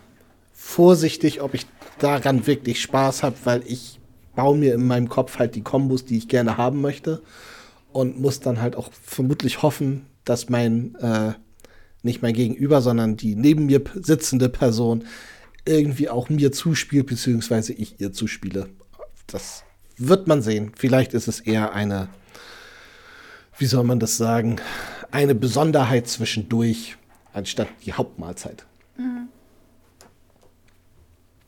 vorsichtig, 0.53 1.41
ob 1.41 1.53
ich 1.53 1.65
daran 1.99 2.45
wirklich 2.45 2.81
Spaß 2.81 3.23
habe, 3.23 3.35
weil 3.45 3.63
ich 3.65 3.99
baue 4.35 4.57
mir 4.57 4.73
in 4.73 4.85
meinem 4.85 5.09
Kopf 5.09 5.39
halt 5.39 5.55
die 5.55 5.61
Kombos, 5.61 6.05
die 6.05 6.17
ich 6.17 6.27
gerne 6.27 6.57
haben 6.57 6.81
möchte 6.81 7.21
und 7.91 8.19
muss 8.19 8.39
dann 8.39 8.61
halt 8.61 8.75
auch 8.75 8.91
vermutlich 8.93 9.61
hoffen, 9.61 10.05
dass 10.25 10.49
mein, 10.49 10.95
äh, 10.95 11.33
nicht 12.03 12.21
mein 12.21 12.33
Gegenüber, 12.33 12.81
sondern 12.81 13.17
die 13.17 13.35
neben 13.35 13.65
mir 13.65 13.81
sitzende 13.95 14.49
Person 14.49 15.05
irgendwie 15.65 16.09
auch 16.09 16.29
mir 16.29 16.51
zuspielt, 16.51 17.07
beziehungsweise 17.07 17.73
ich 17.73 17.99
ihr 17.99 18.13
zuspiele. 18.13 18.69
Das 19.27 19.63
wird 19.97 20.27
man 20.27 20.41
sehen. 20.41 20.71
Vielleicht 20.75 21.13
ist 21.13 21.27
es 21.27 21.39
eher 21.39 21.73
eine, 21.73 22.09
wie 23.57 23.65
soll 23.65 23.83
man 23.83 23.99
das 23.99 24.17
sagen, 24.17 24.61
eine 25.11 25.35
Besonderheit 25.35 26.07
zwischendurch, 26.07 26.97
anstatt 27.33 27.67
die 27.85 27.93
Hauptmahlzeit. 27.93 28.65
Mhm. 28.97 29.27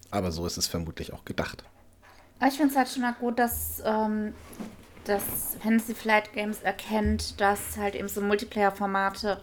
Aber 0.09 0.31
so 0.31 0.45
ist 0.45 0.57
es 0.57 0.67
vermutlich 0.67 1.13
auch 1.13 1.23
gedacht. 1.25 1.63
Ich 2.47 2.55
finde 2.55 2.71
es 2.71 2.77
halt 2.77 2.89
schon 2.89 3.03
mal 3.03 3.13
gut, 3.13 3.39
dass, 3.39 3.81
ähm, 3.85 4.33
dass 5.05 5.57
Fantasy 5.61 5.95
Flight 5.95 6.33
Games 6.33 6.61
erkennt, 6.61 7.39
dass 7.39 7.77
halt 7.77 7.95
eben 7.95 8.07
so 8.07 8.21
Multiplayer-Formate 8.21 9.41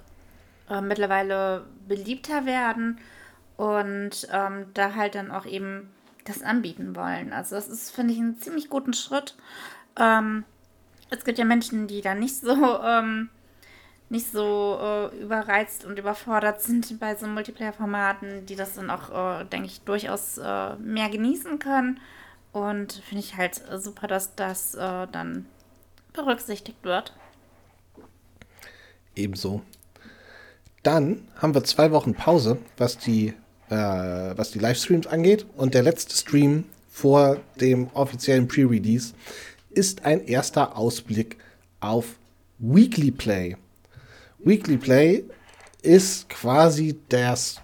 äh, 0.70 0.80
mittlerweile 0.80 1.66
beliebter 1.86 2.46
werden 2.46 2.98
und 3.56 4.28
ähm, 4.32 4.66
da 4.74 4.94
halt 4.94 5.14
dann 5.14 5.30
auch 5.30 5.46
eben 5.46 5.90
das 6.24 6.42
anbieten 6.42 6.94
wollen. 6.94 7.32
Also 7.32 7.56
das 7.56 7.68
ist, 7.68 7.90
finde 7.90 8.14
ich, 8.14 8.20
einen 8.20 8.38
ziemlich 8.38 8.68
guten 8.68 8.92
Schritt. 8.92 9.36
Ähm, 9.98 10.44
es 11.10 11.24
gibt 11.24 11.38
ja 11.38 11.44
Menschen, 11.44 11.88
die 11.88 12.02
da 12.02 12.14
nicht 12.14 12.36
so 12.36 12.80
ähm, 12.82 13.30
nicht 14.10 14.30
so 14.32 14.78
äh, 14.80 15.22
überreizt 15.22 15.84
und 15.84 15.98
überfordert 15.98 16.62
sind 16.62 16.98
bei 16.98 17.14
so 17.14 17.26
Multiplayer-Formaten, 17.26 18.46
die 18.46 18.56
das 18.56 18.74
dann 18.74 18.90
auch, 18.90 19.40
äh, 19.40 19.44
denke 19.44 19.66
ich, 19.66 19.82
durchaus 19.82 20.38
äh, 20.38 20.76
mehr 20.76 21.10
genießen 21.10 21.58
können. 21.58 22.00
Und 22.58 22.92
finde 22.92 23.24
ich 23.24 23.36
halt 23.36 23.60
super, 23.76 24.06
dass 24.06 24.34
das 24.34 24.74
äh, 24.74 25.06
dann 25.10 25.46
berücksichtigt 26.12 26.82
wird. 26.82 27.12
Ebenso. 29.14 29.62
Dann 30.82 31.28
haben 31.36 31.54
wir 31.54 31.64
zwei 31.64 31.90
Wochen 31.90 32.14
Pause, 32.14 32.58
was 32.76 32.98
die, 32.98 33.34
äh, 33.68 33.74
was 33.74 34.50
die 34.50 34.58
Livestreams 34.58 35.06
angeht. 35.06 35.46
Und 35.56 35.74
der 35.74 35.82
letzte 35.82 36.16
Stream 36.16 36.64
vor 36.88 37.38
dem 37.60 37.88
offiziellen 37.94 38.48
Pre-Release 38.48 39.14
ist 39.70 40.04
ein 40.04 40.26
erster 40.26 40.76
Ausblick 40.76 41.36
auf 41.80 42.16
Weekly 42.58 43.10
Play. 43.10 43.56
Weekly 44.38 44.76
Play 44.76 45.24
ist 45.82 46.28
quasi 46.28 46.98
das, 47.08 47.60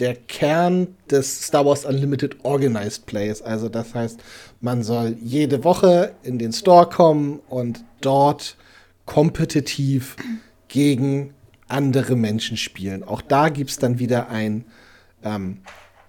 der 0.00 0.14
Kern 0.14 0.88
des 1.10 1.46
Star 1.46 1.64
Wars 1.66 1.84
Unlimited 1.84 2.44
Organized 2.44 3.06
Plays. 3.06 3.42
Also 3.42 3.68
das 3.68 3.94
heißt, 3.94 4.20
man 4.60 4.82
soll 4.82 5.16
jede 5.22 5.64
Woche 5.64 6.14
in 6.22 6.38
den 6.38 6.52
Store 6.52 6.88
kommen 6.88 7.40
und 7.48 7.84
dort 8.00 8.56
kompetitiv 9.04 10.16
gegen 10.68 11.34
andere 11.68 12.16
Menschen 12.16 12.56
spielen. 12.56 13.02
Auch 13.04 13.22
da 13.22 13.48
gibt 13.48 13.70
es 13.70 13.78
dann 13.78 13.98
wieder 13.98 14.28
ein, 14.28 14.64
ähm, 15.24 15.58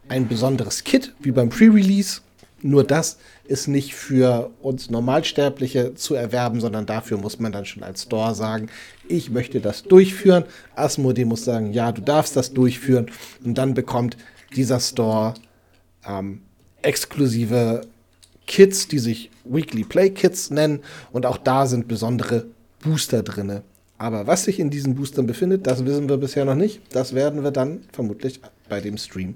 ein 0.10 0.28
besonderes 0.28 0.84
Kit, 0.84 1.14
wie 1.20 1.32
beim 1.32 1.50
Pre-Release. 1.50 2.22
Nur 2.62 2.84
das 2.84 3.18
ist 3.48 3.68
nicht 3.68 3.96
für 3.96 4.52
uns 4.62 4.90
Normalsterbliche 4.90 5.96
zu 5.96 6.16
erwerben, 6.16 6.60
sondern 6.60 6.86
dafür 6.86 7.18
muss 7.18 7.40
man 7.40 7.52
dann 7.52 7.66
schon 7.66 7.84
als 7.84 8.04
Store 8.04 8.36
sagen, 8.36 8.70
ich 9.08 9.30
möchte 9.30 9.62
das 9.62 9.84
durchführen. 9.84 10.44
Asmodee 10.76 11.26
muss 11.26 11.46
sagen, 11.46 11.74
ja, 11.74 11.92
du 11.92 12.02
darfst 12.02 12.36
das 12.36 12.54
durchführen. 12.54 13.12
Und 13.44 13.58
dann 13.58 13.74
bekommt 13.74 14.18
dieser 14.56 14.80
Store 14.80 15.34
ähm, 16.06 16.42
exklusive 16.82 17.82
Kits, 18.46 18.88
die 18.88 19.00
sich 19.00 19.30
Weekly 19.44 19.84
Play 19.84 20.10
Kits 20.10 20.50
nennen. 20.50 20.82
Und 21.12 21.26
auch 21.26 21.38
da 21.38 21.66
sind 21.66 21.88
besondere 21.88 22.46
Booster 22.82 23.24
drin. 23.24 23.62
Aber 23.98 24.28
was 24.28 24.44
sich 24.44 24.60
in 24.60 24.70
diesen 24.70 24.96
Boostern 24.96 25.26
befindet, 25.26 25.66
das 25.66 25.86
wissen 25.86 26.08
wir 26.08 26.18
bisher 26.18 26.46
noch 26.46 26.56
nicht. 26.56 26.82
Das 26.94 27.16
werden 27.16 27.44
wir 27.44 27.52
dann 27.52 27.82
vermutlich 27.92 28.42
bei 28.70 28.80
dem 28.80 28.98
Stream 28.98 29.36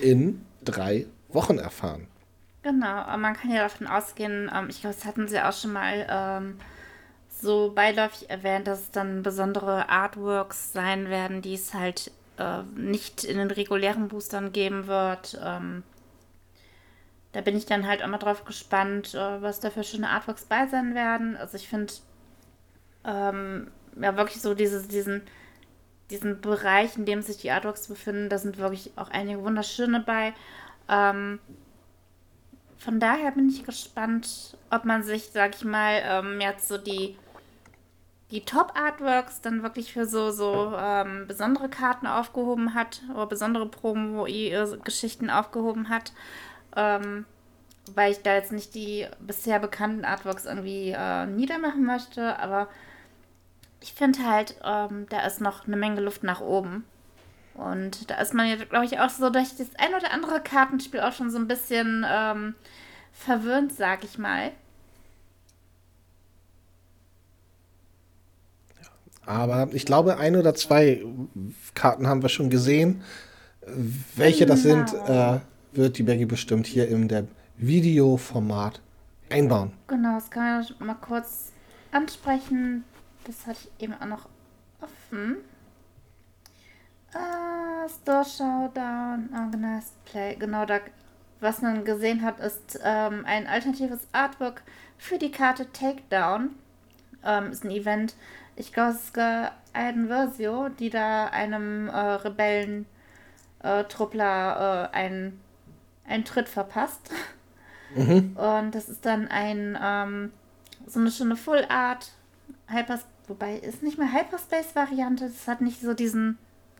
in 0.00 0.40
drei 0.64 1.06
Wochen 1.28 1.58
erfahren. 1.58 2.06
Genau, 2.66 3.16
man 3.16 3.34
kann 3.34 3.52
ja 3.52 3.62
davon 3.62 3.86
ausgehen, 3.86 4.50
ähm, 4.52 4.66
ich 4.68 4.80
glaube, 4.80 4.96
das 4.96 5.04
hatten 5.04 5.28
sie 5.28 5.40
auch 5.40 5.52
schon 5.52 5.72
mal 5.72 6.04
ähm, 6.10 6.58
so 7.28 7.70
beiläufig 7.72 8.28
erwähnt, 8.28 8.66
dass 8.66 8.80
es 8.80 8.90
dann 8.90 9.22
besondere 9.22 9.88
Artworks 9.88 10.72
sein 10.72 11.08
werden, 11.08 11.42
die 11.42 11.54
es 11.54 11.74
halt 11.74 12.10
äh, 12.38 12.62
nicht 12.74 13.22
in 13.22 13.38
den 13.38 13.52
regulären 13.52 14.08
Boostern 14.08 14.52
geben 14.52 14.88
wird. 14.88 15.38
Ähm, 15.44 15.84
da 17.32 17.40
bin 17.40 17.56
ich 17.56 17.66
dann 17.66 17.86
halt 17.86 18.02
auch 18.02 18.08
mal 18.08 18.18
drauf 18.18 18.44
gespannt, 18.44 19.14
äh, 19.14 19.42
was 19.42 19.60
da 19.60 19.70
für 19.70 19.84
schöne 19.84 20.08
Artworks 20.10 20.44
bei 20.46 20.66
sein 20.66 20.94
werden. 20.96 21.36
Also 21.36 21.56
ich 21.56 21.68
finde 21.68 21.92
ähm, 23.04 23.70
ja 24.00 24.16
wirklich 24.16 24.42
so 24.42 24.54
dieses, 24.54 24.88
diesen, 24.88 25.22
diesen 26.10 26.40
Bereich, 26.40 26.96
in 26.96 27.06
dem 27.06 27.22
sich 27.22 27.38
die 27.38 27.50
Artworks 27.50 27.88
befinden, 27.88 28.28
da 28.28 28.38
sind 28.38 28.58
wirklich 28.58 28.92
auch 28.96 29.10
einige 29.10 29.42
wunderschöne 29.42 30.00
bei. 30.00 30.34
Ähm, 30.88 31.40
von 32.78 33.00
daher 33.00 33.32
bin 33.32 33.48
ich 33.48 33.64
gespannt, 33.64 34.56
ob 34.70 34.84
man 34.84 35.02
sich, 35.02 35.30
sag 35.32 35.54
ich 35.56 35.64
mal, 35.64 36.02
ähm, 36.04 36.40
jetzt 36.40 36.68
so 36.68 36.78
die, 36.78 37.16
die 38.30 38.44
Top-Artworks 38.44 39.40
dann 39.40 39.62
wirklich 39.62 39.92
für 39.92 40.06
so, 40.06 40.30
so 40.30 40.74
ähm, 40.76 41.26
besondere 41.26 41.68
Karten 41.68 42.06
aufgehoben 42.06 42.74
hat 42.74 43.02
oder 43.14 43.26
besondere 43.26 43.66
Promo-Geschichten 43.66 45.30
aufgehoben 45.30 45.88
hat. 45.88 46.12
Ähm, 46.74 47.24
weil 47.94 48.12
ich 48.12 48.22
da 48.22 48.34
jetzt 48.34 48.52
nicht 48.52 48.74
die 48.74 49.06
bisher 49.20 49.58
bekannten 49.60 50.04
Artworks 50.04 50.44
irgendwie 50.44 50.90
äh, 50.90 51.26
niedermachen 51.26 51.84
möchte, 51.84 52.38
aber 52.38 52.68
ich 53.80 53.92
finde 53.92 54.28
halt, 54.28 54.56
ähm, 54.64 55.06
da 55.08 55.24
ist 55.24 55.40
noch 55.40 55.66
eine 55.66 55.76
Menge 55.76 56.00
Luft 56.00 56.24
nach 56.24 56.40
oben. 56.40 56.84
Und 57.56 58.10
da 58.10 58.20
ist 58.20 58.34
man 58.34 58.48
ja, 58.48 58.56
glaube 58.56 58.84
ich, 58.84 58.98
auch 59.00 59.08
so 59.08 59.30
durch 59.30 59.56
das 59.56 59.68
ein 59.78 59.94
oder 59.94 60.12
andere 60.12 60.40
Kartenspiel 60.40 61.00
auch 61.00 61.12
schon 61.12 61.30
so 61.30 61.38
ein 61.38 61.48
bisschen 61.48 62.04
ähm, 62.08 62.54
verwöhnt, 63.12 63.72
sag 63.72 64.04
ich 64.04 64.18
mal. 64.18 64.52
Aber 69.24 69.68
ich 69.72 69.84
glaube, 69.84 70.18
ein 70.18 70.36
oder 70.36 70.54
zwei 70.54 71.04
Karten 71.74 72.06
haben 72.06 72.22
wir 72.22 72.28
schon 72.28 72.50
gesehen. 72.50 73.02
Welche 74.14 74.46
das 74.46 74.62
sind, 74.62 74.92
genau. 74.92 75.36
äh, 75.36 75.40
wird 75.72 75.98
die 75.98 76.04
Becky 76.04 76.26
bestimmt 76.26 76.66
hier 76.66 76.88
in 76.88 77.08
der 77.08 77.26
Videoformat 77.56 78.80
einbauen. 79.30 79.72
Genau, 79.88 80.14
das 80.14 80.30
kann 80.30 80.62
ich 80.62 80.78
mal 80.78 80.94
kurz 80.94 81.52
ansprechen. 81.90 82.84
Das 83.24 83.46
hatte 83.46 83.58
ich 83.64 83.84
eben 83.84 83.94
auch 83.94 84.06
noch 84.06 84.28
offen. 84.80 85.38
Ah, 87.16 87.88
Store 87.88 88.24
Showdown, 88.24 89.28
Organized 89.32 90.04
Play. 90.04 90.34
Genau, 90.38 90.66
da, 90.66 90.80
was 91.40 91.62
man 91.62 91.84
gesehen 91.84 92.22
hat, 92.22 92.38
ist 92.40 92.78
ähm, 92.84 93.24
ein 93.26 93.46
alternatives 93.46 94.08
Artwork 94.12 94.62
für 94.98 95.16
die 95.18 95.30
Karte 95.30 95.72
Takedown. 95.72 96.50
Ähm, 97.24 97.52
ist 97.52 97.64
ein 97.64 97.70
Event. 97.70 98.14
Ich 98.54 98.70
glaube, 98.72 98.90
es 98.90 99.04
ist 99.04 99.16
eine 99.72 100.08
Versio, 100.08 100.68
die 100.68 100.90
da 100.90 101.28
einem 101.28 101.88
äh, 101.88 101.96
Rebellen-Truppler 101.96 104.90
äh, 104.92 104.96
einen, 104.96 105.40
einen 106.06 106.24
Tritt 106.24 106.50
verpasst. 106.50 107.10
Mhm. 107.94 108.36
Und 108.36 108.74
das 108.74 108.88
ist 108.88 109.06
dann 109.06 109.28
ein 109.28 109.78
ähm, 109.80 110.32
so 110.86 110.98
eine 111.00 111.10
schöne 111.10 111.36
Full 111.36 111.66
Art 111.68 112.12
Hypers, 112.68 113.04
wobei 113.26 113.56
ist 113.56 113.82
nicht 113.82 113.98
mehr 113.98 114.12
Hyperspace-Variante, 114.12 115.24
es 115.26 115.48
hat 115.48 115.60
nicht 115.60 115.80
so 115.80 115.94
diesen 115.94 116.38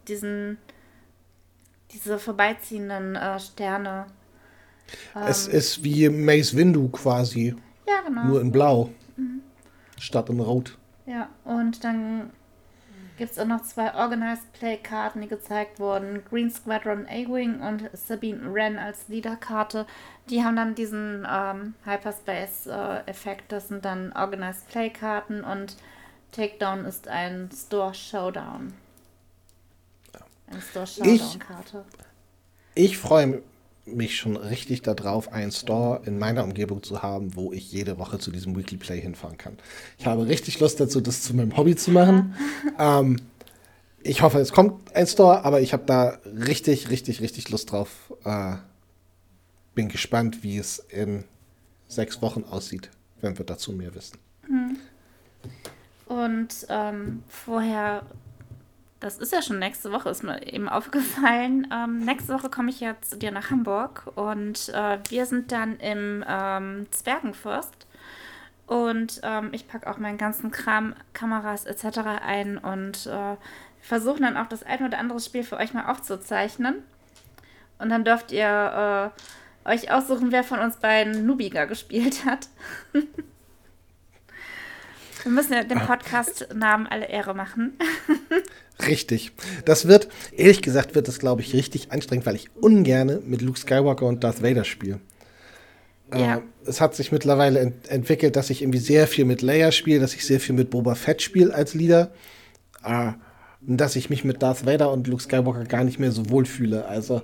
diesen, 0.08 0.58
diese 1.92 2.18
vorbeiziehenden 2.18 3.16
äh, 3.16 3.38
Sterne. 3.40 4.06
Es 5.26 5.48
ähm, 5.48 5.54
ist 5.54 5.84
wie 5.84 6.08
Mace 6.08 6.56
Windu 6.56 6.88
quasi. 6.88 7.56
Ja, 7.88 8.00
genau. 8.06 8.24
Nur 8.24 8.40
in 8.40 8.52
Blau. 8.52 8.90
Mhm. 9.16 9.42
Statt 9.98 10.28
in 10.30 10.40
Rot. 10.40 10.76
Ja, 11.06 11.28
und 11.44 11.84
dann 11.84 12.30
gibt 13.16 13.32
es 13.32 13.38
auch 13.38 13.46
noch 13.46 13.62
zwei 13.62 13.94
Organized 13.94 14.52
Play-Karten, 14.52 15.22
die 15.22 15.28
gezeigt 15.28 15.80
wurden. 15.80 16.22
Green 16.28 16.50
Squadron 16.50 17.06
A-Wing 17.06 17.60
und 17.60 17.88
Sabine 17.94 18.52
Wren 18.52 18.78
als 18.78 19.08
Leader-Karte. 19.08 19.86
Die 20.28 20.42
haben 20.42 20.56
dann 20.56 20.74
diesen 20.74 21.26
ähm, 21.30 21.74
Hyperspace-Effekt. 21.84 23.42
Äh, 23.42 23.56
das 23.56 23.68
sind 23.68 23.84
dann 23.84 24.12
Organized 24.12 24.68
Play-Karten 24.68 25.42
und 25.42 25.76
Takedown 26.32 26.84
ist 26.84 27.08
ein 27.08 27.48
Store 27.52 27.94
Showdown. 27.94 28.74
Eine 28.74 28.74
Store-Showdown-Karte. 28.74 28.85
Ich, 31.02 31.38
ich 32.74 32.98
freue 32.98 33.42
mich 33.86 34.16
schon 34.16 34.36
richtig 34.36 34.82
darauf, 34.82 35.32
einen 35.32 35.52
Store 35.52 36.02
in 36.04 36.18
meiner 36.18 36.44
Umgebung 36.44 36.82
zu 36.82 37.02
haben, 37.02 37.36
wo 37.36 37.52
ich 37.52 37.72
jede 37.72 37.98
Woche 37.98 38.18
zu 38.18 38.30
diesem 38.30 38.56
Weekly 38.56 38.76
Play 38.76 39.00
hinfahren 39.00 39.38
kann. 39.38 39.58
Ich 39.98 40.06
habe 40.06 40.26
richtig 40.26 40.58
Lust 40.60 40.80
dazu, 40.80 41.00
das 41.00 41.22
zu 41.22 41.34
meinem 41.34 41.56
Hobby 41.56 41.76
zu 41.76 41.90
machen. 41.90 42.34
Ähm, 42.78 43.16
ich 44.02 44.20
hoffe, 44.20 44.38
es 44.38 44.52
kommt 44.52 44.94
ein 44.94 45.06
Store, 45.06 45.44
aber 45.44 45.62
ich 45.62 45.72
habe 45.72 45.84
da 45.86 46.18
richtig, 46.24 46.90
richtig, 46.90 47.22
richtig 47.22 47.48
Lust 47.48 47.72
drauf. 47.72 48.12
Äh, 48.24 48.56
bin 49.74 49.88
gespannt, 49.88 50.42
wie 50.42 50.58
es 50.58 50.78
in 50.78 51.24
sechs 51.88 52.20
Wochen 52.20 52.44
aussieht, 52.44 52.90
wenn 53.20 53.38
wir 53.38 53.46
dazu 53.46 53.72
mehr 53.72 53.94
wissen. 53.94 54.18
Mhm. 54.46 54.76
Und 56.06 56.66
ähm, 56.68 57.22
vorher 57.28 58.02
das 59.00 59.18
ist 59.18 59.32
ja 59.32 59.42
schon 59.42 59.58
nächste 59.58 59.92
Woche, 59.92 60.08
ist 60.08 60.22
mir 60.22 60.46
eben 60.52 60.68
aufgefallen. 60.68 61.66
Ähm, 61.76 62.04
nächste 62.04 62.32
Woche 62.32 62.48
komme 62.48 62.70
ich 62.70 62.80
ja 62.80 62.94
zu 63.00 63.18
dir 63.18 63.30
nach 63.30 63.50
Hamburg 63.50 64.10
und 64.14 64.68
äh, 64.70 64.98
wir 65.08 65.26
sind 65.26 65.52
dann 65.52 65.76
im 65.78 66.24
ähm, 66.26 66.86
Zwergenfürst. 66.90 67.86
Und 68.66 69.20
ähm, 69.22 69.50
ich 69.52 69.68
packe 69.68 69.88
auch 69.88 69.98
meinen 69.98 70.18
ganzen 70.18 70.50
Kram, 70.50 70.94
Kameras 71.12 71.66
etc. 71.66 71.98
ein 72.24 72.58
und 72.58 73.06
äh, 73.06 73.36
versuchen 73.80 74.22
dann 74.22 74.36
auch 74.36 74.46
das 74.46 74.62
ein 74.62 74.84
oder 74.84 74.98
andere 74.98 75.20
Spiel 75.20 75.44
für 75.44 75.56
euch 75.56 75.74
mal 75.74 75.90
aufzuzeichnen. 75.90 76.82
Und 77.78 77.90
dann 77.90 78.04
dürft 78.04 78.32
ihr 78.32 79.12
äh, 79.64 79.70
euch 79.70 79.90
aussuchen, 79.90 80.32
wer 80.32 80.44
von 80.44 80.60
uns 80.60 80.76
beiden 80.76 81.26
Nubiga 81.26 81.64
gespielt 81.66 82.24
hat. 82.24 82.48
Wir 85.22 85.32
müssen 85.32 85.52
ja 85.52 85.64
dem 85.64 85.80
Podcast-Namen 85.80 86.86
alle 86.86 87.08
Ehre 87.08 87.34
machen. 87.34 87.78
Richtig. 88.86 89.32
Das 89.64 89.88
wird, 89.88 90.08
ehrlich 90.32 90.62
gesagt, 90.62 90.94
wird 90.94 91.08
das, 91.08 91.18
glaube 91.18 91.40
ich, 91.40 91.54
richtig 91.54 91.92
anstrengend, 91.92 92.26
weil 92.26 92.36
ich 92.36 92.50
ungerne 92.56 93.20
mit 93.24 93.40
Luke 93.40 93.58
Skywalker 93.58 94.06
und 94.06 94.22
Darth 94.22 94.42
Vader 94.42 94.64
spiele. 94.64 95.00
Ja. 96.12 96.36
Äh, 96.36 96.40
es 96.66 96.80
hat 96.80 96.94
sich 96.94 97.10
mittlerweile 97.10 97.60
ent 97.60 97.88
entwickelt, 97.88 98.36
dass 98.36 98.50
ich 98.50 98.62
irgendwie 98.62 98.78
sehr 98.78 99.06
viel 99.06 99.24
mit 99.24 99.42
Leia 99.42 99.72
spiele, 99.72 100.00
dass 100.00 100.14
ich 100.14 100.26
sehr 100.26 100.40
viel 100.40 100.54
mit 100.54 100.70
Boba 100.70 100.94
Fett 100.94 101.22
spiele 101.22 101.54
als 101.54 101.74
Leader. 101.74 102.12
Äh, 102.84 103.12
dass 103.62 103.96
ich 103.96 104.10
mich 104.10 104.24
mit 104.24 104.42
Darth 104.42 104.64
Vader 104.64 104.92
und 104.92 105.08
Luke 105.08 105.22
Skywalker 105.22 105.64
gar 105.64 105.82
nicht 105.82 105.98
mehr 105.98 106.12
so 106.12 106.30
wohl 106.30 106.44
fühle. 106.44 106.86
Also, 106.86 107.22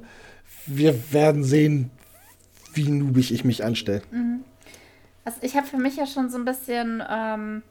wir 0.67 1.13
werden 1.13 1.45
sehen, 1.45 1.91
wie 2.75 2.89
nubig 2.89 3.33
ich 3.33 3.45
mich 3.45 3.63
anstelle. 3.63 4.03
Mhm. 4.11 4.41
Also, 5.25 5.39
ich 5.43 5.57
habe 5.57 5.67
für 5.67 5.77
mich 5.77 5.97
ja 5.97 6.07
schon 6.07 6.31
so 6.31 6.39
ein 6.39 6.45
bisschen. 6.45 7.03
Ähm 7.09 7.63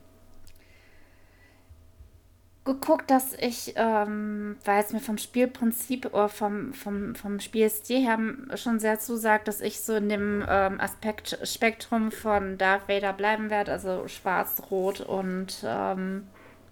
geguckt, 2.64 3.10
dass 3.10 3.34
ich, 3.34 3.74
ähm, 3.76 4.58
weil 4.66 4.84
es 4.84 4.94
mir 4.94 5.00
vom 5.00 5.18
Spielprinzip 5.18 6.06
oder 6.14 6.30
vom, 6.30 6.74
vom, 6.74 7.16
vom 7.16 7.40
Spielstil 7.40 8.06
her 8.06 8.20
schon 8.56 8.80
sehr 8.80 9.00
zusagt, 9.00 9.48
dass 9.48 9.62
ich 9.62 9.82
so 9.82 9.96
in 9.96 10.10
dem 10.10 10.46
ähm, 10.48 10.80
Aspekt 10.80 11.40
Spektrum 11.44 12.12
von 12.12 12.58
Darth 12.60 12.88
Vader 12.88 13.14
bleiben 13.14 13.50
werde, 13.50 13.72
also 13.72 14.08
schwarz, 14.08 14.62
rot 14.70 15.02
und 15.02 15.64
ähm, 15.66 16.28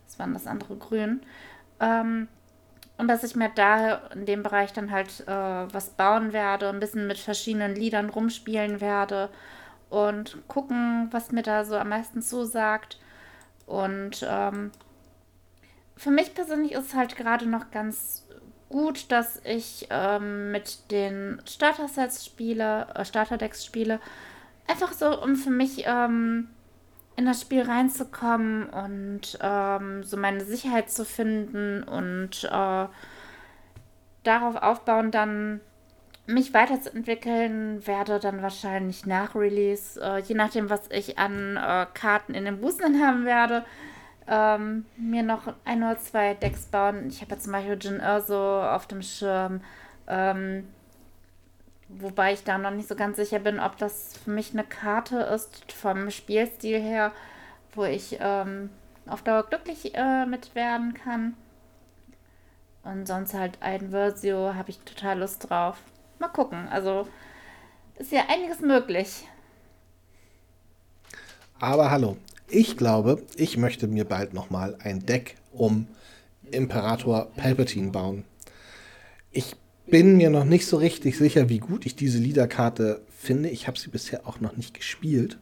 was 0.05 0.19
war 0.19 0.27
denn 0.27 0.33
das 0.33 0.45
andere, 0.45 0.75
grün. 0.75 1.21
Ähm, 1.79 2.27
und 2.97 3.07
dass 3.07 3.23
ich 3.23 3.35
mir 3.35 3.49
da 3.55 3.95
in 4.13 4.25
dem 4.25 4.43
Bereich 4.43 4.73
dann 4.73 4.91
halt 4.91 5.21
äh, 5.21 5.31
was 5.73 5.91
bauen 5.91 6.33
werde, 6.33 6.69
ein 6.69 6.79
bisschen 6.79 7.07
mit 7.07 7.17
verschiedenen 7.17 7.73
Liedern 7.73 8.09
rumspielen 8.09 8.81
werde 8.81 9.29
und 9.89 10.37
gucken, 10.47 11.07
was 11.11 11.31
mir 11.31 11.41
da 11.41 11.65
so 11.65 11.77
am 11.77 11.89
meisten 11.89 12.21
zusagt. 12.21 12.99
Und 13.65 14.25
ähm, 14.27 14.71
für 15.99 16.11
mich 16.11 16.33
persönlich 16.33 16.71
ist 16.71 16.87
es 16.87 16.95
halt 16.95 17.17
gerade 17.17 17.45
noch 17.45 17.71
ganz 17.71 18.25
gut, 18.69 19.11
dass 19.11 19.41
ich 19.43 19.87
ähm, 19.89 20.49
mit 20.53 20.89
den 20.91 21.41
Starter-Sets 21.45 22.25
spiele, 22.25 22.87
äh, 22.95 23.03
Starter-Decks 23.03 23.65
spiele. 23.65 23.99
Einfach 24.65 24.93
so, 24.93 25.21
um 25.21 25.35
für 25.35 25.49
mich 25.49 25.83
ähm, 25.85 26.47
in 27.17 27.25
das 27.25 27.41
Spiel 27.41 27.63
reinzukommen 27.63 28.69
und 28.69 29.37
ähm, 29.41 30.03
so 30.03 30.15
meine 30.15 30.45
Sicherheit 30.45 30.89
zu 30.89 31.03
finden 31.03 31.83
und 31.83 32.45
äh, 32.45 32.87
darauf 34.23 34.55
aufbauen, 34.55 35.11
dann 35.11 35.59
mich 36.27 36.53
weiterzuentwickeln 36.53 37.85
werde, 37.85 38.19
dann 38.19 38.41
wahrscheinlich 38.41 39.05
nach 39.05 39.35
Release, 39.35 39.99
äh, 40.01 40.19
je 40.19 40.35
nachdem, 40.35 40.69
was 40.69 40.89
ich 40.91 41.19
an 41.19 41.57
äh, 41.57 41.87
Karten 41.93 42.33
in 42.35 42.45
den 42.45 42.61
Boostern 42.61 43.01
haben 43.05 43.25
werde, 43.25 43.65
ähm, 44.30 44.86
mir 44.95 45.23
noch 45.23 45.53
ein 45.65 45.84
oder 45.84 45.97
zwei 45.97 46.36
Decks 46.36 46.65
bauen. 46.67 47.07
Ich 47.09 47.21
habe 47.21 47.32
ja 47.32 47.39
zum 47.39 47.51
Beispiel 47.51 47.77
Jin 47.82 47.99
Urso 47.99 48.63
auf 48.63 48.86
dem 48.86 49.01
Schirm. 49.01 49.61
Ähm, 50.07 50.67
wobei 51.88 52.34
ich 52.34 52.43
da 52.43 52.57
noch 52.57 52.71
nicht 52.71 52.88
so 52.88 52.95
ganz 52.95 53.17
sicher 53.17 53.39
bin, 53.39 53.59
ob 53.59 53.77
das 53.77 54.17
für 54.23 54.30
mich 54.30 54.53
eine 54.53 54.63
Karte 54.63 55.17
ist 55.17 55.71
vom 55.71 56.11
Spielstil 56.11 56.80
her, 56.80 57.11
wo 57.73 57.84
ich 57.84 58.17
ähm, 58.19 58.69
auf 59.07 59.23
Dauer 59.23 59.43
glücklich 59.43 59.95
äh, 59.95 60.25
mit 60.27 60.53
werden 60.53 60.93
kann. 60.93 61.36
Und 62.84 63.07
sonst 63.07 63.34
halt 63.34 63.57
ein 63.61 63.89
Versio 63.89 64.53
habe 64.53 64.69
ich 64.69 64.80
total 64.80 65.19
Lust 65.19 65.49
drauf. 65.49 65.77
Mal 66.19 66.30
gucken. 66.30 66.67
Also 66.69 67.07
ist 67.95 68.11
ja 68.11 68.23
einiges 68.30 68.61
möglich. 68.61 69.27
Aber 71.59 71.91
hallo, 71.91 72.15
ich 72.49 72.77
glaube, 72.77 73.23
ich 73.35 73.57
möchte 73.57 73.87
mir 73.87 74.05
bald 74.05 74.33
nochmal 74.33 74.75
ein 74.79 75.05
Deck 75.05 75.35
um 75.51 75.87
Imperator 76.51 77.27
Palpatine 77.35 77.91
bauen. 77.91 78.25
Ich 79.31 79.55
bin 79.85 80.17
mir 80.17 80.29
noch 80.29 80.45
nicht 80.45 80.67
so 80.67 80.77
richtig 80.77 81.17
sicher, 81.17 81.49
wie 81.49 81.59
gut 81.59 81.85
ich 81.85 81.95
diese 81.95 82.19
Liederkarte 82.19 83.01
finde. 83.09 83.49
Ich 83.49 83.67
habe 83.67 83.77
sie 83.77 83.89
bisher 83.89 84.27
auch 84.27 84.39
noch 84.39 84.55
nicht 84.55 84.73
gespielt. 84.73 85.37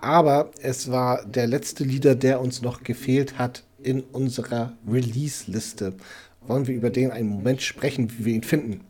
Aber 0.00 0.50
es 0.60 0.90
war 0.90 1.24
der 1.24 1.46
letzte 1.46 1.84
Lieder, 1.84 2.14
der 2.14 2.40
uns 2.40 2.62
noch 2.62 2.82
gefehlt 2.82 3.38
hat 3.38 3.64
in 3.82 4.00
unserer 4.00 4.72
Release-Liste. 4.88 5.94
Wollen 6.42 6.66
wir 6.66 6.74
über 6.74 6.90
den 6.90 7.10
einen 7.10 7.28
Moment 7.28 7.62
sprechen, 7.62 8.10
wie 8.18 8.24
wir 8.24 8.34
ihn 8.34 8.42
finden? 8.42 8.84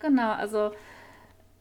Genau, 0.00 0.32
also 0.32 0.72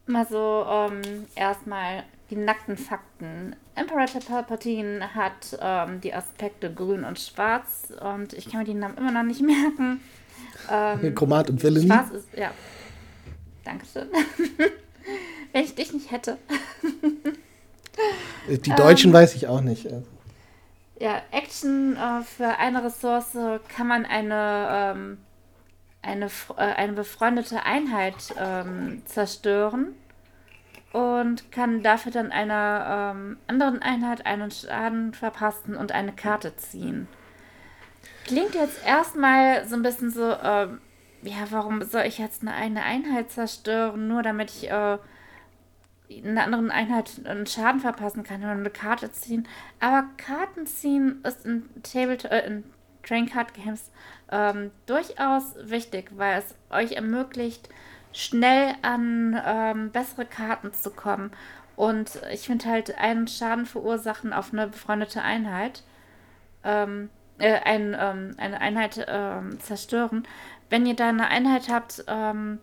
mal 0.05 0.25
so 0.27 0.65
ähm, 0.67 1.25
erstmal 1.35 2.03
die 2.29 2.35
nackten 2.35 2.77
Fakten. 2.77 3.55
Imperator 3.75 4.21
Palpatine 4.21 5.15
hat 5.15 5.57
ähm, 5.59 6.01
die 6.01 6.13
Aspekte 6.13 6.71
grün 6.71 7.03
und 7.03 7.19
schwarz 7.19 7.91
und 8.01 8.33
ich 8.33 8.49
kann 8.49 8.59
mir 8.59 8.65
die 8.65 8.73
Namen 8.73 8.97
immer 8.97 9.11
noch 9.11 9.23
nicht 9.23 9.41
merken. 9.45 10.01
Ähm, 10.69 11.15
Chromat 11.15 11.49
und 11.49 11.61
Villainy. 11.61 11.87
Schwarz 11.87 12.11
ist, 12.11 12.27
ja. 12.37 12.51
Dankeschön. 13.63 14.07
Wenn 15.51 15.63
ich 15.63 15.73
dich 15.73 15.93
nicht 15.93 16.11
hätte. 16.11 16.37
die 18.47 18.75
Deutschen 18.75 19.09
ähm, 19.09 19.13
weiß 19.13 19.35
ich 19.35 19.47
auch 19.47 19.61
nicht. 19.61 19.87
Ja, 20.99 21.21
Action 21.31 21.95
äh, 21.95 22.21
für 22.23 22.57
eine 22.57 22.83
Ressource 22.83 23.37
kann 23.75 23.87
man 23.87 24.05
eine, 24.05 24.67
ähm, 24.95 25.17
eine, 26.01 26.25
äh, 26.25 26.61
eine 26.61 26.93
befreundete 26.93 27.63
Einheit 27.63 28.35
ähm, 28.37 29.01
zerstören 29.05 29.95
und 30.91 31.51
kann 31.51 31.83
dafür 31.83 32.11
dann 32.11 32.31
einer 32.31 33.13
ähm, 33.15 33.37
anderen 33.47 33.81
Einheit 33.81 34.25
einen 34.25 34.51
Schaden 34.51 35.13
verpassen 35.13 35.75
und 35.75 35.91
eine 35.91 36.13
Karte 36.13 36.55
ziehen. 36.55 37.07
Klingt 38.25 38.55
jetzt 38.55 38.85
erstmal 38.85 39.67
so 39.67 39.75
ein 39.75 39.81
bisschen 39.81 40.11
so, 40.11 40.31
äh, 40.31 40.67
ja, 41.21 41.47
warum 41.49 41.81
soll 41.83 42.03
ich 42.03 42.17
jetzt 42.17 42.41
eine, 42.41 42.53
eine 42.53 42.83
Einheit 42.83 43.31
zerstören, 43.31 44.07
nur 44.07 44.23
damit 44.23 44.49
ich 44.49 44.69
äh, 44.69 44.97
einer 46.23 46.43
anderen 46.43 46.71
Einheit 46.71 47.21
einen 47.25 47.45
Schaden 47.45 47.79
verpassen 47.79 48.23
kann 48.23 48.41
oder 48.41 48.51
eine 48.51 48.69
Karte 48.69 49.11
ziehen. 49.11 49.47
Aber 49.79 50.05
Karten 50.17 50.65
ziehen 50.65 51.23
ist 51.23 51.45
in 51.45 51.69
Table 51.83 52.17
äh, 52.29 52.47
in 52.47 52.63
Train 53.03 53.27
Card 53.27 53.53
Games 53.53 53.91
ähm, 54.31 54.71
durchaus 54.85 55.55
wichtig, 55.61 56.11
weil 56.15 56.39
es 56.39 56.55
euch 56.69 56.93
ermöglicht, 56.93 57.69
schnell 58.19 58.75
an 58.81 59.39
ähm, 59.45 59.91
bessere 59.91 60.25
Karten 60.25 60.73
zu 60.73 60.91
kommen. 60.91 61.31
Und 61.75 62.19
ich 62.31 62.41
finde 62.41 62.65
halt 62.65 62.97
einen 62.97 63.27
Schaden 63.27 63.65
verursachen 63.65 64.33
auf 64.33 64.51
eine 64.51 64.67
befreundete 64.67 65.21
Einheit, 65.21 65.83
ähm, 66.65 67.09
äh, 67.37 67.59
ein, 67.63 67.95
ähm, 67.97 68.35
eine 68.37 68.59
Einheit 68.59 69.05
ähm, 69.07 69.59
zerstören. 69.61 70.27
Wenn 70.69 70.85
ihr 70.85 70.95
da 70.95 71.07
eine 71.07 71.29
Einheit 71.29 71.69
habt, 71.69 72.03
ähm, 72.07 72.59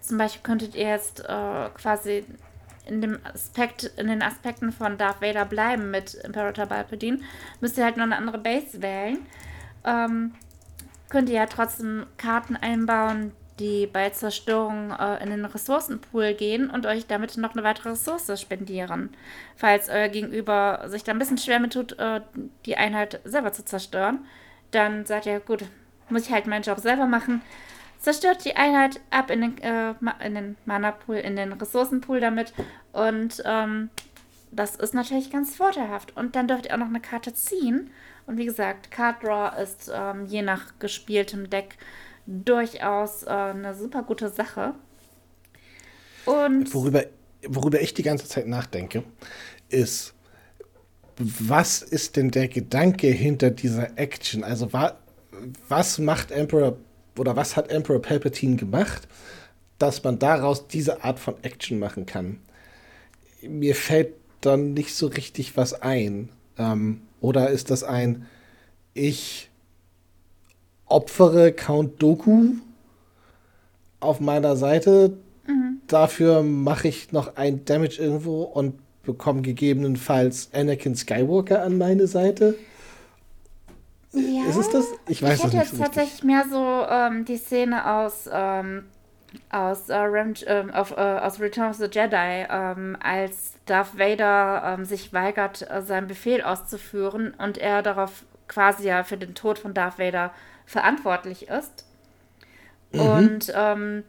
zum 0.00 0.18
Beispiel 0.18 0.42
könntet 0.42 0.74
ihr 0.74 0.88
jetzt 0.88 1.20
äh, 1.20 1.70
quasi 1.74 2.24
in 2.86 3.00
dem 3.00 3.18
Aspekt, 3.24 3.84
in 3.96 4.08
den 4.08 4.22
Aspekten 4.22 4.72
von 4.72 4.98
Darth 4.98 5.22
Vader 5.22 5.46
bleiben 5.46 5.90
mit 5.90 6.14
Imperator 6.14 6.66
Palpatine, 6.66 7.20
müsst 7.60 7.78
ihr 7.78 7.84
halt 7.84 7.96
nur 7.96 8.04
eine 8.04 8.16
andere 8.16 8.38
Base 8.38 8.82
wählen. 8.82 9.18
Ähm, 9.84 10.34
könnt 11.08 11.30
ihr 11.30 11.36
ja 11.36 11.46
trotzdem 11.46 12.06
Karten 12.18 12.56
einbauen, 12.56 13.32
die 13.58 13.86
bei 13.86 14.10
Zerstörung 14.10 14.92
äh, 14.92 15.22
in 15.22 15.30
den 15.30 15.44
Ressourcenpool 15.44 16.34
gehen 16.34 16.70
und 16.70 16.86
euch 16.86 17.06
damit 17.06 17.36
noch 17.36 17.52
eine 17.52 17.64
weitere 17.64 17.90
Ressource 17.90 18.40
spendieren. 18.40 19.10
Falls 19.56 19.88
euer 19.88 20.08
Gegenüber 20.08 20.84
sich 20.86 21.04
da 21.04 21.12
ein 21.12 21.18
bisschen 21.18 21.38
schwer 21.38 21.60
mit 21.60 21.72
tut, 21.72 21.98
äh, 21.98 22.20
die 22.66 22.76
Einheit 22.76 23.20
selber 23.24 23.52
zu 23.52 23.64
zerstören, 23.64 24.24
dann 24.70 25.06
sagt 25.06 25.26
ihr, 25.26 25.40
gut, 25.40 25.64
muss 26.08 26.26
ich 26.26 26.32
halt 26.32 26.46
meinen 26.46 26.62
Job 26.62 26.78
selber 26.78 27.06
machen. 27.06 27.42
Zerstört 27.98 28.44
die 28.44 28.56
Einheit 28.56 29.00
ab 29.10 29.30
in 29.30 29.40
den, 29.40 29.58
äh, 29.62 29.94
in 30.24 30.34
den 30.34 30.56
Mana-Pool, 30.64 31.16
in 31.16 31.36
den 31.36 31.52
Ressourcenpool 31.52 32.20
damit 32.20 32.52
und 32.92 33.42
ähm, 33.44 33.90
das 34.50 34.76
ist 34.76 34.94
natürlich 34.94 35.30
ganz 35.30 35.56
vorteilhaft. 35.56 36.16
Und 36.16 36.36
dann 36.36 36.48
dürft 36.48 36.66
ihr 36.66 36.74
auch 36.74 36.78
noch 36.78 36.86
eine 36.86 37.00
Karte 37.00 37.34
ziehen. 37.34 37.90
Und 38.26 38.38
wie 38.38 38.44
gesagt, 38.44 38.90
Card 38.90 39.22
Draw 39.22 39.60
ist 39.62 39.90
ähm, 39.94 40.26
je 40.26 40.42
nach 40.42 40.78
gespieltem 40.78 41.50
Deck 41.50 41.76
durchaus 42.28 43.22
äh, 43.22 43.30
eine 43.30 43.74
super 43.74 44.02
gute 44.02 44.28
Sache. 44.28 44.74
Und 46.26 46.72
worüber, 46.74 47.04
worüber 47.46 47.80
ich 47.80 47.94
die 47.94 48.02
ganze 48.02 48.28
Zeit 48.28 48.46
nachdenke, 48.46 49.02
ist, 49.70 50.14
was 51.16 51.82
ist 51.82 52.16
denn 52.16 52.30
der 52.30 52.48
Gedanke 52.48 53.08
hinter 53.08 53.50
dieser 53.50 53.98
Action? 53.98 54.44
Also 54.44 54.72
wa 54.72 54.96
was 55.68 55.98
macht 55.98 56.30
Emperor 56.30 56.78
oder 57.16 57.36
was 57.36 57.56
hat 57.56 57.70
Emperor 57.70 58.02
Palpatine 58.02 58.56
gemacht, 58.56 59.08
dass 59.78 60.02
man 60.02 60.18
daraus 60.18 60.66
diese 60.68 61.04
Art 61.04 61.18
von 61.18 61.34
Action 61.42 61.78
machen 61.78 62.06
kann? 62.06 62.40
Mir 63.42 63.74
fällt 63.74 64.14
dann 64.40 64.74
nicht 64.74 64.94
so 64.94 65.06
richtig 65.06 65.56
was 65.56 65.74
ein. 65.80 66.28
Ähm, 66.58 67.02
oder 67.20 67.50
ist 67.50 67.70
das 67.70 67.84
ein, 67.84 68.26
ich 68.94 69.47
opfere 70.88 71.52
Count 71.52 72.02
Doku 72.02 72.54
auf 74.00 74.20
meiner 74.20 74.56
Seite, 74.56 75.16
mhm. 75.46 75.80
dafür 75.86 76.42
mache 76.42 76.88
ich 76.88 77.12
noch 77.12 77.36
ein 77.36 77.64
Damage 77.64 78.00
irgendwo 78.00 78.42
und 78.42 78.74
bekomme 79.02 79.42
gegebenenfalls 79.42 80.50
Anakin 80.52 80.94
Skywalker 80.94 81.62
an 81.62 81.78
meine 81.78 82.06
Seite. 82.06 82.54
Ja, 84.12 84.46
ist 84.48 84.56
es 84.56 84.70
das? 84.70 84.86
Ich 85.06 85.22
weiß 85.22 85.38
ich 85.38 85.44
hätte 85.44 85.56
jetzt 85.56 85.76
so 85.76 85.82
tatsächlich 85.82 86.24
mehr 86.24 86.44
so 86.50 86.86
ähm, 86.88 87.24
die 87.24 87.36
Szene 87.36 87.86
aus, 87.90 88.28
ähm, 88.32 88.84
aus, 89.50 89.88
äh, 89.88 89.96
Rem 89.96 90.34
ähm, 90.46 90.70
auf, 90.70 90.92
äh, 90.92 90.94
aus 90.94 91.40
Return 91.40 91.70
of 91.70 91.76
the 91.76 91.88
Jedi, 91.90 92.46
ähm, 92.50 92.96
als 93.02 93.54
Darth 93.66 93.98
Vader 93.98 94.62
ähm, 94.64 94.84
sich 94.84 95.12
weigert, 95.12 95.68
äh, 95.70 95.82
seinen 95.82 96.06
Befehl 96.06 96.42
auszuführen 96.42 97.34
und 97.38 97.58
er 97.58 97.82
darauf 97.82 98.24
quasi 98.46 98.88
ja 98.88 99.04
für 99.04 99.18
den 99.18 99.34
Tod 99.34 99.58
von 99.58 99.74
Darth 99.74 99.98
Vader 99.98 100.32
verantwortlich 100.68 101.48
ist. 101.48 101.86
Mhm. 102.92 103.00
Und 103.00 103.52
ähm, 103.54 104.04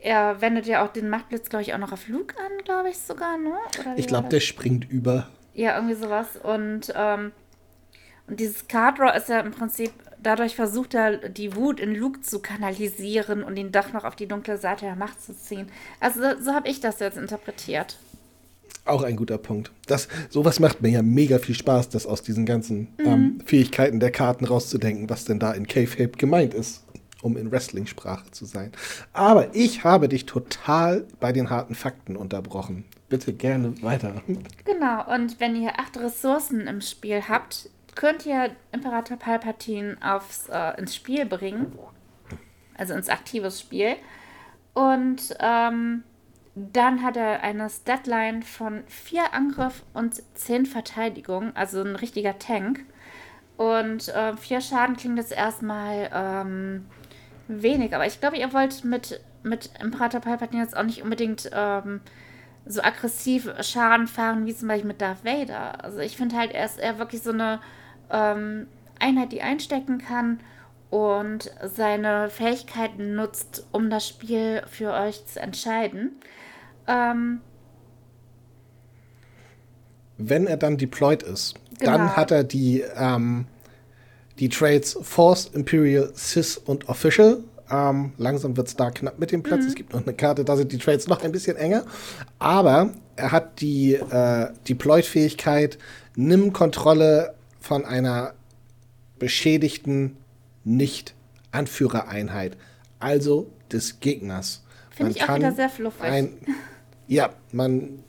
er 0.00 0.40
wendet 0.40 0.66
ja 0.66 0.84
auch 0.84 0.92
den 0.92 1.08
Machtblitz, 1.08 1.48
glaube 1.48 1.62
ich, 1.62 1.72
auch 1.74 1.78
noch 1.78 1.92
auf 1.92 2.06
Luke 2.08 2.36
an, 2.38 2.52
glaube 2.64 2.90
ich 2.90 2.98
sogar, 2.98 3.38
ne? 3.38 3.54
Ich 3.96 4.06
glaube, 4.06 4.28
der 4.28 4.40
springt 4.40 4.88
über. 4.90 5.28
Ja, 5.54 5.76
irgendwie 5.76 5.94
sowas. 5.94 6.36
Und, 6.42 6.92
ähm, 6.94 7.32
und 8.26 8.40
dieses 8.40 8.68
Card 8.68 8.98
Draw 8.98 9.16
ist 9.16 9.28
ja 9.28 9.40
im 9.40 9.52
Prinzip, 9.52 9.92
dadurch 10.22 10.54
versucht 10.54 10.94
er, 10.94 11.16
die 11.28 11.56
Wut 11.56 11.80
in 11.80 11.94
Luke 11.94 12.20
zu 12.20 12.40
kanalisieren 12.40 13.42
und 13.42 13.56
ihn 13.56 13.72
doch 13.72 13.92
noch 13.92 14.04
auf 14.04 14.16
die 14.16 14.28
dunkle 14.28 14.58
Seite 14.58 14.84
der 14.84 14.96
Macht 14.96 15.22
zu 15.22 15.34
ziehen. 15.34 15.70
Also 15.98 16.20
so, 16.20 16.42
so 16.42 16.52
habe 16.52 16.68
ich 16.68 16.80
das 16.80 17.00
jetzt 17.00 17.16
interpretiert. 17.16 17.96
Auch 18.84 19.02
ein 19.02 19.16
guter 19.16 19.38
Punkt. 19.38 19.70
Das, 19.86 20.08
sowas 20.28 20.58
macht 20.58 20.82
mir 20.82 20.88
ja 20.88 21.02
mega 21.02 21.38
viel 21.38 21.54
Spaß, 21.54 21.88
das 21.90 22.06
aus 22.06 22.22
diesen 22.22 22.46
ganzen 22.46 22.88
ähm, 22.98 23.38
Fähigkeiten 23.44 24.00
der 24.00 24.10
Karten 24.10 24.44
rauszudenken, 24.44 25.08
was 25.08 25.24
denn 25.24 25.38
da 25.38 25.52
in 25.52 25.68
K-Fape 25.68 26.18
gemeint 26.18 26.52
ist, 26.52 26.84
um 27.22 27.36
in 27.36 27.52
Wrestling-Sprache 27.52 28.32
zu 28.32 28.44
sein. 28.44 28.72
Aber 29.12 29.54
ich 29.54 29.84
habe 29.84 30.08
dich 30.08 30.26
total 30.26 31.06
bei 31.20 31.32
den 31.32 31.48
harten 31.48 31.76
Fakten 31.76 32.16
unterbrochen. 32.16 32.84
Bitte 33.08 33.32
gerne 33.32 33.80
weiter. 33.82 34.14
Genau, 34.64 35.14
und 35.14 35.38
wenn 35.38 35.54
ihr 35.54 35.78
acht 35.78 35.96
Ressourcen 35.98 36.66
im 36.66 36.80
Spiel 36.80 37.22
habt, 37.28 37.68
könnt 37.94 38.26
ihr 38.26 38.50
Imperator 38.72 39.16
Palpatine 39.16 39.96
aufs, 40.00 40.48
äh, 40.48 40.78
ins 40.80 40.96
Spiel 40.96 41.24
bringen. 41.26 41.72
Also 42.74 42.94
ins 42.94 43.08
aktives 43.08 43.60
Spiel. 43.60 43.94
Und 44.74 45.36
ähm, 45.38 46.02
dann 46.54 47.02
hat 47.02 47.16
er 47.16 47.42
eine 47.42 47.70
Statline 47.70 48.42
von 48.42 48.84
4 48.86 49.32
Angriff 49.32 49.84
und 49.94 50.22
10 50.34 50.66
Verteidigung, 50.66 51.56
also 51.56 51.80
ein 51.80 51.96
richtiger 51.96 52.38
Tank. 52.38 52.84
Und 53.56 54.08
äh, 54.08 54.36
4 54.36 54.60
Schaden 54.60 54.96
klingt 54.96 55.18
jetzt 55.18 55.32
erstmal 55.32 56.10
ähm, 56.12 56.86
wenig, 57.48 57.94
aber 57.94 58.06
ich 58.06 58.20
glaube, 58.20 58.36
ihr 58.36 58.52
wollt 58.52 58.84
mit, 58.84 59.20
mit 59.42 59.70
Imperator 59.80 60.20
Palpatine 60.20 60.62
jetzt 60.62 60.76
auch 60.76 60.82
nicht 60.82 61.02
unbedingt 61.02 61.50
ähm, 61.52 62.00
so 62.66 62.82
aggressiv 62.82 63.50
Schaden 63.60 64.06
fahren, 64.06 64.46
wie 64.46 64.54
zum 64.54 64.68
Beispiel 64.68 64.88
mit 64.88 65.00
Darth 65.00 65.24
Vader. 65.24 65.82
Also 65.84 65.98
ich 65.98 66.16
finde 66.16 66.36
halt, 66.36 66.52
er 66.52 66.66
ist 66.66 66.78
eher 66.78 66.98
wirklich 66.98 67.22
so 67.22 67.32
eine 67.32 67.60
ähm, 68.10 68.68
Einheit, 68.98 69.32
die 69.32 69.42
einstecken 69.42 69.98
kann 69.98 70.40
und 70.90 71.50
seine 71.64 72.28
Fähigkeiten 72.28 73.14
nutzt, 73.14 73.66
um 73.72 73.88
das 73.88 74.06
Spiel 74.06 74.62
für 74.66 74.92
euch 74.92 75.24
zu 75.26 75.40
entscheiden. 75.40 76.20
Ähm, 76.86 77.40
Wenn 80.18 80.46
er 80.46 80.56
dann 80.56 80.76
deployed 80.76 81.22
ist, 81.22 81.54
Genau. 81.78 81.92
dann 81.92 82.16
hat 82.16 82.30
er 82.30 82.44
die, 82.44 82.84
ähm, 82.96 83.46
die 84.38 84.48
Trades 84.48 84.96
Force, 85.02 85.46
Imperial, 85.52 86.10
Sith 86.14 86.56
und 86.64 86.88
Official. 86.88 87.42
Ähm, 87.70 88.12
langsam 88.18 88.56
wird 88.56 88.68
es 88.68 88.76
da 88.76 88.90
knapp 88.90 89.18
mit 89.18 89.32
dem 89.32 89.42
Platz. 89.42 89.64
Es 89.64 89.74
gibt 89.74 89.92
noch 89.92 90.02
eine 90.02 90.12
Karte, 90.14 90.44
da 90.44 90.56
sind 90.56 90.70
die 90.72 90.78
Trades 90.78 91.08
noch 91.08 91.22
ein 91.24 91.32
bisschen 91.32 91.56
enger. 91.56 91.84
Aber 92.38 92.90
er 93.16 93.32
hat 93.32 93.60
die 93.60 93.94
äh, 93.94 94.48
Deployed-Fähigkeit, 94.68 95.78
nimm 96.14 96.52
Kontrolle 96.52 97.34
von 97.60 97.84
einer 97.84 98.34
beschädigten 99.18 100.16
Nicht-Anführereinheit, 100.64 102.56
also 103.00 103.50
des 103.72 104.00
Gegners. 104.00 104.62
Finde 104.90 105.12
ich 105.12 105.22
auch 105.22 105.36
wieder 105.36 105.52
sehr 105.52 105.70
fluffig. 105.70 106.02
Ein, 106.02 106.34
ja, 107.06 107.30
man 107.52 108.02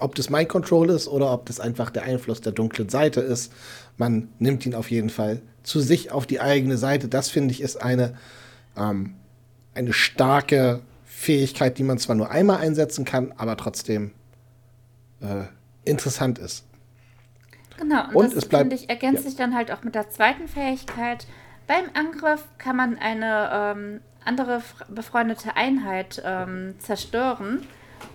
ob 0.00 0.14
das 0.14 0.30
Mind 0.30 0.48
Control 0.48 0.90
ist 0.90 1.08
oder 1.08 1.32
ob 1.32 1.46
das 1.46 1.60
einfach 1.60 1.90
der 1.90 2.04
Einfluss 2.04 2.40
der 2.40 2.52
dunklen 2.52 2.88
Seite 2.88 3.20
ist, 3.20 3.52
man 3.96 4.28
nimmt 4.38 4.64
ihn 4.64 4.74
auf 4.74 4.90
jeden 4.90 5.10
Fall 5.10 5.42
zu 5.62 5.80
sich 5.80 6.12
auf 6.12 6.26
die 6.26 6.40
eigene 6.40 6.76
Seite. 6.76 7.08
Das 7.08 7.28
finde 7.28 7.52
ich 7.52 7.60
ist 7.60 7.82
eine, 7.82 8.14
ähm, 8.76 9.14
eine 9.74 9.92
starke 9.92 10.80
Fähigkeit, 11.04 11.78
die 11.78 11.82
man 11.82 11.98
zwar 11.98 12.16
nur 12.16 12.30
einmal 12.30 12.58
einsetzen 12.58 13.04
kann, 13.04 13.32
aber 13.36 13.56
trotzdem 13.56 14.12
äh, 15.20 15.44
interessant 15.84 16.38
ist. 16.38 16.64
Genau, 17.76 18.08
und, 18.08 18.16
Und 18.16 18.36
das 18.36 18.44
finde 18.44 18.74
ich 18.74 18.88
ergänzt 18.88 19.24
ja. 19.24 19.30
sich 19.30 19.36
dann 19.36 19.54
halt 19.54 19.70
auch 19.70 19.82
mit 19.82 19.94
der 19.94 20.10
zweiten 20.10 20.48
Fähigkeit. 20.48 21.26
Beim 21.66 21.84
Angriff 21.94 22.44
kann 22.58 22.76
man 22.76 22.98
eine 22.98 23.50
ähm, 23.52 24.00
andere 24.28 24.62
befreundete 24.88 25.56
Einheit 25.56 26.22
ähm, 26.24 26.74
zerstören 26.78 27.66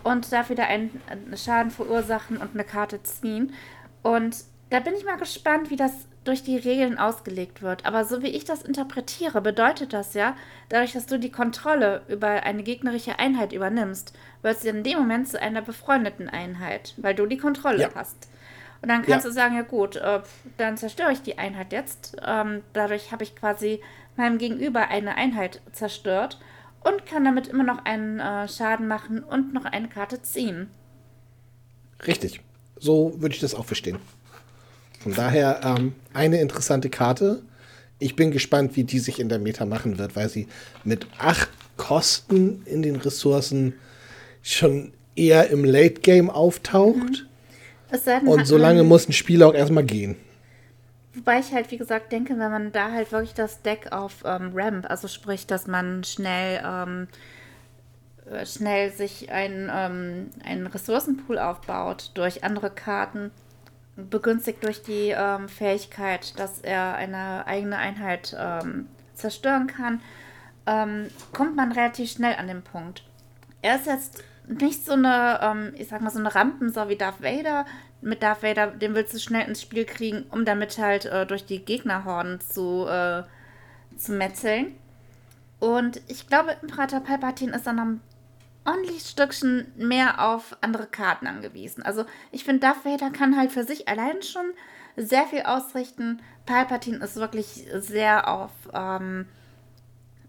und 0.03 0.31
da 0.31 0.47
wieder 0.49 0.67
einen, 0.67 1.01
einen 1.09 1.35
Schaden 1.37 1.71
verursachen 1.71 2.37
und 2.37 2.53
eine 2.53 2.63
Karte 2.63 3.01
ziehen. 3.03 3.53
Und 4.01 4.37
da 4.69 4.79
bin 4.79 4.93
ich 4.95 5.05
mal 5.05 5.17
gespannt, 5.17 5.69
wie 5.69 5.75
das 5.75 5.91
durch 6.23 6.43
die 6.43 6.57
Regeln 6.57 6.97
ausgelegt 6.97 7.61
wird. 7.61 7.85
Aber 7.85 8.05
so 8.05 8.21
wie 8.21 8.27
ich 8.27 8.45
das 8.45 8.61
interpretiere, 8.61 9.41
bedeutet 9.41 9.91
das 9.91 10.13
ja, 10.13 10.35
dadurch, 10.69 10.93
dass 10.93 11.05
du 11.05 11.19
die 11.19 11.31
Kontrolle 11.31 12.01
über 12.07 12.27
eine 12.43 12.63
gegnerische 12.63 13.19
Einheit 13.19 13.51
übernimmst, 13.51 14.13
wird 14.41 14.59
sie 14.59 14.69
in 14.69 14.83
dem 14.83 14.99
Moment 14.99 15.27
zu 15.27 15.41
einer 15.41 15.61
befreundeten 15.61 16.29
Einheit, 16.29 16.93
weil 16.97 17.13
du 17.13 17.25
die 17.25 17.37
Kontrolle 17.37 17.81
Ja. 17.81 17.89
hast. 17.95 18.29
Und 18.81 18.89
dann 18.89 19.03
kannst 19.03 19.25
Ja. 19.25 19.29
du 19.29 19.33
sagen, 19.33 19.55
ja 19.55 19.61
gut, 19.61 19.95
äh, 19.97 20.21
dann 20.57 20.77
zerstöre 20.77 21.11
ich 21.13 21.21
die 21.21 21.37
Einheit 21.37 21.71
jetzt. 21.71 22.17
Ähm, 22.25 22.63
dadurch 22.73 23.11
habe 23.11 23.23
ich 23.23 23.35
quasi 23.35 23.81
meinem 24.17 24.37
Gegenüber 24.37 24.89
eine 24.89 25.15
Einheit 25.15 25.61
zerstört 25.71 26.39
und 26.83 27.05
kann 27.05 27.23
damit 27.25 27.47
immer 27.47 27.63
noch 27.63 27.85
einen 27.85 28.19
äh, 28.19 28.47
Schaden 28.47 28.87
machen 28.87 29.23
und 29.23 29.53
noch 29.53 29.65
eine 29.65 29.87
Karte 29.87 30.21
ziehen. 30.21 30.69
Richtig. 32.05 32.41
So 32.79 33.13
würde 33.21 33.33
ich 33.35 33.41
das 33.41 33.55
auch 33.55 33.65
verstehen. 33.65 33.97
Von 34.99 35.13
daher 35.13 35.61
ähm, 35.63 35.93
eine 36.13 36.39
interessante 36.41 36.89
Karte. 36.89 37.41
Ich 37.99 38.15
bin 38.15 38.31
gespannt, 38.31 38.75
wie 38.75 38.83
die 38.83 38.99
sich 38.99 39.19
in 39.19 39.29
der 39.29 39.39
Meta 39.39 39.65
machen 39.65 39.97
wird, 39.97 40.15
weil 40.15 40.27
sie 40.29 40.47
mit 40.83 41.07
acht 41.17 41.49
Kosten 41.77 42.61
in 42.65 42.81
den 42.81 42.97
Ressourcen 42.97 43.73
schon 44.41 44.93
eher 45.15 45.49
im 45.49 45.63
Late 45.63 46.01
Game 46.01 46.29
auftaucht. 46.29 47.25
Sei 47.91 48.19
denn, 48.19 48.27
Und 48.27 48.41
hat 48.41 48.47
so 48.47 48.57
lange 48.57 48.79
man- 48.79 48.87
muss 48.89 49.07
ein 49.07 49.13
Spiel 49.13 49.43
auch 49.43 49.53
erstmal 49.53 49.83
gehen. 49.85 50.17
Wobei 51.15 51.39
ich 51.39 51.53
halt, 51.53 51.69
wie 51.69 51.77
gesagt, 51.77 52.11
denke, 52.11 52.39
wenn 52.39 52.51
man 52.51 52.71
da 52.71 52.91
halt 52.91 53.11
wirklich 53.11 53.35
das 53.35 53.61
Deck 53.61 53.91
auf 53.91 54.23
ähm, 54.25 54.51
Ramp, 54.55 54.89
also 54.89 55.07
sprich, 55.07 55.45
dass 55.45 55.67
man 55.67 56.03
schnell, 56.03 56.63
ähm, 56.65 57.07
äh, 58.31 58.45
schnell 58.47 58.91
sich 58.91 59.31
ein, 59.31 59.69
ähm, 59.71 60.31
einen 60.43 60.65
Ressourcenpool 60.65 61.37
aufbaut 61.37 62.11
durch 62.15 62.43
andere 62.43 62.71
Karten, 62.71 63.29
begünstigt 63.95 64.63
durch 64.63 64.81
die 64.81 65.09
ähm, 65.15 65.47
Fähigkeit, 65.47 66.39
dass 66.39 66.59
er 66.61 66.95
eine 66.95 67.45
eigene 67.45 67.77
Einheit 67.77 68.35
ähm, 68.39 68.87
zerstören 69.13 69.67
kann, 69.67 70.01
ähm, 70.65 71.09
kommt 71.31 71.55
man 71.55 71.71
relativ 71.73 72.09
schnell 72.09 72.35
an 72.37 72.47
den 72.47 72.63
Punkt. 72.63 73.03
Er 73.61 73.75
ist 73.75 73.85
jetzt 73.85 74.23
nicht 74.47 74.83
so 74.83 74.93
eine, 74.93 75.73
ich 75.77 75.87
sag 75.87 76.01
mal, 76.01 76.09
so 76.09 76.19
eine 76.19 76.35
Rampensau 76.35 76.89
wie 76.89 76.97
Darth 76.97 77.21
Vader. 77.21 77.65
Mit 78.03 78.21
Darth 78.21 78.43
Vader, 78.43 78.67
den 78.67 78.95
willst 78.95 79.13
du 79.13 79.19
schnell 79.19 79.47
ins 79.47 79.61
Spiel 79.61 79.85
kriegen, 79.85 80.25
um 80.29 80.45
damit 80.45 80.77
halt 80.77 81.05
äh, 81.05 81.25
durch 81.25 81.45
die 81.45 81.63
Gegnerhorden 81.63 82.39
zu, 82.41 82.85
äh, 82.85 83.23
zu 83.97 84.11
metzeln. 84.11 84.75
Und 85.59 86.01
ich 86.07 86.27
glaube, 86.27 86.57
Imperator 86.61 86.99
Palpatine 86.99 87.55
ist 87.55 87.65
dann 87.65 87.79
ein 87.79 88.01
ordentliches 88.65 89.09
Stückchen 89.09 89.71
mehr 89.77 90.23
auf 90.23 90.57
andere 90.61 90.87
Karten 90.87 91.27
angewiesen. 91.27 91.83
Also 91.83 92.05
ich 92.31 92.43
finde, 92.43 92.61
Darth 92.61 92.85
Vader 92.85 93.09
kann 93.11 93.37
halt 93.37 93.51
für 93.51 93.63
sich 93.63 93.87
allein 93.87 94.21
schon 94.21 94.45
sehr 94.95 95.25
viel 95.25 95.43
ausrichten. 95.43 96.21
Palpatine 96.45 96.97
ist 96.97 97.15
wirklich 97.15 97.65
sehr 97.75 98.27
auf, 98.27 98.51
ähm, 98.73 99.25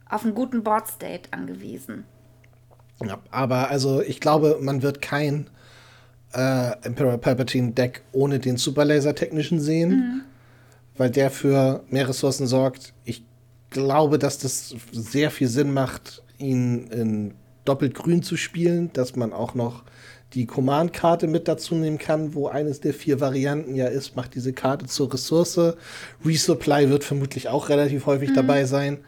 auf 0.08 0.24
einen 0.24 0.34
guten 0.34 0.62
Board-State 0.62 1.32
angewiesen. 1.32 2.04
Ja, 3.04 3.18
aber 3.30 3.68
also 3.70 4.00
ich 4.00 4.20
glaube, 4.20 4.58
man 4.60 4.82
wird 4.82 5.02
kein 5.02 5.50
äh, 6.34 6.72
Emperor 6.82 7.18
Palpatine 7.18 7.72
Deck 7.72 8.02
ohne 8.12 8.38
den 8.38 8.56
Super 8.56 8.84
Laser 8.84 9.14
Technician 9.14 9.60
sehen, 9.60 10.24
weil 10.96 11.10
der 11.10 11.30
für 11.30 11.84
mehr 11.88 12.08
Ressourcen 12.08 12.46
sorgt. 12.46 12.92
Ich 13.04 13.24
glaube, 13.70 14.18
dass 14.18 14.38
das 14.38 14.74
sehr 14.92 15.30
viel 15.30 15.48
Sinn 15.48 15.72
macht, 15.72 16.22
ihn 16.38 16.86
in 16.88 17.34
doppelt 17.64 17.94
grün 17.94 18.22
zu 18.22 18.36
spielen, 18.36 18.92
dass 18.92 19.16
man 19.16 19.32
auch 19.32 19.54
noch 19.54 19.84
die 20.34 20.46
Command-Karte 20.46 21.28
mit 21.28 21.46
dazu 21.46 21.74
nehmen 21.76 21.98
kann, 21.98 22.34
wo 22.34 22.48
eines 22.48 22.80
der 22.80 22.92
vier 22.92 23.20
Varianten 23.20 23.74
ja 23.74 23.86
ist, 23.86 24.16
macht 24.16 24.34
diese 24.34 24.52
Karte 24.52 24.86
zur 24.86 25.12
Ressource. 25.12 25.76
Resupply 26.24 26.90
wird 26.90 27.04
vermutlich 27.04 27.48
auch 27.48 27.68
relativ 27.68 28.06
häufig 28.06 28.32
dabei 28.34 28.64
sein. 28.64 28.98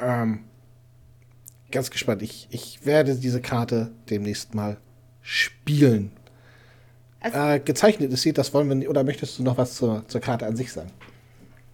Ähm, 0.00 0.40
ganz 1.70 1.90
gespannt. 1.90 2.22
Ich, 2.22 2.48
ich 2.50 2.86
werde 2.86 3.14
diese 3.16 3.42
Karte 3.42 3.92
demnächst 4.08 4.54
mal 4.54 4.78
spielen. 5.20 6.10
Also, 7.34 7.54
äh, 7.54 7.60
gezeichnet 7.60 8.12
ist 8.12 8.22
sie, 8.22 8.32
das 8.32 8.54
wollen 8.54 8.68
wir 8.68 8.76
nicht. 8.76 8.88
Oder 8.88 9.04
möchtest 9.04 9.38
du 9.38 9.42
noch 9.42 9.58
was 9.58 9.74
zur, 9.74 10.06
zur 10.08 10.20
Karte 10.20 10.46
an 10.46 10.56
sich 10.56 10.72
sagen? 10.72 10.90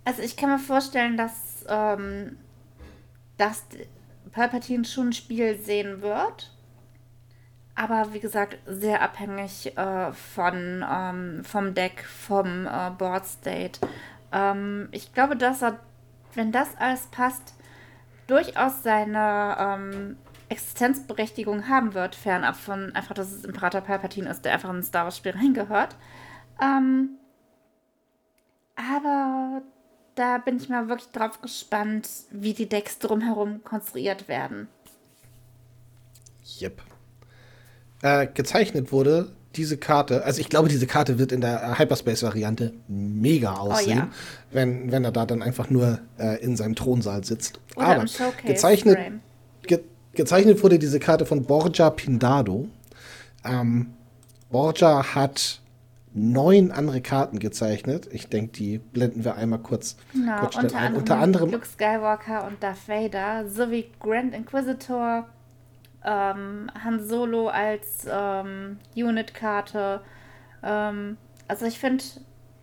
Also 0.04 0.22
ich 0.22 0.36
kann 0.36 0.50
mir 0.50 0.58
vorstellen, 0.58 1.16
dass, 1.16 1.64
ähm, 1.68 2.36
dass 3.36 3.64
Palpatine 4.32 4.84
schon 4.84 5.08
ein 5.08 5.12
Spiel 5.12 5.58
sehen 5.58 6.02
wird. 6.02 6.50
Aber 7.74 8.12
wie 8.12 8.20
gesagt, 8.20 8.58
sehr 8.66 9.00
abhängig 9.02 9.76
äh, 9.76 10.12
von, 10.12 10.84
ähm, 10.90 11.44
vom 11.44 11.74
Deck, 11.74 12.04
vom 12.04 12.66
äh, 12.66 12.90
Board 12.96 13.26
State. 13.26 13.80
Ähm, 14.32 14.88
ich 14.92 15.12
glaube, 15.14 15.36
dass 15.36 15.62
er, 15.62 15.78
wenn 16.34 16.52
das 16.52 16.68
alles 16.78 17.06
passt, 17.06 17.54
durchaus 18.26 18.82
seine 18.82 19.56
ähm, 19.58 20.16
Existenzberechtigung 20.52 21.68
haben 21.68 21.94
wird, 21.94 22.14
fernab 22.14 22.56
von 22.56 22.94
einfach, 22.94 23.14
dass 23.14 23.32
es 23.32 23.44
Imperator 23.44 23.80
Palpatine 23.80 24.30
ist, 24.30 24.44
der 24.44 24.52
einfach 24.52 24.70
in 24.70 24.76
ein 24.76 24.82
Star 24.82 25.04
Wars-Spiel 25.04 25.32
reingehört. 25.36 25.96
Ähm, 26.62 27.10
aber 28.76 29.62
da 30.14 30.38
bin 30.38 30.56
ich 30.58 30.68
mal 30.68 30.88
wirklich 30.88 31.10
drauf 31.10 31.40
gespannt, 31.40 32.08
wie 32.30 32.54
die 32.54 32.68
Decks 32.68 32.98
drumherum 32.98 33.64
konstruiert 33.64 34.28
werden. 34.28 34.68
Yep. 36.60 36.82
Äh, 38.02 38.26
gezeichnet 38.26 38.92
wurde 38.92 39.32
diese 39.54 39.76
Karte, 39.76 40.24
also 40.24 40.40
ich 40.40 40.48
glaube, 40.48 40.68
diese 40.68 40.86
Karte 40.86 41.18
wird 41.18 41.30
in 41.30 41.40
der 41.40 41.78
Hyperspace-Variante 41.78 42.72
mega 42.88 43.54
aussehen, 43.54 43.98
oh, 43.98 44.02
ja. 44.02 44.08
wenn, 44.50 44.90
wenn 44.90 45.04
er 45.04 45.12
da 45.12 45.26
dann 45.26 45.42
einfach 45.42 45.70
nur 45.70 46.00
äh, 46.18 46.42
in 46.42 46.56
seinem 46.56 46.74
Thronsaal 46.74 47.22
sitzt. 47.24 47.60
Oder 47.76 47.86
Aber 47.86 48.04
gezeichnet, 48.44 48.96
ge, 48.96 49.12
gezeichnet 50.14 50.62
wurde 50.62 50.78
diese 50.78 51.00
Karte 51.00 51.26
von 51.26 51.44
Borja 51.44 51.90
Pindado. 51.90 52.68
Ähm, 53.44 53.94
Borja 54.50 55.14
hat 55.14 55.60
neun 56.14 56.70
andere 56.70 57.00
Karten 57.00 57.38
gezeichnet. 57.38 58.08
Ich 58.12 58.28
denke, 58.28 58.52
die 58.52 58.78
blenden 58.78 59.24
wir 59.24 59.36
einmal 59.36 59.60
kurz, 59.60 59.96
genau, 60.12 60.40
kurz 60.40 60.56
unter, 60.56 60.78
ein. 60.78 60.94
unter 60.94 61.18
anderem 61.18 61.50
Luke 61.50 61.66
Skywalker 61.66 62.46
und 62.46 62.62
Darth 62.62 62.86
Vader 62.88 63.48
sowie 63.48 63.90
Grand 63.98 64.34
Inquisitor, 64.34 65.26
ähm, 66.04 66.70
Han 66.84 67.06
Solo 67.06 67.48
als 67.48 68.06
ähm, 68.10 68.78
Unit-Karte. 68.94 70.00
Ähm, 70.62 71.16
also 71.48 71.66
ich 71.66 71.78
finde 71.78 72.04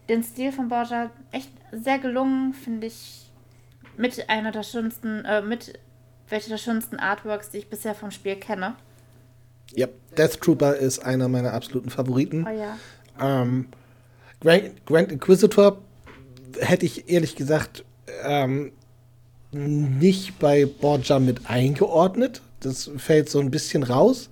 den 0.09 0.23
Stil 0.23 0.51
von 0.51 0.69
Borja 0.69 1.09
echt 1.31 1.51
sehr 1.71 1.99
gelungen, 1.99 2.53
finde 2.53 2.87
ich 2.87 3.31
mit 3.97 4.29
einer 4.29 4.51
der 4.51 4.63
schönsten, 4.63 5.25
äh, 5.25 5.41
mit 5.41 5.79
welcher 6.29 6.49
der 6.49 6.57
schönsten 6.57 6.97
Artworks, 6.97 7.49
die 7.49 7.57
ich 7.57 7.69
bisher 7.69 7.95
vom 7.95 8.11
Spiel 8.11 8.35
kenne. 8.35 8.75
Ja, 9.73 9.87
Death 10.17 10.41
Trooper 10.41 10.75
ist 10.75 10.99
einer 10.99 11.27
meiner 11.27 11.53
absoluten 11.53 11.89
Favoriten. 11.89 12.45
Oh 12.47 12.51
ja. 12.51 12.77
Ähm, 13.19 13.67
Grand, 14.41 14.85
Grand, 14.85 15.11
Inquisitor 15.11 15.77
hätte 16.59 16.85
ich 16.85 17.09
ehrlich 17.09 17.35
gesagt 17.35 17.83
ähm, 18.23 18.71
nicht 19.51 20.39
bei 20.39 20.65
Borgia 20.65 21.19
mit 21.19 21.49
eingeordnet. 21.49 22.41
Das 22.61 22.89
fällt 22.97 23.29
so 23.29 23.39
ein 23.39 23.51
bisschen 23.51 23.83
raus. 23.83 24.29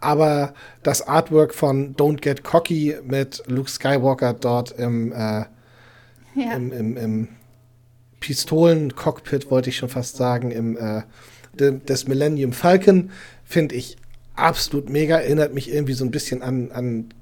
Aber 0.00 0.54
das 0.82 1.06
Artwork 1.06 1.54
von 1.54 1.94
Don't 1.94 2.20
Get 2.20 2.42
Cocky 2.42 2.96
mit 3.04 3.42
Luke 3.46 3.70
Skywalker 3.70 4.32
dort 4.32 4.72
im, 4.72 5.12
äh, 5.12 5.44
ja. 6.34 6.52
im, 6.54 6.72
im, 6.72 6.96
im 6.96 7.28
Pistolen-Cockpit, 8.20 9.50
wollte 9.50 9.70
ich 9.70 9.76
schon 9.78 9.88
fast 9.88 10.16
sagen, 10.16 10.50
im, 10.50 10.76
äh, 10.76 11.02
de, 11.58 11.78
des 11.78 12.06
Millennium 12.06 12.52
Falcon, 12.52 13.10
finde 13.44 13.74
ich 13.74 13.96
absolut 14.34 14.88
mega. 14.88 15.18
Erinnert 15.18 15.54
mich 15.54 15.72
irgendwie 15.72 15.94
so 15.94 16.04
ein 16.04 16.10
bisschen 16.10 16.42
an, 16.42 16.70
an 16.72 17.14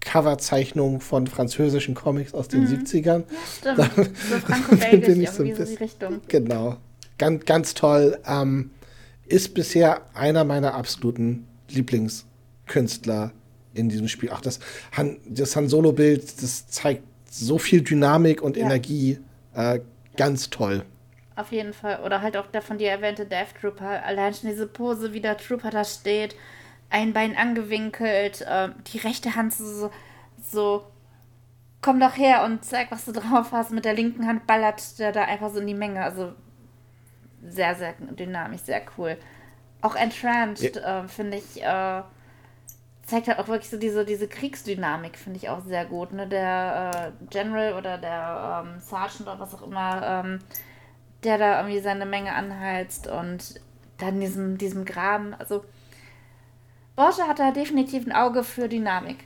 Coverzeichnungen 0.00 1.00
von 1.00 1.26
französischen 1.26 1.94
Comics 1.94 2.34
aus 2.34 2.48
den 2.48 2.64
mhm. 2.64 2.84
70ern. 2.84 3.24
Ja, 3.64 3.84
stimmt. 3.84 4.16
so 4.30 4.38
franco-belgisch 4.38 5.30
so 5.30 5.42
irgendwie 5.42 5.64
so 5.64 5.64
die 5.64 5.74
Richtung. 5.74 6.20
Genau. 6.28 6.76
Ganz, 7.18 7.44
ganz 7.44 7.74
toll. 7.74 8.18
Ähm, 8.26 8.70
ist 9.26 9.54
bisher 9.54 10.02
einer 10.14 10.44
meiner 10.44 10.74
absoluten 10.74 11.46
Lieblingskünstler 11.70 13.32
in 13.72 13.88
diesem 13.88 14.08
Spiel. 14.08 14.30
Ach, 14.32 14.40
das 14.40 14.60
Han, 14.92 15.16
das 15.26 15.56
Han 15.56 15.68
Solo-Bild, 15.68 16.42
das 16.42 16.68
zeigt 16.68 17.02
so 17.30 17.58
viel 17.58 17.82
Dynamik 17.82 18.42
und 18.42 18.56
ja. 18.56 18.66
Energie. 18.66 19.18
Äh, 19.54 19.80
ganz 20.16 20.50
toll. 20.50 20.84
Auf 21.36 21.52
jeden 21.52 21.72
Fall. 21.72 22.00
Oder 22.04 22.22
halt 22.22 22.36
auch 22.36 22.46
der 22.46 22.62
von 22.62 22.78
dir 22.78 22.90
erwähnte 22.90 23.26
Death 23.26 23.60
Trooper. 23.60 24.04
Allein 24.04 24.34
schon 24.34 24.50
diese 24.50 24.66
Pose, 24.66 25.12
wie 25.12 25.20
der 25.20 25.36
Trooper 25.36 25.70
da 25.70 25.84
steht 25.84 26.36
ein 26.94 27.12
Bein 27.12 27.36
angewinkelt, 27.36 28.42
äh, 28.42 28.68
die 28.86 28.98
rechte 28.98 29.34
Hand 29.34 29.52
so, 29.52 29.90
so, 30.40 30.86
komm 31.80 31.98
doch 31.98 32.16
her 32.16 32.44
und 32.44 32.64
zeig, 32.64 32.90
was 32.90 33.04
du 33.04 33.12
drauf 33.12 33.50
hast. 33.50 33.72
Mit 33.72 33.84
der 33.84 33.94
linken 33.94 34.26
Hand 34.26 34.46
ballert 34.46 34.98
der 34.98 35.10
da 35.10 35.24
einfach 35.24 35.50
so 35.50 35.58
in 35.58 35.66
die 35.66 35.74
Menge. 35.74 36.02
Also 36.02 36.32
sehr, 37.42 37.74
sehr 37.74 37.94
dynamisch, 37.98 38.62
sehr 38.62 38.82
cool. 38.96 39.16
Auch 39.80 39.96
Entranced, 39.96 40.76
ja. 40.76 41.04
äh, 41.04 41.08
finde 41.08 41.38
ich, 41.38 41.62
äh, 41.62 42.02
zeigt 43.06 43.28
halt 43.28 43.38
auch 43.38 43.48
wirklich 43.48 43.70
so 43.70 43.76
diese, 43.76 44.04
diese 44.04 44.28
Kriegsdynamik, 44.28 45.16
finde 45.18 45.38
ich 45.38 45.48
auch 45.48 45.64
sehr 45.64 45.84
gut. 45.84 46.12
Ne? 46.12 46.26
Der 46.26 47.14
äh, 47.20 47.26
General 47.30 47.74
oder 47.74 47.98
der 47.98 48.64
ähm, 48.64 48.80
Sergeant 48.80 49.22
oder 49.22 49.40
was 49.40 49.54
auch 49.54 49.62
immer, 49.62 50.24
ähm, 50.24 50.38
der 51.22 51.38
da 51.38 51.60
irgendwie 51.60 51.80
seine 51.80 52.06
Menge 52.06 52.34
anheizt 52.34 53.06
und 53.06 53.60
dann 53.98 54.20
diesem, 54.20 54.58
diesem 54.58 54.84
Graben, 54.84 55.34
also 55.34 55.64
Porsche 56.96 57.22
hat 57.24 57.38
da 57.38 57.50
definitiv 57.50 58.06
ein 58.06 58.12
Auge 58.12 58.44
für 58.44 58.68
Dynamik. 58.68 59.24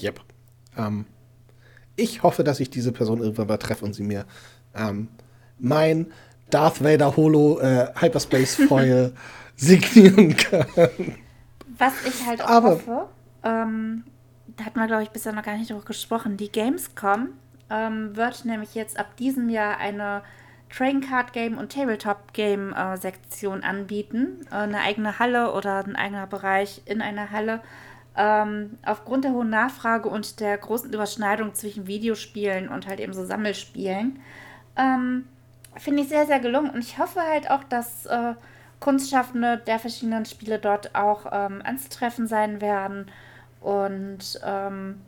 Yep. 0.00 0.20
Ähm, 0.76 1.06
ich 1.96 2.22
hoffe, 2.22 2.44
dass 2.44 2.60
ich 2.60 2.70
diese 2.70 2.92
Person 2.92 3.20
irgendwann 3.20 3.48
mal 3.48 3.58
treffe 3.58 3.84
und 3.84 3.94
sie 3.94 4.04
mir 4.04 4.24
ähm, 4.74 5.08
mein 5.58 6.12
Darth 6.50 6.82
Vader 6.82 7.16
Holo 7.16 7.58
äh, 7.60 7.88
Hyperspace 7.98 8.56
Foil 8.68 9.12
signieren 9.56 10.36
kann. 10.36 11.16
Was 11.82 12.06
ich 12.06 12.26
halt 12.26 12.42
auch 12.42 12.48
Aber, 12.48 12.70
hoffe, 12.70 13.08
ähm, 13.42 14.04
da 14.56 14.64
hat 14.64 14.76
man, 14.76 14.86
glaube 14.86 15.02
ich, 15.02 15.10
bisher 15.10 15.32
noch 15.32 15.42
gar 15.42 15.56
nicht 15.56 15.70
drüber 15.70 15.84
gesprochen, 15.84 16.36
die 16.36 16.50
Gamescom 16.50 17.30
ähm, 17.70 18.14
wird 18.16 18.44
nämlich 18.44 18.74
jetzt 18.74 18.98
ab 18.98 19.16
diesem 19.16 19.48
Jahr 19.48 19.78
eine 19.78 20.22
Trading 20.70 21.02
Card 21.02 21.32
Game 21.32 21.58
und 21.58 21.72
Tabletop 21.72 22.32
Game 22.32 22.72
äh, 22.72 22.96
Sektion 22.96 23.62
anbieten. 23.62 24.46
Äh, 24.50 24.56
eine 24.56 24.80
eigene 24.80 25.18
Halle 25.18 25.52
oder 25.52 25.84
ein 25.84 25.96
eigener 25.96 26.26
Bereich 26.26 26.82
in 26.86 27.02
einer 27.02 27.30
Halle. 27.30 27.60
Ähm, 28.16 28.78
aufgrund 28.84 29.24
der 29.24 29.32
hohen 29.32 29.50
Nachfrage 29.50 30.08
und 30.08 30.40
der 30.40 30.58
großen 30.58 30.92
Überschneidung 30.92 31.54
zwischen 31.54 31.86
Videospielen 31.86 32.68
und 32.68 32.86
halt 32.86 33.00
eben 33.00 33.14
so 33.14 33.24
Sammelspielen 33.24 34.20
ähm, 34.76 35.26
finde 35.76 36.02
ich 36.02 36.08
sehr, 36.08 36.26
sehr 36.26 36.40
gelungen. 36.40 36.70
Und 36.70 36.80
ich 36.80 36.98
hoffe 36.98 37.20
halt 37.22 37.50
auch, 37.50 37.64
dass 37.64 38.06
äh, 38.06 38.34
Kunstschaffende 38.82 39.58
der 39.58 39.78
verschiedenen 39.78 40.24
Spiele 40.26 40.58
dort 40.58 40.96
auch 40.96 41.26
ähm, 41.30 41.62
anzutreffen 41.64 42.26
sein 42.26 42.60
werden. 42.60 43.06
Und 43.60 44.40
ähm, 44.44 45.00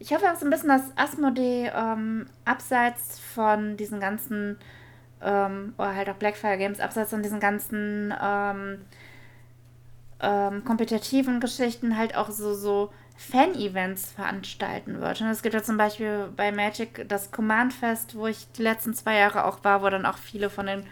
ich 0.00 0.12
hoffe 0.12 0.28
auch 0.28 0.34
so 0.34 0.44
ein 0.44 0.50
bisschen, 0.50 0.70
dass 0.70 0.82
Asmodee 0.96 1.70
ähm, 1.72 2.26
abseits 2.44 3.20
von 3.20 3.76
diesen 3.76 4.00
ganzen, 4.00 4.58
ähm, 5.22 5.74
oder 5.78 5.94
halt 5.94 6.10
auch 6.10 6.16
Blackfire 6.16 6.58
Games, 6.58 6.80
abseits 6.80 7.10
von 7.10 7.22
diesen 7.22 7.38
ganzen 7.38 8.12
ähm, 8.20 8.80
ähm, 10.20 10.64
kompetitiven 10.64 11.38
Geschichten 11.38 11.96
halt 11.96 12.16
auch 12.16 12.30
so, 12.30 12.54
so 12.54 12.92
Fan-Events 13.16 14.10
veranstalten 14.10 15.00
wird. 15.00 15.20
Und 15.20 15.28
es 15.28 15.42
gibt 15.42 15.54
ja 15.54 15.62
zum 15.62 15.76
Beispiel 15.76 16.28
bei 16.36 16.50
Magic 16.50 17.08
das 17.08 17.30
Command 17.30 17.72
Fest, 17.72 18.16
wo 18.16 18.26
ich 18.26 18.50
die 18.50 18.62
letzten 18.62 18.94
zwei 18.94 19.16
Jahre 19.16 19.44
auch 19.44 19.62
war, 19.62 19.80
wo 19.80 19.88
dann 19.90 20.06
auch 20.06 20.18
viele 20.18 20.50
von 20.50 20.66
den 20.66 20.84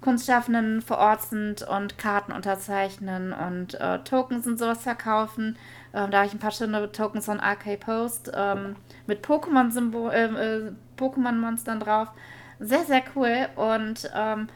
Kunstschaffenden 0.00 0.80
vor 0.80 0.98
Ort 0.98 1.22
sind 1.22 1.62
und 1.62 1.98
Karten 1.98 2.32
unterzeichnen 2.32 3.32
und 3.32 3.74
äh, 3.74 3.98
Tokens 4.00 4.46
und 4.46 4.58
sowas 4.58 4.82
verkaufen. 4.82 5.58
Ähm, 5.92 6.10
da 6.10 6.18
habe 6.18 6.26
ich 6.26 6.32
ein 6.32 6.38
paar 6.38 6.52
schöne 6.52 6.90
Tokens 6.90 7.26
von 7.26 7.38
RK 7.38 7.78
Post 7.78 8.32
ähm, 8.34 8.76
mit 9.06 9.26
Pokémon-Monstern 9.26 10.10
äh, 10.12 10.68
äh, 10.68 10.72
Pokémon 10.96 11.78
drauf. 11.78 12.08
Sehr, 12.60 12.84
sehr 12.84 13.02
cool. 13.14 13.48
Und 13.56 14.10
ähm, 14.14 14.48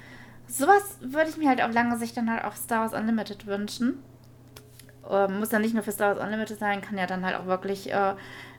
sowas 0.47 0.99
würde 1.01 1.29
ich 1.29 1.37
mir 1.37 1.49
halt 1.49 1.63
auf 1.63 1.73
lange 1.73 1.99
Sicht 1.99 2.17
dann 2.17 2.31
halt 2.31 2.45
auch 2.45 2.57
Star 2.57 2.81
Wars 2.81 2.95
Unlimited 2.95 3.47
wünschen. 3.47 4.03
Ähm, 5.11 5.41
muss 5.41 5.53
ja 5.53 5.59
nicht 5.59 5.75
nur 5.75 5.83
für 5.83 5.93
Star 5.93 6.17
Wars 6.17 6.25
Unlimited 6.25 6.59
sein, 6.59 6.81
kann 6.81 6.97
ja 6.97 7.07
dann 7.07 7.25
halt 7.25 7.37
auch 7.37 7.47
wirklich 7.47 7.93
äh, 7.93 8.15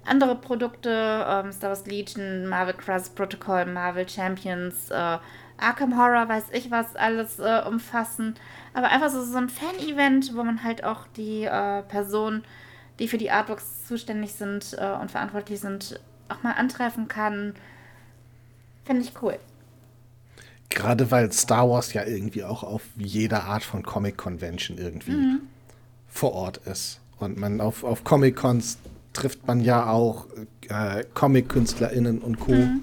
andere 0.05 0.35
Produkte, 0.35 0.89
ähm, 1.27 1.51
Star 1.51 1.69
Wars 1.69 1.87
Legion, 1.87 2.47
Marvel 2.47 2.75
Crisis 2.75 3.09
Protocol, 3.09 3.65
Marvel 3.65 4.07
Champions, 4.07 4.91
äh, 4.91 5.17
Arkham 5.57 5.97
Horror, 5.97 6.27
weiß 6.27 6.45
ich 6.53 6.71
was, 6.71 6.95
alles 6.95 7.39
äh, 7.39 7.61
umfassen. 7.67 8.35
Aber 8.73 8.89
einfach 8.89 9.09
so, 9.09 9.23
so 9.23 9.37
ein 9.37 9.49
Fan-Event, 9.49 10.35
wo 10.35 10.43
man 10.43 10.63
halt 10.63 10.83
auch 10.83 11.07
die 11.15 11.43
äh, 11.45 11.81
Personen, 11.83 12.43
die 12.99 13.07
für 13.07 13.17
die 13.17 13.31
Artworks 13.31 13.85
zuständig 13.87 14.33
sind 14.33 14.75
äh, 14.77 14.93
und 15.01 15.11
verantwortlich 15.11 15.59
sind, 15.59 15.99
auch 16.29 16.43
mal 16.43 16.53
antreffen 16.53 17.07
kann. 17.07 17.53
Finde 18.83 19.03
ich 19.03 19.13
cool. 19.21 19.37
Gerade 20.69 21.09
weil 21.11 21.31
Star 21.31 21.69
Wars 21.69 21.93
ja 21.93 22.03
irgendwie 22.03 22.43
auch 22.43 22.63
auf 22.63 22.81
jeder 22.97 23.45
Art 23.45 23.63
von 23.63 23.83
Comic-Convention 23.83 24.77
irgendwie 24.77 25.11
mhm. 25.11 25.41
vor 26.07 26.33
Ort 26.33 26.57
ist. 26.65 26.99
Und 27.17 27.37
man 27.37 27.61
auf, 27.61 27.83
auf 27.83 28.03
Comic-Cons 28.03 28.77
trifft 29.13 29.47
man 29.47 29.61
ja 29.61 29.89
auch 29.89 30.27
äh, 30.67 31.03
Comic-KünstlerInnen 31.13 32.19
und 32.19 32.39
Co. 32.39 32.51
Mhm. 32.51 32.81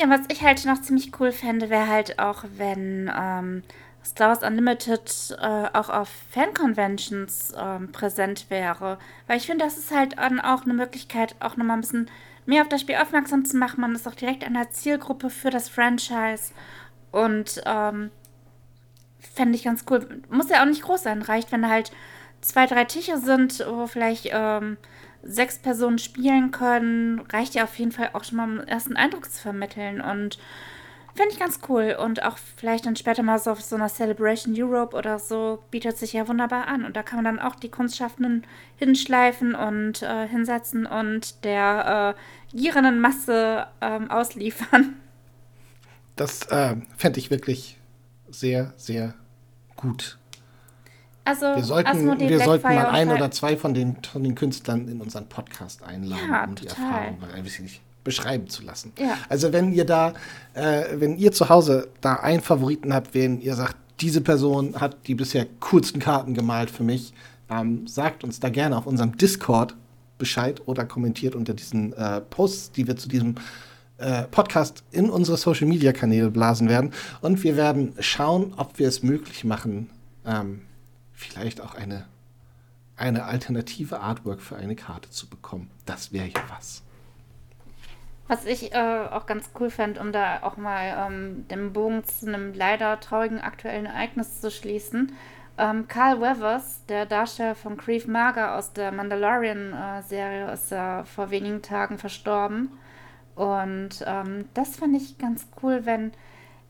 Ja, 0.00 0.08
was 0.08 0.20
ich 0.28 0.42
halt 0.42 0.64
noch 0.64 0.80
ziemlich 0.80 1.12
cool 1.20 1.30
fände, 1.30 1.68
wäre 1.68 1.86
halt 1.86 2.18
auch, 2.18 2.44
wenn 2.56 3.12
ähm, 3.14 3.62
Star 4.02 4.30
Wars 4.30 4.42
Unlimited 4.42 5.36
äh, 5.38 5.68
auch 5.74 5.90
auf 5.90 6.08
Fan-Conventions 6.30 7.52
ähm, 7.54 7.92
präsent 7.92 8.46
wäre. 8.48 8.98
Weil 9.26 9.36
ich 9.36 9.44
finde, 9.44 9.66
das 9.66 9.76
ist 9.76 9.94
halt 9.94 10.16
dann 10.16 10.40
auch 10.40 10.62
eine 10.62 10.72
Möglichkeit, 10.72 11.36
auch 11.40 11.58
nochmal 11.58 11.76
ein 11.76 11.82
bisschen 11.82 12.10
mehr 12.46 12.62
auf 12.62 12.68
das 12.70 12.80
Spiel 12.80 12.96
aufmerksam 12.96 13.44
zu 13.44 13.58
machen. 13.58 13.82
Man 13.82 13.94
ist 13.94 14.08
auch 14.08 14.14
direkt 14.14 14.42
an 14.42 14.54
der 14.54 14.70
Zielgruppe 14.70 15.28
für 15.28 15.50
das 15.50 15.68
Franchise. 15.68 16.54
Und 17.12 17.60
ähm, 17.66 18.10
fände 19.18 19.54
ich 19.54 19.64
ganz 19.64 19.84
cool. 19.90 20.22
Muss 20.30 20.48
ja 20.48 20.62
auch 20.62 20.66
nicht 20.66 20.80
groß 20.80 21.02
sein. 21.02 21.20
Reicht, 21.20 21.52
wenn 21.52 21.68
halt 21.68 21.92
zwei, 22.40 22.64
drei 22.64 22.86
Tische 22.86 23.18
sind, 23.18 23.62
wo 23.68 23.86
vielleicht 23.86 24.30
ähm, 24.32 24.78
sechs 25.22 25.58
Personen 25.58 25.98
spielen 25.98 26.50
können. 26.50 27.20
Reicht 27.32 27.54
ja 27.54 27.64
auf 27.64 27.78
jeden 27.78 27.92
Fall 27.92 28.10
auch 28.12 28.24
schon 28.24 28.36
mal, 28.36 28.44
um 28.44 28.58
einen 28.58 28.68
ersten 28.68 28.96
Eindruck 28.96 29.30
zu 29.30 29.40
vermitteln. 29.40 30.00
Und 30.00 30.38
Fände 31.14 31.32
ich 31.32 31.40
ganz 31.40 31.58
cool. 31.68 31.96
Und 32.00 32.22
auch 32.22 32.38
vielleicht 32.38 32.86
dann 32.86 32.96
später 32.96 33.22
mal 33.22 33.38
so 33.38 33.50
auf 33.50 33.60
so 33.60 33.76
einer 33.76 33.88
Celebration 33.88 34.54
Europe 34.56 34.96
oder 34.96 35.18
so 35.18 35.62
bietet 35.70 35.98
sich 35.98 36.12
ja 36.12 36.28
wunderbar 36.28 36.68
an. 36.68 36.84
Und 36.84 36.96
da 36.96 37.02
kann 37.02 37.22
man 37.22 37.36
dann 37.36 37.44
auch 37.44 37.56
die 37.56 37.68
Kunstschaffenden 37.68 38.46
hinschleifen 38.76 39.54
und 39.54 40.02
äh, 40.02 40.26
hinsetzen 40.28 40.86
und 40.86 41.44
der 41.44 42.16
äh, 42.16 42.56
gierenden 42.56 43.00
Masse 43.00 43.66
ähm, 43.80 44.10
ausliefern. 44.10 44.96
Das 46.16 46.42
äh, 46.48 46.76
fände 46.96 47.18
ich 47.18 47.30
wirklich 47.30 47.78
sehr, 48.28 48.72
sehr 48.76 49.14
gut. 49.76 50.19
Also, 51.24 51.46
wir 51.54 51.62
sollten, 51.62 52.18
wir 52.18 52.40
sollten 52.40 52.66
mal 52.66 52.86
ein 52.86 53.10
oder 53.10 53.30
zwei 53.30 53.56
von 53.56 53.74
den, 53.74 53.96
von 54.02 54.24
den 54.24 54.34
Künstlern 54.34 54.88
in 54.88 55.00
unseren 55.00 55.28
Podcast 55.28 55.82
einladen, 55.82 56.28
ja, 56.28 56.44
um 56.44 56.54
die. 56.54 56.66
Erfahrung 56.66 57.18
ein 57.34 57.44
bisschen 57.44 57.68
beschreiben 58.02 58.48
zu 58.48 58.62
lassen. 58.62 58.92
Ja. 58.98 59.18
Also 59.28 59.52
wenn 59.52 59.72
ihr 59.72 59.84
da, 59.84 60.14
äh, 60.54 60.84
wenn 60.94 61.18
ihr 61.18 61.32
zu 61.32 61.48
Hause 61.48 61.88
da 62.00 62.14
einen 62.14 62.40
Favoriten 62.40 62.94
habt, 62.94 63.14
wen 63.14 63.40
ihr 63.40 63.54
sagt, 63.54 63.76
diese 64.00 64.22
Person 64.22 64.80
hat 64.80 65.06
die 65.06 65.14
bisher 65.14 65.46
coolsten 65.60 66.00
Karten 66.00 66.34
gemalt 66.34 66.70
für 66.70 66.82
mich, 66.82 67.12
ähm, 67.50 67.86
sagt 67.86 68.24
uns 68.24 68.40
da 68.40 68.48
gerne 68.48 68.76
auf 68.76 68.86
unserem 68.86 69.16
Discord 69.18 69.74
Bescheid 70.18 70.62
oder 70.66 70.84
kommentiert 70.84 71.34
unter 71.34 71.54
diesen 71.54 71.92
äh, 71.94 72.20
Posts, 72.20 72.72
die 72.72 72.86
wir 72.86 72.96
zu 72.96 73.08
diesem 73.08 73.34
äh, 73.98 74.22
Podcast 74.24 74.84
in 74.90 75.10
unsere 75.10 75.36
Social 75.36 75.66
Media 75.66 75.92
Kanäle 75.92 76.30
blasen 76.30 76.68
werden. 76.68 76.92
Und 77.20 77.42
wir 77.42 77.56
werden 77.56 77.94
schauen, 78.00 78.54
ob 78.56 78.78
wir 78.78 78.88
es 78.88 79.02
möglich 79.02 79.44
machen, 79.44 79.90
ähm, 80.26 80.62
vielleicht 81.20 81.60
auch 81.60 81.74
eine, 81.74 82.06
eine 82.96 83.24
alternative 83.24 84.00
Artwork 84.00 84.40
für 84.40 84.56
eine 84.56 84.76
Karte 84.76 85.10
zu 85.10 85.28
bekommen. 85.28 85.70
Das 85.86 86.12
wäre 86.12 86.26
ja 86.26 86.40
was. 86.48 86.82
Was 88.28 88.46
ich 88.46 88.72
äh, 88.72 89.06
auch 89.10 89.26
ganz 89.26 89.50
cool 89.58 89.70
fände, 89.70 90.00
um 90.00 90.12
da 90.12 90.42
auch 90.42 90.56
mal 90.56 91.08
ähm, 91.08 91.48
den 91.48 91.72
Bogen 91.72 92.04
zu 92.04 92.26
einem 92.26 92.54
leider 92.54 93.00
traurigen 93.00 93.40
aktuellen 93.40 93.86
Ereignis 93.86 94.40
zu 94.40 94.50
schließen. 94.50 95.12
Ähm, 95.58 95.88
Carl 95.88 96.20
Weathers, 96.20 96.86
der 96.86 97.06
Darsteller 97.06 97.56
von 97.56 97.76
Grief 97.76 98.06
Mager 98.06 98.56
aus 98.56 98.72
der 98.72 98.92
Mandalorian-Serie, 98.92 100.48
äh, 100.48 100.54
ist 100.54 100.70
ja 100.70 101.04
vor 101.04 101.30
wenigen 101.30 101.60
Tagen 101.60 101.98
verstorben. 101.98 102.70
Und 103.34 104.04
ähm, 104.06 104.44
das 104.54 104.76
fand 104.76 104.96
ich 104.96 105.18
ganz 105.18 105.48
cool, 105.62 105.84
wenn 105.84 106.12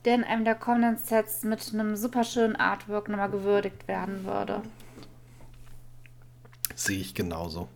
der 0.05 0.15
in 0.15 0.25
einem 0.25 0.45
der 0.45 0.55
kommenden 0.55 0.97
Sets 0.97 1.45
mit 1.45 1.73
einem 1.73 1.97
super 1.97 2.25
schönen 2.25 2.57
Artwork 2.57 3.09
nochmal 3.09 3.31
gewürdigt 3.31 3.87
werden 3.87 4.25
würde. 4.25 4.63
Sehe 6.75 7.01
ich 7.01 7.15
genauso. 7.15 7.69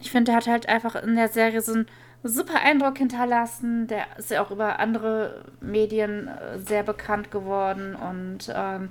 Ich 0.00 0.10
finde, 0.10 0.32
der 0.32 0.36
hat 0.36 0.46
halt 0.46 0.68
einfach 0.68 0.94
in 0.96 1.16
der 1.16 1.28
Serie 1.28 1.60
so 1.60 1.74
ein 1.74 1.86
super 2.22 2.60
Eindruck 2.60 2.98
hinterlassen. 2.98 3.86
Der 3.86 4.06
ist 4.16 4.30
ja 4.30 4.42
auch 4.42 4.50
über 4.50 4.78
andere 4.78 5.44
Medien 5.60 6.28
äh, 6.28 6.58
sehr 6.58 6.82
bekannt 6.82 7.30
geworden 7.30 7.94
und 7.96 8.52
ähm, 8.54 8.90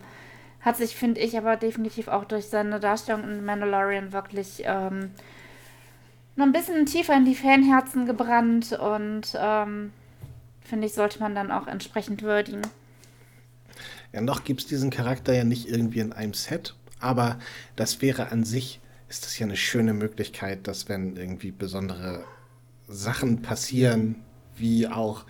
hat 0.62 0.78
sich, 0.78 0.96
finde 0.96 1.22
ich, 1.22 1.38
aber 1.38 1.56
definitiv 1.56 2.08
auch 2.08 2.26
durch 2.26 2.48
seine 2.48 2.80
Darstellung 2.80 3.24
in 3.24 3.46
Mandalorian 3.46 4.14
wirklich 4.14 4.64
ähm, 4.66 5.12
noch 6.36 6.46
ein 6.46 6.52
bisschen 6.52 6.86
tiefer 6.86 7.16
in 7.16 7.26
die 7.26 7.36
Fanherzen 7.36 8.06
gebrannt 8.06 8.74
und 8.74 9.38
ähm, 9.40 9.94
finde 10.64 10.88
ich, 10.88 10.94
sollte 10.94 11.20
man 11.20 11.36
dann 11.36 11.52
auch 11.52 11.68
entsprechend 11.68 12.22
würdigen. 12.22 12.62
Ja, 14.12 14.22
noch 14.22 14.44
gibt 14.44 14.62
es 14.62 14.68
diesen 14.68 14.90
Charakter 14.90 15.34
ja 15.34 15.44
nicht 15.44 15.68
irgendwie 15.68 16.00
in 16.00 16.14
einem 16.14 16.34
Set, 16.34 16.76
aber 17.00 17.40
das 17.76 18.02
wäre 18.02 18.32
an 18.32 18.44
sich, 18.44 18.80
ist 19.10 19.26
das 19.26 19.38
ja 19.40 19.46
eine 19.46 19.58
schöne 19.58 19.94
Möglichkeit, 19.94 20.68
dass 20.68 20.88
wenn 20.88 21.16
irgendwie 21.18 21.52
besondere 21.52 22.24
Sachen 22.88 23.42
passieren, 23.42 24.24
wie 24.56 24.88
auch 24.88 25.26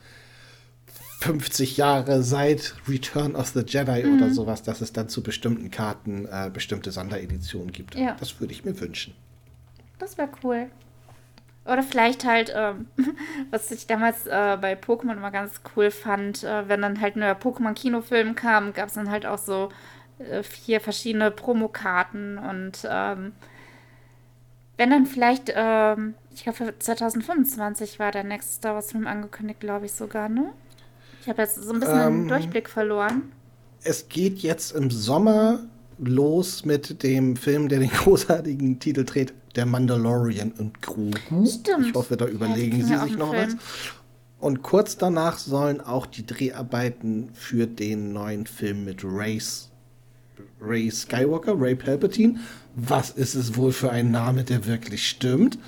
50 1.21 1.77
Jahre 1.77 2.21
seit 2.21 2.75
Return 2.87 3.35
of 3.35 3.47
the 3.49 3.61
Jedi 3.65 4.03
mhm. 4.03 4.17
oder 4.17 4.33
sowas, 4.33 4.63
dass 4.63 4.81
es 4.81 4.91
dann 4.91 5.07
zu 5.07 5.23
bestimmten 5.23 5.71
Karten 5.71 6.25
äh, 6.25 6.51
bestimmte 6.53 6.91
Sondereditionen 6.91 7.71
gibt. 7.71 7.95
Ja. 7.95 8.17
Das 8.19 8.41
würde 8.41 8.51
ich 8.51 8.65
mir 8.65 8.77
wünschen. 8.79 9.13
Das 9.99 10.17
wäre 10.17 10.29
cool. 10.43 10.69
Oder 11.65 11.83
vielleicht 11.83 12.25
halt, 12.25 12.51
ähm, 12.55 12.87
was 13.51 13.71
ich 13.71 13.87
damals 13.87 14.25
äh, 14.27 14.57
bei 14.59 14.73
Pokémon 14.73 15.13
immer 15.13 15.31
ganz 15.31 15.61
cool 15.75 15.91
fand, 15.91 16.43
äh, 16.43 16.67
wenn 16.67 16.81
dann 16.81 16.99
halt 16.99 17.15
neuer 17.15 17.35
Pokémon-Kinofilm 17.35 18.35
kam, 18.35 18.73
gab 18.73 18.89
es 18.89 18.95
dann 18.95 19.09
halt 19.09 19.25
auch 19.25 19.37
so 19.37 19.69
äh, 20.19 20.43
vier 20.43 20.81
verschiedene 20.81 21.31
Promokarten 21.31 22.37
und 22.37 22.87
ähm, 22.89 23.33
wenn 24.77 24.89
dann 24.89 25.05
vielleicht, 25.05 25.53
ähm, 25.55 26.15
ich 26.33 26.43
glaube, 26.43 26.57
für 26.57 26.79
2025 26.79 27.99
war 27.99 28.11
der 28.11 28.23
nächste 28.23 28.53
Star 28.53 28.73
Wars 28.73 28.91
Film 28.91 29.07
angekündigt, 29.07 29.59
glaube 29.59 29.85
ich 29.85 29.93
sogar, 29.93 30.29
ne? 30.29 30.51
Ich 31.21 31.29
habe 31.29 31.41
jetzt 31.41 31.55
so 31.55 31.71
ein 31.71 31.79
bisschen 31.79 31.99
ähm, 31.99 32.21
den 32.23 32.27
Durchblick 32.27 32.69
verloren. 32.69 33.31
Es 33.83 34.09
geht 34.09 34.39
jetzt 34.39 34.71
im 34.71 34.89
Sommer 34.89 35.59
los 35.97 36.65
mit 36.65 37.03
dem 37.03 37.35
Film, 37.35 37.69
der 37.69 37.79
den 37.79 37.89
großartigen 37.91 38.79
Titel 38.79 39.05
trägt, 39.05 39.33
Der 39.55 39.65
Mandalorian 39.65 40.51
und 40.51 40.81
Grogu. 40.81 41.45
Stimmt. 41.45 41.87
Ich 41.87 41.93
hoffe, 41.93 42.17
da 42.17 42.25
überlegen 42.25 42.79
ja, 42.79 42.85
Sie 42.85 43.09
sich 43.09 43.17
noch 43.17 43.33
Film. 43.33 43.53
was. 43.53 43.57
Und 44.39 44.61
kurz 44.61 44.97
danach 44.97 45.37
sollen 45.37 45.79
auch 45.79 46.05
die 46.05 46.25
Dreharbeiten 46.25 47.29
für 47.33 47.65
den 47.65 48.11
neuen 48.11 48.45
Film 48.45 48.83
mit 48.83 49.01
Race 49.03 49.69
Ray 50.59 50.89
Skywalker, 50.89 51.53
Ray 51.57 51.75
Palpatine. 51.75 52.39
Was 52.75 53.11
ist 53.11 53.35
es 53.35 53.55
wohl 53.55 53.71
für 53.71 53.91
ein 53.91 54.11
Name, 54.11 54.43
der 54.43 54.65
wirklich 54.65 55.07
stimmt? 55.07 55.59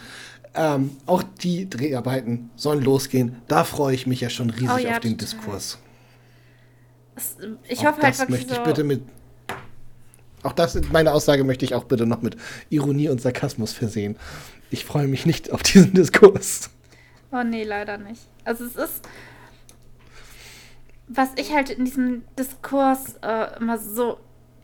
Ähm, 0.55 0.91
auch 1.05 1.23
die 1.23 1.69
Dreharbeiten 1.69 2.49
sollen 2.55 2.82
losgehen. 2.82 3.36
Da 3.47 3.63
freue 3.63 3.93
ich 3.93 4.07
mich 4.07 4.21
ja 4.21 4.30
schon 4.30 4.49
riesig 4.49 4.69
oh, 4.73 4.78
ja, 4.78 4.93
auf 4.93 4.99
den 5.01 5.17
total. 5.17 5.17
Diskurs. 5.17 5.78
Ich 7.67 7.80
auch 7.80 7.86
hoffe 7.86 8.01
halt 8.01 8.19
das 8.19 8.30
möchte 8.30 8.53
ich 8.53 8.59
bitte 8.59 8.84
mit. 8.84 9.03
Auch 10.46 10.54
das, 10.54 10.80
meine 10.91 11.14
Aussage 11.14 11.43
möchte 11.43 11.66
ich 11.66 11.76
auch 11.76 11.86
bitte 11.86 12.06
noch 12.06 12.22
mit 12.22 12.38
Ironie 12.70 13.10
und 13.10 13.22
Sarkasmus 13.22 13.74
versehen. 13.74 14.18
Ich 14.70 14.86
freue 14.86 15.08
mich 15.08 15.26
nicht 15.26 15.52
auf 15.52 15.64
diesen 15.64 15.93
Diskurs. 15.93 16.70
Oh 17.32 17.43
nee, 17.43 17.64
leider 17.64 17.98
nicht. 17.98 18.22
Also 18.43 18.66
es 18.66 18.76
ist 18.76 19.08
was 21.08 21.30
ich 21.36 21.54
halt 21.54 21.70
in 21.70 21.86
diesem 21.86 22.24
Diskurs 22.38 23.16
äh, 23.22 23.58
immer 23.60 23.78
so 23.78 24.18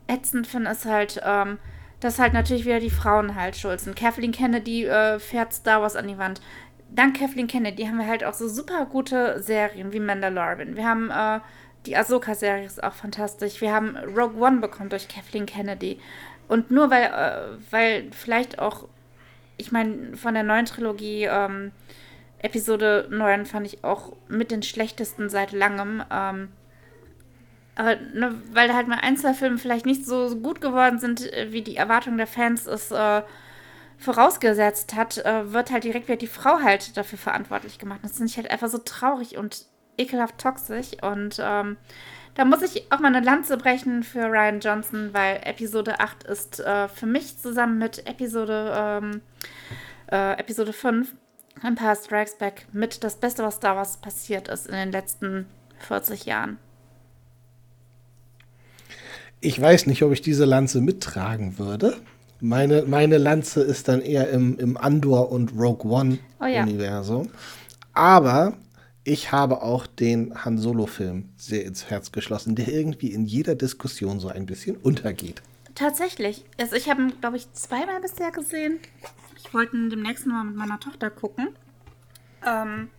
ätzend 0.06 0.46
finde, 0.46 0.70
ist 0.70 0.84
halt, 0.84 1.20
ähm, 1.24 1.58
dass 2.00 2.18
halt 2.18 2.32
natürlich 2.32 2.64
wieder 2.64 2.80
die 2.80 2.90
Frauen 2.90 3.36
halt 3.36 3.56
schuld 3.56 3.80
sind. 3.80 3.96
Kathleen 3.96 4.32
Kennedy 4.32 4.84
äh, 4.84 5.18
fährt 5.18 5.52
Star 5.52 5.82
Wars 5.82 5.96
an 5.96 6.08
die 6.08 6.18
Wand. 6.18 6.40
Dank 6.90 7.18
Kathleen 7.18 7.46
Kennedy 7.46 7.84
haben 7.84 7.98
wir 7.98 8.06
halt 8.06 8.24
auch 8.24 8.34
so 8.34 8.48
super 8.48 8.86
gute 8.86 9.40
Serien 9.42 9.92
wie 9.92 10.00
Mandalorian. 10.00 10.76
Wir 10.76 10.86
haben 10.86 11.10
äh, 11.10 11.40
die 11.86 11.96
Ahsoka-Serie 11.96 12.64
ist 12.64 12.82
auch 12.82 12.94
fantastisch. 12.94 13.60
Wir 13.60 13.72
haben 13.72 13.96
Rogue 13.96 14.40
One 14.40 14.60
bekommen 14.60 14.88
durch 14.88 15.08
Kathleen 15.08 15.46
Kennedy. 15.46 16.00
Und 16.48 16.70
nur 16.70 16.90
weil, 16.90 17.04
äh, 17.04 17.56
weil 17.70 18.10
vielleicht 18.12 18.58
auch, 18.58 18.88
ich 19.56 19.72
meine, 19.72 20.16
von 20.16 20.34
der 20.34 20.42
neuen 20.42 20.66
Trilogie, 20.66 21.24
ähm, 21.24 21.72
Episode 22.38 23.06
9 23.10 23.46
fand 23.46 23.66
ich 23.66 23.84
auch 23.84 24.12
mit 24.28 24.50
den 24.50 24.62
schlechtesten 24.62 25.28
seit 25.28 25.52
langem. 25.52 26.02
Ähm, 26.10 26.48
aber 27.74 27.96
ne, 27.96 28.34
weil 28.52 28.74
halt 28.74 28.88
mal 28.88 28.98
ein, 29.00 29.16
zwei 29.16 29.32
Filme 29.32 29.58
vielleicht 29.58 29.86
nicht 29.86 30.04
so 30.04 30.36
gut 30.36 30.60
geworden 30.60 30.98
sind, 30.98 31.32
äh, 31.32 31.52
wie 31.52 31.62
die 31.62 31.76
Erwartung 31.76 32.16
der 32.16 32.26
Fans 32.26 32.66
es 32.66 32.90
äh, 32.90 33.22
vorausgesetzt 33.98 34.94
hat, 34.94 35.18
äh, 35.18 35.52
wird 35.52 35.70
halt 35.70 35.84
direkt 35.84 36.08
wieder 36.08 36.18
die 36.18 36.26
Frau 36.26 36.60
halt 36.60 36.96
dafür 36.96 37.18
verantwortlich 37.18 37.78
gemacht. 37.78 38.00
Das 38.02 38.16
finde 38.16 38.30
ich 38.30 38.36
halt 38.36 38.50
einfach 38.50 38.68
so 38.68 38.78
traurig 38.78 39.38
und 39.38 39.66
ekelhaft 39.98 40.38
toxisch. 40.38 40.90
Und 41.02 41.36
ähm, 41.40 41.76
da 42.34 42.44
muss 42.44 42.62
ich 42.62 42.90
auch 42.90 43.00
mal 43.00 43.14
eine 43.14 43.24
Lanze 43.24 43.56
brechen 43.56 44.02
für 44.02 44.24
Ryan 44.24 44.60
Johnson, 44.60 45.10
weil 45.12 45.40
Episode 45.44 46.00
8 46.00 46.24
ist 46.24 46.60
äh, 46.60 46.88
für 46.88 47.06
mich 47.06 47.38
zusammen 47.38 47.78
mit 47.78 48.06
Episode, 48.06 48.72
ähm, 48.74 49.20
äh, 50.10 50.38
Episode 50.38 50.72
5 50.72 51.14
Empire 51.62 51.96
Strikes 51.96 52.36
Back 52.36 52.66
mit 52.72 53.04
das 53.04 53.16
Beste, 53.16 53.42
was 53.42 53.56
Star 53.56 53.76
Wars 53.76 53.98
passiert 53.98 54.48
ist 54.48 54.66
in 54.66 54.74
den 54.74 54.92
letzten 54.92 55.46
40 55.86 56.24
Jahren. 56.24 56.58
Ich 59.40 59.60
weiß 59.60 59.86
nicht, 59.86 60.02
ob 60.02 60.12
ich 60.12 60.22
diese 60.22 60.44
Lanze 60.44 60.80
mittragen 60.80 61.58
würde. 61.58 61.96
Meine, 62.40 62.82
meine 62.82 63.18
Lanze 63.18 63.60
ist 63.62 63.88
dann 63.88 64.00
eher 64.00 64.30
im, 64.30 64.58
im 64.58 64.76
Andor 64.76 65.30
und 65.30 65.52
Rogue 65.56 65.90
One-Universum. 65.90 67.22
Oh 67.22 67.30
ja. 67.30 67.38
Aber 67.92 68.56
ich 69.04 69.32
habe 69.32 69.62
auch 69.62 69.86
den 69.86 70.44
Han 70.44 70.58
Solo-Film 70.58 71.32
sehr 71.36 71.64
ins 71.64 71.90
Herz 71.90 72.12
geschlossen, 72.12 72.54
der 72.54 72.68
irgendwie 72.68 73.12
in 73.12 73.24
jeder 73.24 73.54
Diskussion 73.54 74.20
so 74.20 74.28
ein 74.28 74.46
bisschen 74.46 74.76
untergeht. 74.76 75.42
Tatsächlich. 75.74 76.44
Also 76.58 76.76
ich 76.76 76.88
habe 76.88 77.02
ihn, 77.02 77.20
glaube 77.20 77.36
ich, 77.36 77.52
zweimal 77.52 78.00
bisher 78.00 78.30
gesehen. 78.30 78.78
Ich 79.36 79.52
wollte 79.52 79.76
ihn 79.76 79.90
demnächst 79.90 80.26
mal 80.26 80.44
mit 80.44 80.56
meiner 80.56 80.78
Tochter 80.78 81.10
gucken. 81.10 81.48
Ähm, 82.46 82.90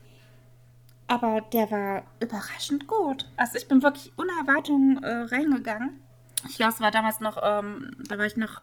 aber 1.07 1.41
der 1.53 1.69
war 1.71 2.03
überraschend 2.19 2.87
gut. 2.87 3.29
Also 3.37 3.57
ich 3.57 3.67
bin 3.67 3.83
wirklich 3.83 4.11
ohne 4.17 4.31
Erwartung 4.39 5.01
äh, 5.03 5.25
reingegangen. 5.33 6.01
Ich 6.49 6.57
glaube, 6.57 6.73
es 6.73 6.81
war 6.81 6.91
damals 6.91 7.19
noch, 7.19 7.37
ähm, 7.41 7.95
da 8.09 8.17
war 8.17 8.25
ich 8.25 8.35
noch 8.35 8.61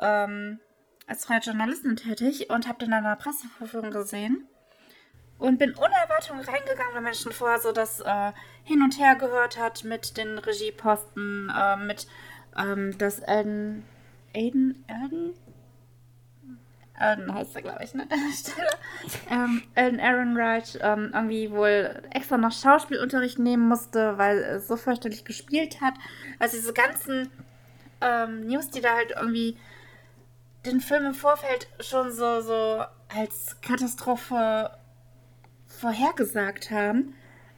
ähm, 0.00 0.58
als 1.06 1.26
freie 1.26 1.40
Journalistin 1.40 1.96
tätig 1.96 2.50
und 2.50 2.66
habe 2.66 2.78
den 2.78 2.88
in 2.88 2.94
einer 2.94 3.16
Presseverführung 3.16 3.90
gesehen. 3.90 4.48
Und 5.44 5.58
bin 5.58 5.74
ohne 5.76 5.94
Erwartung 5.94 6.40
reingegangen, 6.40 6.94
weil 6.94 7.02
man 7.02 7.12
schon 7.12 7.32
vorher 7.32 7.58
so 7.58 7.72
das 7.72 8.00
äh, 8.00 8.32
Hin 8.64 8.82
und 8.82 8.98
Her 8.98 9.14
gehört 9.14 9.58
hat 9.58 9.84
mit 9.84 10.16
den 10.16 10.38
Regieposten, 10.38 11.52
äh, 11.54 11.76
mit 11.76 12.06
ähm, 12.56 12.96
das 12.96 13.18
Elden. 13.18 13.84
Aiden? 14.34 14.84
Elden? 14.88 15.34
Elden 16.98 17.34
heißt 17.34 17.56
er, 17.56 17.62
glaube 17.62 17.84
ich, 17.84 17.92
ne? 17.92 18.08
Ähm, 19.30 19.62
Elden 19.74 19.98
Ehrenreich 19.98 20.78
ähm, 20.80 21.10
irgendwie 21.12 21.50
wohl 21.50 22.02
extra 22.10 22.38
noch 22.38 22.52
Schauspielunterricht 22.52 23.38
nehmen 23.38 23.68
musste, 23.68 24.16
weil 24.16 24.42
er 24.42 24.60
so 24.60 24.76
fürchterlich 24.76 25.26
gespielt 25.26 25.82
hat. 25.82 25.94
Also 26.38 26.56
diese 26.56 26.72
ganzen 26.72 27.30
ähm, 28.00 28.46
News, 28.46 28.70
die 28.70 28.80
da 28.80 28.94
halt 28.94 29.10
irgendwie 29.14 29.58
den 30.64 30.80
Film 30.80 31.04
im 31.04 31.14
Vorfeld 31.14 31.68
schon 31.80 32.10
so, 32.12 32.40
so 32.40 32.82
als 33.14 33.60
Katastrophe 33.60 34.70
vorhergesagt 35.84 36.70
haben. 36.70 37.14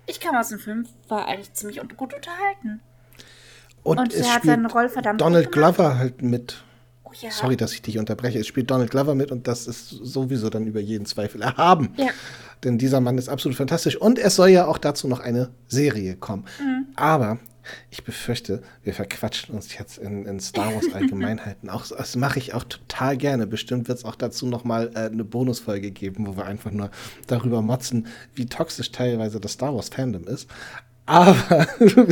Ich 0.06 0.18
kam 0.18 0.34
aus 0.36 0.48
dem 0.48 0.58
Film, 0.58 0.86
war 1.08 1.28
eigentlich 1.28 1.52
ziemlich 1.52 1.80
gut 1.96 2.12
unterhalten. 2.12 2.80
Und, 3.84 3.98
und 3.98 4.14
er 4.14 4.34
hat 4.34 4.42
seine 4.42 4.68
Rolle 4.68 4.88
verdammt 4.88 5.20
Donald 5.20 5.52
Glover 5.52 5.96
halt 5.96 6.22
mit. 6.22 6.64
Oh, 7.04 7.12
ja. 7.20 7.30
Sorry, 7.30 7.56
dass 7.56 7.72
ich 7.72 7.82
dich 7.82 7.98
unterbreche. 7.98 8.40
Es 8.40 8.48
spielt 8.48 8.68
Donald 8.68 8.90
Glover 8.90 9.14
mit 9.14 9.30
und 9.30 9.46
das 9.46 9.68
ist 9.68 9.90
sowieso 9.90 10.50
dann 10.50 10.66
über 10.66 10.80
jeden 10.80 11.06
Zweifel 11.06 11.40
erhaben. 11.40 11.94
Ja. 11.96 12.08
Denn 12.64 12.78
dieser 12.78 13.00
Mann 13.00 13.16
ist 13.16 13.28
absolut 13.28 13.56
fantastisch. 13.56 13.96
Und 13.96 14.18
es 14.18 14.34
soll 14.34 14.48
ja 14.48 14.66
auch 14.66 14.78
dazu 14.78 15.06
noch 15.06 15.20
eine 15.20 15.50
Serie 15.68 16.16
kommen. 16.16 16.46
Mhm. 16.58 16.86
Aber 16.96 17.38
ich 17.90 18.04
befürchte, 18.04 18.62
wir 18.82 18.94
verquatschen 18.94 19.54
uns 19.54 19.76
jetzt 19.76 19.98
in, 19.98 20.26
in 20.26 20.40
Star 20.40 20.74
Wars 20.74 20.92
Allgemeinheiten. 20.92 21.70
auch, 21.70 21.86
das 21.86 22.16
mache 22.16 22.38
ich 22.38 22.54
auch 22.54 22.64
total 22.64 23.16
gerne. 23.16 23.46
Bestimmt 23.46 23.88
wird 23.88 23.98
es 23.98 24.04
auch 24.04 24.16
dazu 24.16 24.46
nochmal 24.46 24.90
äh, 24.94 25.06
eine 25.06 25.24
Bonusfolge 25.24 25.90
geben, 25.90 26.26
wo 26.26 26.36
wir 26.36 26.46
einfach 26.46 26.70
nur 26.70 26.90
darüber 27.26 27.62
motzen, 27.62 28.06
wie 28.34 28.46
toxisch 28.46 28.92
teilweise 28.92 29.40
das 29.40 29.52
Star 29.52 29.74
Wars 29.74 29.88
Fandom 29.88 30.24
ist. 30.24 30.48
Aber 31.06 31.66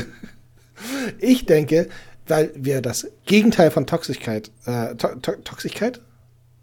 ich 1.18 1.46
denke, 1.46 1.88
weil 2.26 2.52
wir 2.54 2.80
das 2.80 3.06
Gegenteil 3.26 3.70
von 3.70 3.86
Toxigkeit, 3.86 4.50
äh, 4.66 4.94
to 4.94 5.08
to 5.16 5.32
Toxigkeit? 5.36 6.00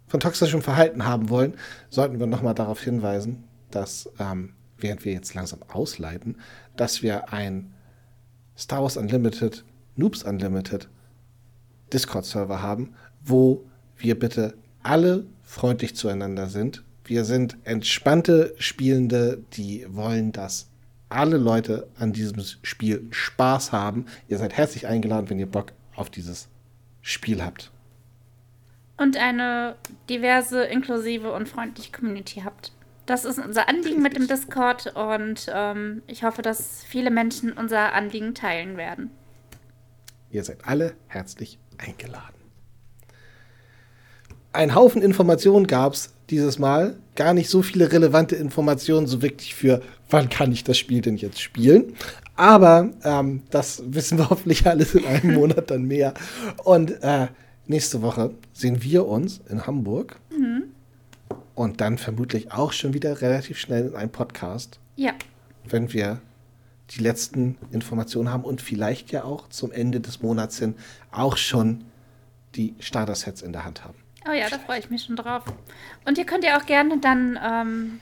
Von 0.08 0.20
toxischem 0.20 0.60
Verhalten 0.60 1.06
haben 1.06 1.30
wollen, 1.30 1.54
sollten 1.88 2.20
wir 2.20 2.26
nochmal 2.26 2.54
darauf 2.54 2.82
hinweisen, 2.82 3.44
dass, 3.70 4.10
ähm, 4.18 4.52
während 4.76 5.06
wir 5.06 5.12
jetzt 5.14 5.32
langsam 5.32 5.60
ausleiten, 5.68 6.36
dass 6.76 7.02
wir 7.02 7.32
ein 7.32 7.72
Star 8.56 8.82
Wars 8.82 8.96
Unlimited, 8.96 9.64
Noobs 9.96 10.22
Unlimited 10.22 10.88
Discord-Server 11.92 12.62
haben, 12.62 12.94
wo 13.24 13.64
wir 13.96 14.18
bitte 14.18 14.54
alle 14.82 15.26
freundlich 15.42 15.94
zueinander 15.96 16.48
sind. 16.48 16.82
Wir 17.04 17.24
sind 17.24 17.56
entspannte 17.64 18.54
Spielende, 18.58 19.42
die 19.52 19.86
wollen, 19.88 20.32
dass 20.32 20.68
alle 21.08 21.36
Leute 21.36 21.88
an 21.98 22.12
diesem 22.12 22.42
Spiel 22.62 23.06
Spaß 23.10 23.72
haben. 23.72 24.06
Ihr 24.28 24.38
seid 24.38 24.54
herzlich 24.54 24.86
eingeladen, 24.86 25.28
wenn 25.28 25.38
ihr 25.38 25.50
Bock 25.50 25.72
auf 25.94 26.10
dieses 26.10 26.48
Spiel 27.02 27.44
habt. 27.44 27.70
Und 28.96 29.16
eine 29.16 29.76
diverse, 30.08 30.64
inklusive 30.64 31.32
und 31.32 31.48
freundliche 31.48 31.92
Community 31.92 32.42
habt. 32.44 32.72
Das 33.12 33.26
ist 33.26 33.38
unser 33.38 33.68
Anliegen 33.68 34.00
mit 34.00 34.16
dem 34.16 34.26
Discord 34.26 34.96
und 34.96 35.46
ähm, 35.54 36.00
ich 36.06 36.24
hoffe, 36.24 36.40
dass 36.40 36.82
viele 36.82 37.10
Menschen 37.10 37.52
unser 37.52 37.92
Anliegen 37.92 38.34
teilen 38.34 38.78
werden. 38.78 39.10
Ihr 40.30 40.42
seid 40.42 40.66
alle 40.66 40.94
herzlich 41.08 41.58
eingeladen. 41.76 42.40
Ein 44.54 44.74
Haufen 44.74 45.02
Informationen 45.02 45.66
gab 45.66 45.92
es 45.92 46.14
dieses 46.30 46.58
Mal. 46.58 46.96
Gar 47.14 47.34
nicht 47.34 47.50
so 47.50 47.60
viele 47.60 47.92
relevante 47.92 48.34
Informationen, 48.34 49.06
so 49.06 49.20
wirklich 49.20 49.54
für, 49.54 49.82
wann 50.08 50.30
kann 50.30 50.50
ich 50.50 50.64
das 50.64 50.78
Spiel 50.78 51.02
denn 51.02 51.18
jetzt 51.18 51.42
spielen. 51.42 51.92
Aber 52.34 52.88
ähm, 53.04 53.42
das 53.50 53.82
wissen 53.88 54.16
wir 54.16 54.30
hoffentlich 54.30 54.66
alles 54.66 54.94
in 54.94 55.04
einem 55.04 55.34
Monat 55.38 55.70
dann 55.70 55.82
mehr. 55.82 56.14
Und 56.64 57.02
äh, 57.02 57.26
nächste 57.66 58.00
Woche 58.00 58.30
sehen 58.54 58.82
wir 58.82 59.06
uns 59.06 59.42
in 59.50 59.66
Hamburg. 59.66 60.18
Mhm. 60.34 60.71
Und 61.54 61.80
dann 61.80 61.98
vermutlich 61.98 62.52
auch 62.52 62.72
schon 62.72 62.94
wieder 62.94 63.20
relativ 63.20 63.58
schnell 63.58 63.88
in 63.88 63.94
einem 63.94 64.10
Podcast. 64.10 64.80
Ja. 64.96 65.12
Wenn 65.64 65.92
wir 65.92 66.20
die 66.90 67.00
letzten 67.00 67.56
Informationen 67.70 68.30
haben 68.30 68.44
und 68.44 68.60
vielleicht 68.60 69.12
ja 69.12 69.24
auch 69.24 69.48
zum 69.48 69.72
Ende 69.72 70.00
des 70.00 70.22
Monats 70.22 70.58
hin 70.58 70.74
auch 71.10 71.36
schon 71.36 71.84
die 72.54 72.74
Starter-Sets 72.80 73.42
in 73.42 73.52
der 73.52 73.64
Hand 73.64 73.84
haben. 73.84 73.98
Oh 74.28 74.32
ja, 74.32 74.48
da 74.48 74.58
freue 74.58 74.78
ich 74.78 74.90
mich 74.90 75.04
schon 75.04 75.16
drauf. 75.16 75.42
Und 76.04 76.18
ihr 76.18 76.26
könnt 76.26 76.44
ja 76.44 76.58
auch 76.58 76.66
gerne 76.66 76.98
dann 76.98 77.38
ähm, 77.42 78.00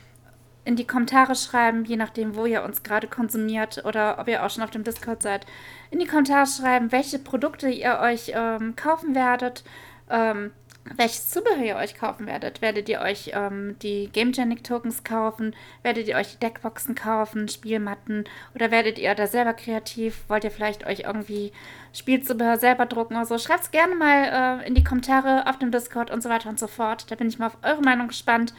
in 0.64 0.76
die 0.76 0.86
Kommentare 0.86 1.34
schreiben, 1.34 1.84
je 1.84 1.96
nachdem, 1.96 2.34
wo 2.34 2.46
ihr 2.46 2.62
uns 2.62 2.82
gerade 2.82 3.07
konsumiert 3.07 3.82
oder 3.84 4.18
ob 4.18 4.28
ihr 4.28 4.44
auch 4.44 4.51
schon 4.51 4.62
auf 4.62 4.70
dem 4.70 4.84
Discord 4.84 5.22
seid, 5.22 5.46
in 5.90 5.98
die 5.98 6.07
Kommentare 6.07 6.46
schreiben, 6.46 6.92
welche 6.92 7.18
Produkte 7.18 7.68
ihr 7.68 8.01
euch 8.01 8.32
ähm, 8.34 8.76
kaufen 8.76 9.14
werdet. 9.14 9.64
Ähm, 10.11 10.51
welches 10.97 11.30
Zubehör 11.30 11.62
ihr 11.62 11.76
euch 11.76 11.95
kaufen 11.95 12.26
werdet. 12.26 12.62
Werdet 12.62 12.88
ihr 12.88 13.01
euch 13.01 13.30
ähm, 13.34 13.76
die 13.80 14.11
Gamegenic 14.12 14.64
Tokens 14.64 15.05
kaufen? 15.05 15.55
Werdet 15.82 16.09
ihr 16.09 16.16
euch 16.16 16.32
die 16.32 16.41
Deckboxen 16.41 16.95
kaufen, 16.95 17.49
Spielmatten? 17.49 18.24
Oder 18.55 18.70
werdet 18.70 18.99
ihr 18.99 19.14
da 19.14 19.26
selber 19.26 19.55
kreativ? 19.55 20.24
Wollt 20.28 20.45
ihr 20.45 20.51
vielleicht 20.51 20.86
euch 20.86 21.01
irgendwie 21.01 21.53
Spielzubehör 21.93 22.59
selber 22.59 22.86
drucken 22.86 23.16
oder 23.16 23.26
so? 23.26 23.38
Schreibt 23.38 23.64
es 23.64 23.70
gerne 23.70 23.95
mal 23.95 24.61
äh, 24.62 24.66
in 24.66 24.74
die 24.74 24.84
Kommentare 24.84 25.47
auf 25.47 25.59
dem 25.59 25.70
Discord 25.70 26.11
und 26.11 26.22
so 26.22 26.28
weiter 26.28 26.49
und 26.49 26.59
so 26.59 26.66
fort. 26.66 27.11
Da 27.11 27.14
bin 27.14 27.28
ich 27.28 27.38
mal 27.38 27.47
auf 27.47 27.59
eure 27.62 27.82
Meinung 27.82 28.09
gespannt. 28.09 28.53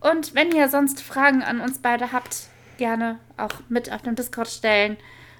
Und 0.00 0.34
wenn 0.34 0.52
ihr 0.52 0.68
sonst 0.68 1.00
Fragen 1.00 1.42
an 1.42 1.60
uns 1.60 1.78
beide 1.78 2.12
habt, 2.12 2.48
gerne 2.78 3.18
auch 3.36 3.54
mit 3.68 3.92
auf 3.92 4.02
dem 4.02 4.14
Discord 4.14 4.48
stellen 4.48 4.96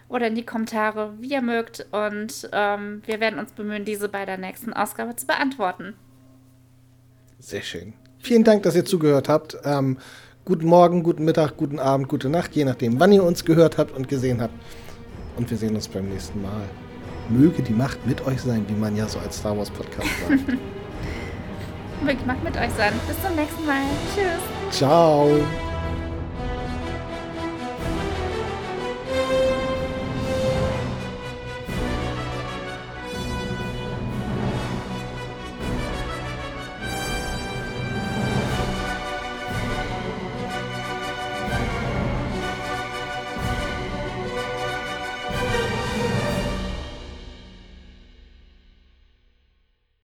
oder 0.08 0.26
in 0.26 0.34
die 0.34 0.44
Kommentare, 0.44 1.14
wie 1.18 1.32
ihr 1.32 1.42
mögt. 1.42 1.86
Und 1.90 2.48
ähm, 2.52 3.02
wir 3.06 3.20
werden 3.20 3.38
uns 3.38 3.52
bemühen, 3.52 3.84
diese 3.84 4.08
bei 4.08 4.24
der 4.24 4.38
nächsten 4.38 4.72
Ausgabe 4.72 5.16
zu 5.16 5.26
beantworten. 5.26 5.94
Sehr 7.42 7.62
schön. 7.62 7.92
Vielen 8.20 8.44
Dank, 8.44 8.62
dass 8.62 8.76
ihr 8.76 8.84
zugehört 8.84 9.28
habt. 9.28 9.58
Ähm, 9.64 9.98
guten 10.44 10.66
Morgen, 10.66 11.02
guten 11.02 11.24
Mittag, 11.24 11.56
guten 11.56 11.80
Abend, 11.80 12.08
gute 12.08 12.28
Nacht, 12.28 12.54
je 12.54 12.64
nachdem, 12.64 13.00
wann 13.00 13.12
ihr 13.12 13.24
uns 13.24 13.44
gehört 13.44 13.78
habt 13.78 13.94
und 13.96 14.08
gesehen 14.08 14.40
habt. 14.40 14.54
Und 15.36 15.50
wir 15.50 15.58
sehen 15.58 15.74
uns 15.74 15.88
beim 15.88 16.08
nächsten 16.08 16.40
Mal. 16.40 16.62
Möge 17.28 17.62
die 17.62 17.72
Macht 17.72 18.06
mit 18.06 18.24
euch 18.26 18.40
sein, 18.40 18.64
wie 18.68 18.74
man 18.74 18.96
ja 18.96 19.08
so 19.08 19.18
als 19.18 19.38
Star 19.38 19.58
Wars 19.58 19.70
Podcast 19.70 20.08
sagt. 20.28 20.46
Möge 22.04 22.18
die 22.20 22.26
Macht 22.26 22.44
mit 22.44 22.56
euch 22.56 22.70
sein. 22.76 22.92
Bis 23.08 23.20
zum 23.20 23.34
nächsten 23.34 23.66
Mal. 23.66 23.82
Tschüss. 24.14 24.76
Ciao. 24.78 25.28